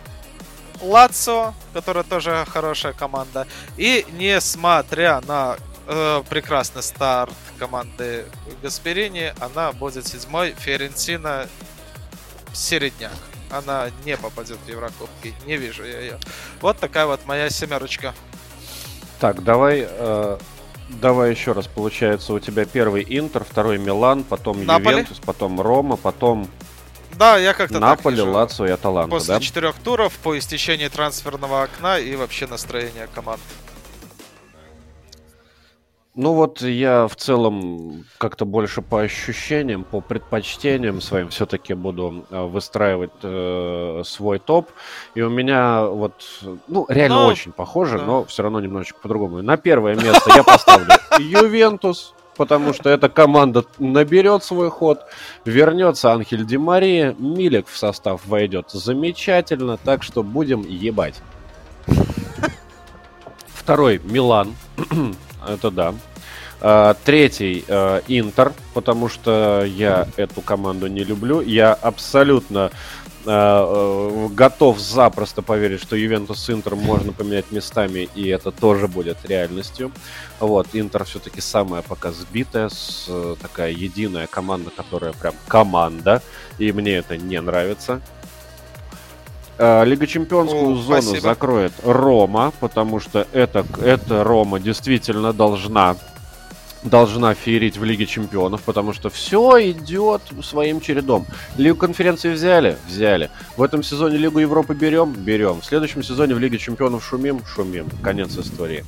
[0.80, 3.46] Лацо, которая тоже хорошая команда.
[3.76, 5.56] И несмотря на
[5.88, 8.26] э, прекрасный старт команды
[8.62, 9.34] Гасперини.
[9.40, 10.54] Она будет седьмой.
[10.58, 11.46] Ферентина
[12.52, 13.12] середняк.
[13.50, 15.34] Она не попадет в Еврокубки.
[15.46, 16.18] Не вижу я ее.
[16.60, 18.14] Вот такая вот моя семерочка.
[19.20, 20.38] Так, давай, э,
[20.88, 21.66] давай еще раз.
[21.66, 24.96] Получается, у тебя первый Интер, второй Милан, потом Наполи.
[24.96, 26.48] Ювентус, потом Рома, потом
[27.18, 29.40] да, я как-то Наполи, так Лацо и Аталанта, После да?
[29.40, 33.40] четырех туров, по истечении трансферного окна и вообще настроения команд.
[36.20, 42.42] Ну вот я в целом как-то больше по ощущениям, по предпочтениям своим все-таки буду э,
[42.42, 44.68] выстраивать э, свой топ.
[45.14, 46.14] И у меня вот,
[46.66, 47.26] ну, реально но...
[47.28, 48.04] Очень похоже, да.
[48.04, 49.42] но все равно немножечко по-другому.
[49.42, 50.88] На первое место я поставлю
[51.20, 55.02] Ювентус, потому что эта команда наберет свой ход,
[55.44, 61.22] вернется Анхель Ди Мария, Милик в состав войдет замечательно, так что будем ебать.
[63.46, 64.56] Второй Милан.
[65.48, 65.94] Это да.
[66.60, 71.40] А, третий э, Интер, потому что я эту команду не люблю.
[71.40, 72.72] Я абсолютно
[73.24, 78.88] э, э, готов запросто поверить, что Ювентус с Интером можно поменять местами, и это тоже
[78.88, 79.92] будет реальностью.
[80.40, 83.08] Вот, Интер все-таки самая пока сбитая, с,
[83.40, 86.22] такая единая команда, которая прям команда,
[86.58, 88.00] и мне это не нравится.
[89.58, 91.20] Лига Чемпионскую О, зону спасибо.
[91.20, 95.96] закроет Рома, потому что это, это Рома действительно должна
[96.82, 101.26] должна феерить в Лиге Чемпионов, потому что все идет своим чередом.
[101.56, 102.78] Лигу конференции взяли?
[102.86, 103.30] Взяли.
[103.56, 105.12] В этом сезоне Лигу Европы берем?
[105.12, 105.60] Берем.
[105.60, 107.44] В следующем сезоне в Лиге Чемпионов шумим?
[107.44, 107.88] Шумим.
[108.02, 108.84] Конец истории.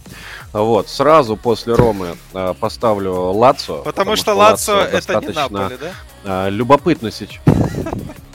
[0.53, 0.89] Вот.
[0.89, 3.79] Сразу после Ромы э, поставлю Лацо.
[3.79, 5.77] Потому, потому что, что Лацо это не Наполи,
[6.25, 6.47] да?
[6.47, 7.41] Э, любопытно сейчас.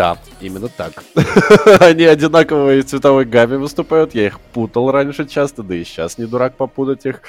[0.00, 1.04] Да, именно так.
[1.80, 4.14] Они одинаковые цветовой гамме выступают.
[4.14, 7.20] Я их путал раньше часто, да и сейчас не дурак попутать их.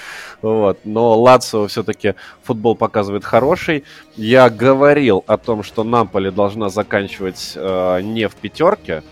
[0.42, 0.80] Вот.
[0.86, 3.84] Но Лацио все-таки футбол показывает хороший.
[4.16, 9.04] Я говорил о том, что Наполи должна заканчивать э, не в пятерке.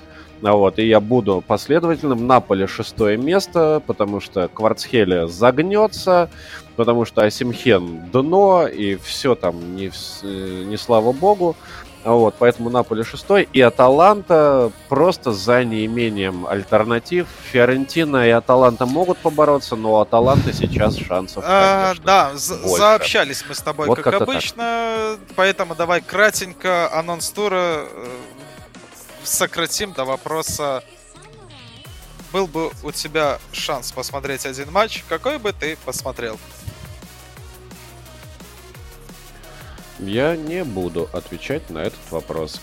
[0.41, 2.27] А вот, и я буду последовательным.
[2.27, 6.29] Наполе шестое место, потому что Кварцхеле загнется,
[6.77, 9.91] потому что Асимхен дно, и все там не,
[10.23, 11.57] э, не слава богу.
[12.03, 13.49] Вот, поэтому Наполе шестой.
[13.51, 17.27] И Аталанта просто за неимением альтернатив.
[17.51, 22.77] Фиорентина и Аталанта могут побороться, но у Аталанты сейчас шансов, а, Да, больше.
[22.77, 25.17] заобщались мы с тобой, вот как обычно.
[25.27, 25.35] Так.
[25.35, 28.07] Поэтому давай кратенько анонс тура э,
[29.23, 30.83] сократим до вопроса.
[32.31, 36.39] Был бы у тебя шанс посмотреть один матч, какой бы ты посмотрел?
[39.99, 42.61] Я не буду отвечать на этот вопрос.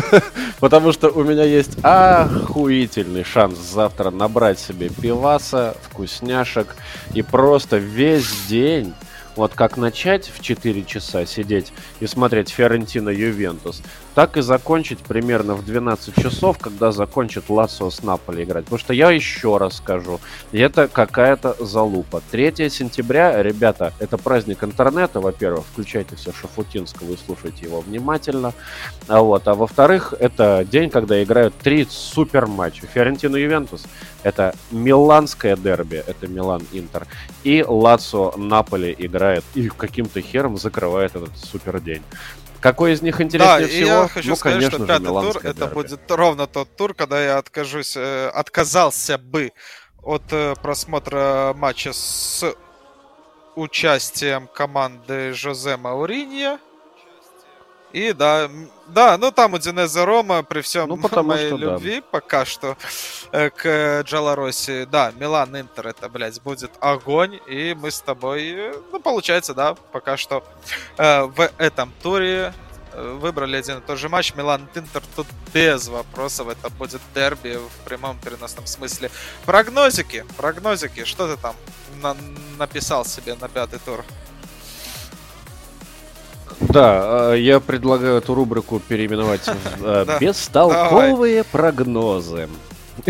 [0.60, 6.74] Потому что у меня есть охуительный шанс завтра набрать себе пиваса, вкусняшек
[7.14, 8.94] и просто весь день
[9.36, 13.82] вот как начать в 4 часа сидеть и смотреть Фиорентина Ювентус,
[14.14, 18.64] так и закончить примерно в 12 часов, когда закончит Лассо с Наполи играть.
[18.64, 20.20] Потому что я еще раз скажу,
[20.52, 22.22] это какая-то залупа.
[22.30, 28.52] 3 сентября, ребята, это праздник интернета, во-первых, включайте все Шафутинского и слушайте его внимательно.
[29.08, 32.86] А, вот, а во-вторых, это день, когда играют три супер матча.
[32.86, 33.84] Фиорентина Ювентус,
[34.22, 37.06] это Миланское дерби, это Милан-Интер,
[37.44, 42.02] и Лацо Наполи играет и каким-то хером закрывает этот супер день.
[42.62, 44.02] Какой из них интереснее да, всего?
[44.02, 45.48] я хочу ну, сказать, конечно что пятый тур дерби.
[45.48, 49.52] это будет ровно тот тур, когда я откажусь, э, отказался бы
[50.00, 52.54] от э, просмотра матча с
[53.56, 56.60] участием команды Жозе Мауринья
[57.92, 58.50] И да,
[58.86, 62.06] да, ну там у Динеза Рома, при всем ну, моей что, любви да.
[62.10, 62.76] пока что
[63.30, 69.54] к Джалароси, да, Милан Интер это, блядь, будет огонь, и мы с тобой, ну, получается,
[69.54, 70.42] да, пока что
[70.96, 72.54] э, в этом туре
[72.94, 74.34] выбрали один и тот же матч.
[74.34, 76.48] Милан Интер тут без вопросов.
[76.48, 79.10] Это будет дерби в прямом переносном смысле.
[79.46, 81.04] Прогнозики, прогнозики.
[81.04, 81.56] Что ты там
[82.02, 82.16] на-
[82.58, 84.04] написал себе на пятый тур?
[86.68, 90.18] Да, э, я предлагаю эту рубрику переименовать в э.
[90.20, 92.48] «Бестолковые прогнозы».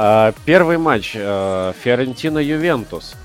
[0.00, 3.16] А, Первый матч э, Фиорентина-Ювентус.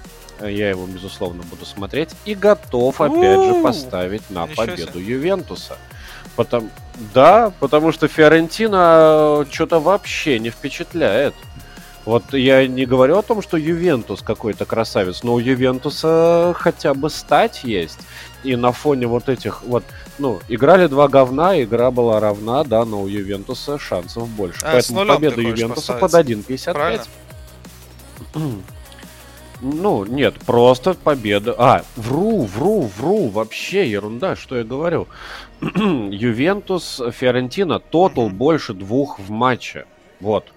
[0.42, 2.10] Я его, безусловно, буду смотреть.
[2.26, 5.78] И готов, опять же, поставить на победу Ювентуса.
[6.36, 6.72] Потом...
[7.14, 11.36] Да, потому что Фиорентина что-то вообще не впечатляет.
[12.06, 17.10] Вот я не говорю о том, что Ювентус какой-то красавец, но у Ювентуса хотя бы
[17.10, 18.00] стать есть.
[18.44, 19.86] И на фоне вот этих вот,
[20.20, 24.66] ну, играли два говна, игра была равна, да, но у Ювентуса шансов больше.
[24.66, 26.46] А, Поэтому победа Ювентуса поставить?
[26.46, 26.74] под 1.55.
[26.74, 27.06] Правильно?
[29.66, 31.56] Ну, нет, просто победа.
[31.58, 35.08] А, вру, вру, вру, вообще ерунда, что я говорю.
[35.62, 39.86] Ювентус, Фиорентина, тотал больше двух в матче.
[40.20, 40.52] Вот.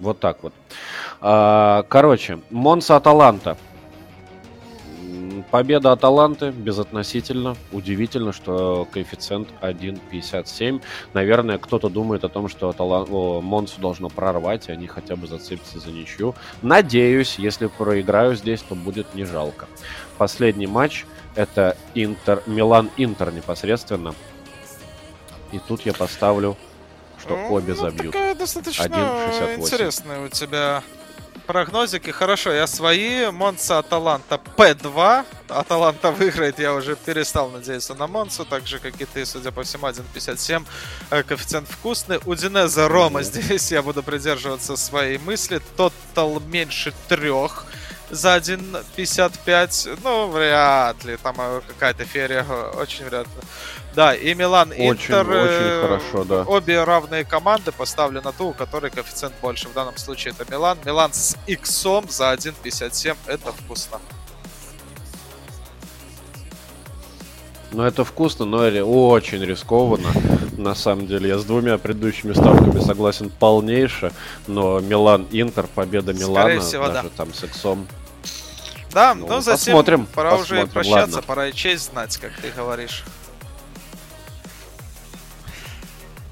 [0.00, 0.52] Вот так вот.
[1.20, 3.56] А, короче, Монса Аталанта.
[5.50, 7.56] Победа Аталанты безотносительно.
[7.72, 10.80] Удивительно, что коэффициент 1.57.
[11.12, 15.26] Наверное, кто-то думает о том, что Атала- о, Монсу должно прорвать, и они хотя бы
[15.26, 16.34] зацепятся за ничью.
[16.62, 19.66] Надеюсь, если проиграю здесь, то будет не жалко.
[20.18, 21.04] Последний матч
[21.34, 24.14] это Интер, Милан-Интер непосредственно.
[25.52, 26.56] И тут я поставлю,
[27.20, 28.12] что Ну, обе ну, забьют.
[28.12, 29.60] Такая достаточно 1.68.
[29.60, 30.82] интересная у тебя
[31.50, 32.10] прогнозики.
[32.10, 33.30] Хорошо, я свои.
[33.30, 35.24] Монца Аталанта П2.
[35.48, 39.64] Аталанта выиграет, я уже перестал надеяться на Монцу, так же, как и ты, судя по
[39.64, 40.64] всему, 1.57.
[41.10, 42.20] Э, Коэффициент вкусный.
[42.24, 45.60] Удинезе Рома здесь я буду придерживаться своей мысли.
[45.76, 47.66] Тотал меньше трех
[48.10, 49.98] за 1.55.
[50.04, 51.16] Ну, вряд ли.
[51.16, 53.42] Там э, какая-то ферия, э, очень вряд ли.
[53.94, 55.30] Да, и Милан Очень, Интер.
[55.30, 56.42] э, очень хорошо, да.
[56.42, 59.68] Обе равные команды поставлю на ту, у которой коэффициент больше.
[59.68, 60.78] В данном случае это Милан.
[60.84, 63.16] Милан с иксом за 1.57.
[63.26, 63.98] Это вкусно.
[67.72, 70.08] Ну, это вкусно, но очень рискованно.
[70.56, 74.12] На самом деле, я с двумя предыдущими ставками согласен полнейше,
[74.48, 76.92] но Милан-Интер, победа Скорее Милана, всего, да.
[76.94, 77.86] даже там с иксом.
[78.92, 81.22] Да, Ну, но затем посмотрим, пора уже посмотрим, прощаться, ладно.
[81.22, 83.04] пора и честь знать, как ты говоришь.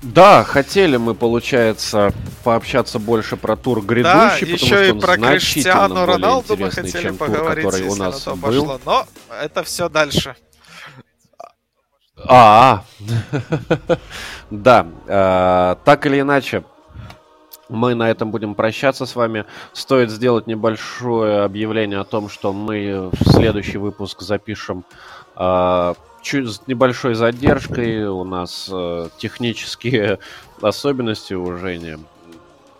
[0.03, 2.12] Да, хотели мы, получается,
[2.45, 7.03] пообщаться больше про тур грядущий, потому еще что и он про Криштиану Роналду мы хотели
[7.03, 8.43] чем тур, поговорить, который у нас на был.
[8.43, 8.81] пошло.
[8.85, 9.07] Но
[9.43, 10.37] это все дальше.
[12.25, 12.85] А,
[14.51, 16.65] да, э, так или иначе,
[17.69, 19.45] мы на этом будем прощаться с вами.
[19.73, 24.85] Стоит сделать небольшое объявление о том, что мы в следующий выпуск запишем
[25.37, 28.07] э, чуть с небольшой задержкой.
[28.07, 30.19] У нас э, технические
[30.61, 31.97] особенности у Жени.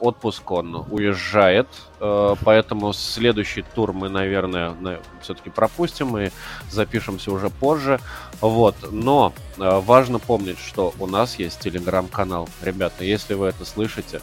[0.01, 1.66] Отпуск он уезжает,
[2.01, 4.77] э, поэтому следующий тур мы, наверное,
[5.23, 6.31] все-таки пропустим и
[6.70, 7.98] запишемся уже позже.
[8.40, 12.48] Вот, но э, важно помнить, что у нас есть телеграм-канал.
[12.62, 14.20] Ребята, если вы это слышите,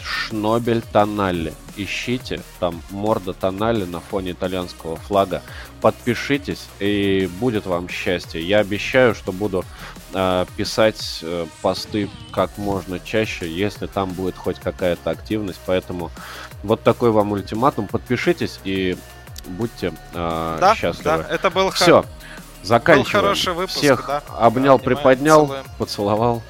[0.00, 1.54] Шнобель Тоналли.
[1.76, 5.42] Ищите, там морда Тоналли на фоне итальянского флага.
[5.80, 8.40] Подпишитесь, и будет вам счастье.
[8.42, 9.64] Я обещаю, что буду
[10.14, 15.60] э, писать э, посты как можно чаще, если там будет хоть какая-то активность.
[15.66, 16.10] Поэтому
[16.62, 17.86] вот такой вам ультиматум.
[17.88, 18.96] Подпишитесь и
[19.46, 21.04] будьте э, Да, счастливы.
[21.04, 22.04] да, это был Все,
[22.62, 23.24] заканчиваем.
[23.24, 24.22] хороший выпуск, Всех да.
[24.38, 25.64] обнял, Да, приподнял, целуем.
[25.78, 26.42] поцеловал.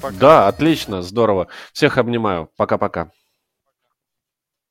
[0.00, 0.16] Пока.
[0.16, 1.46] Да, отлично, здорово.
[1.72, 2.50] Всех обнимаю.
[2.56, 3.10] Пока-пока.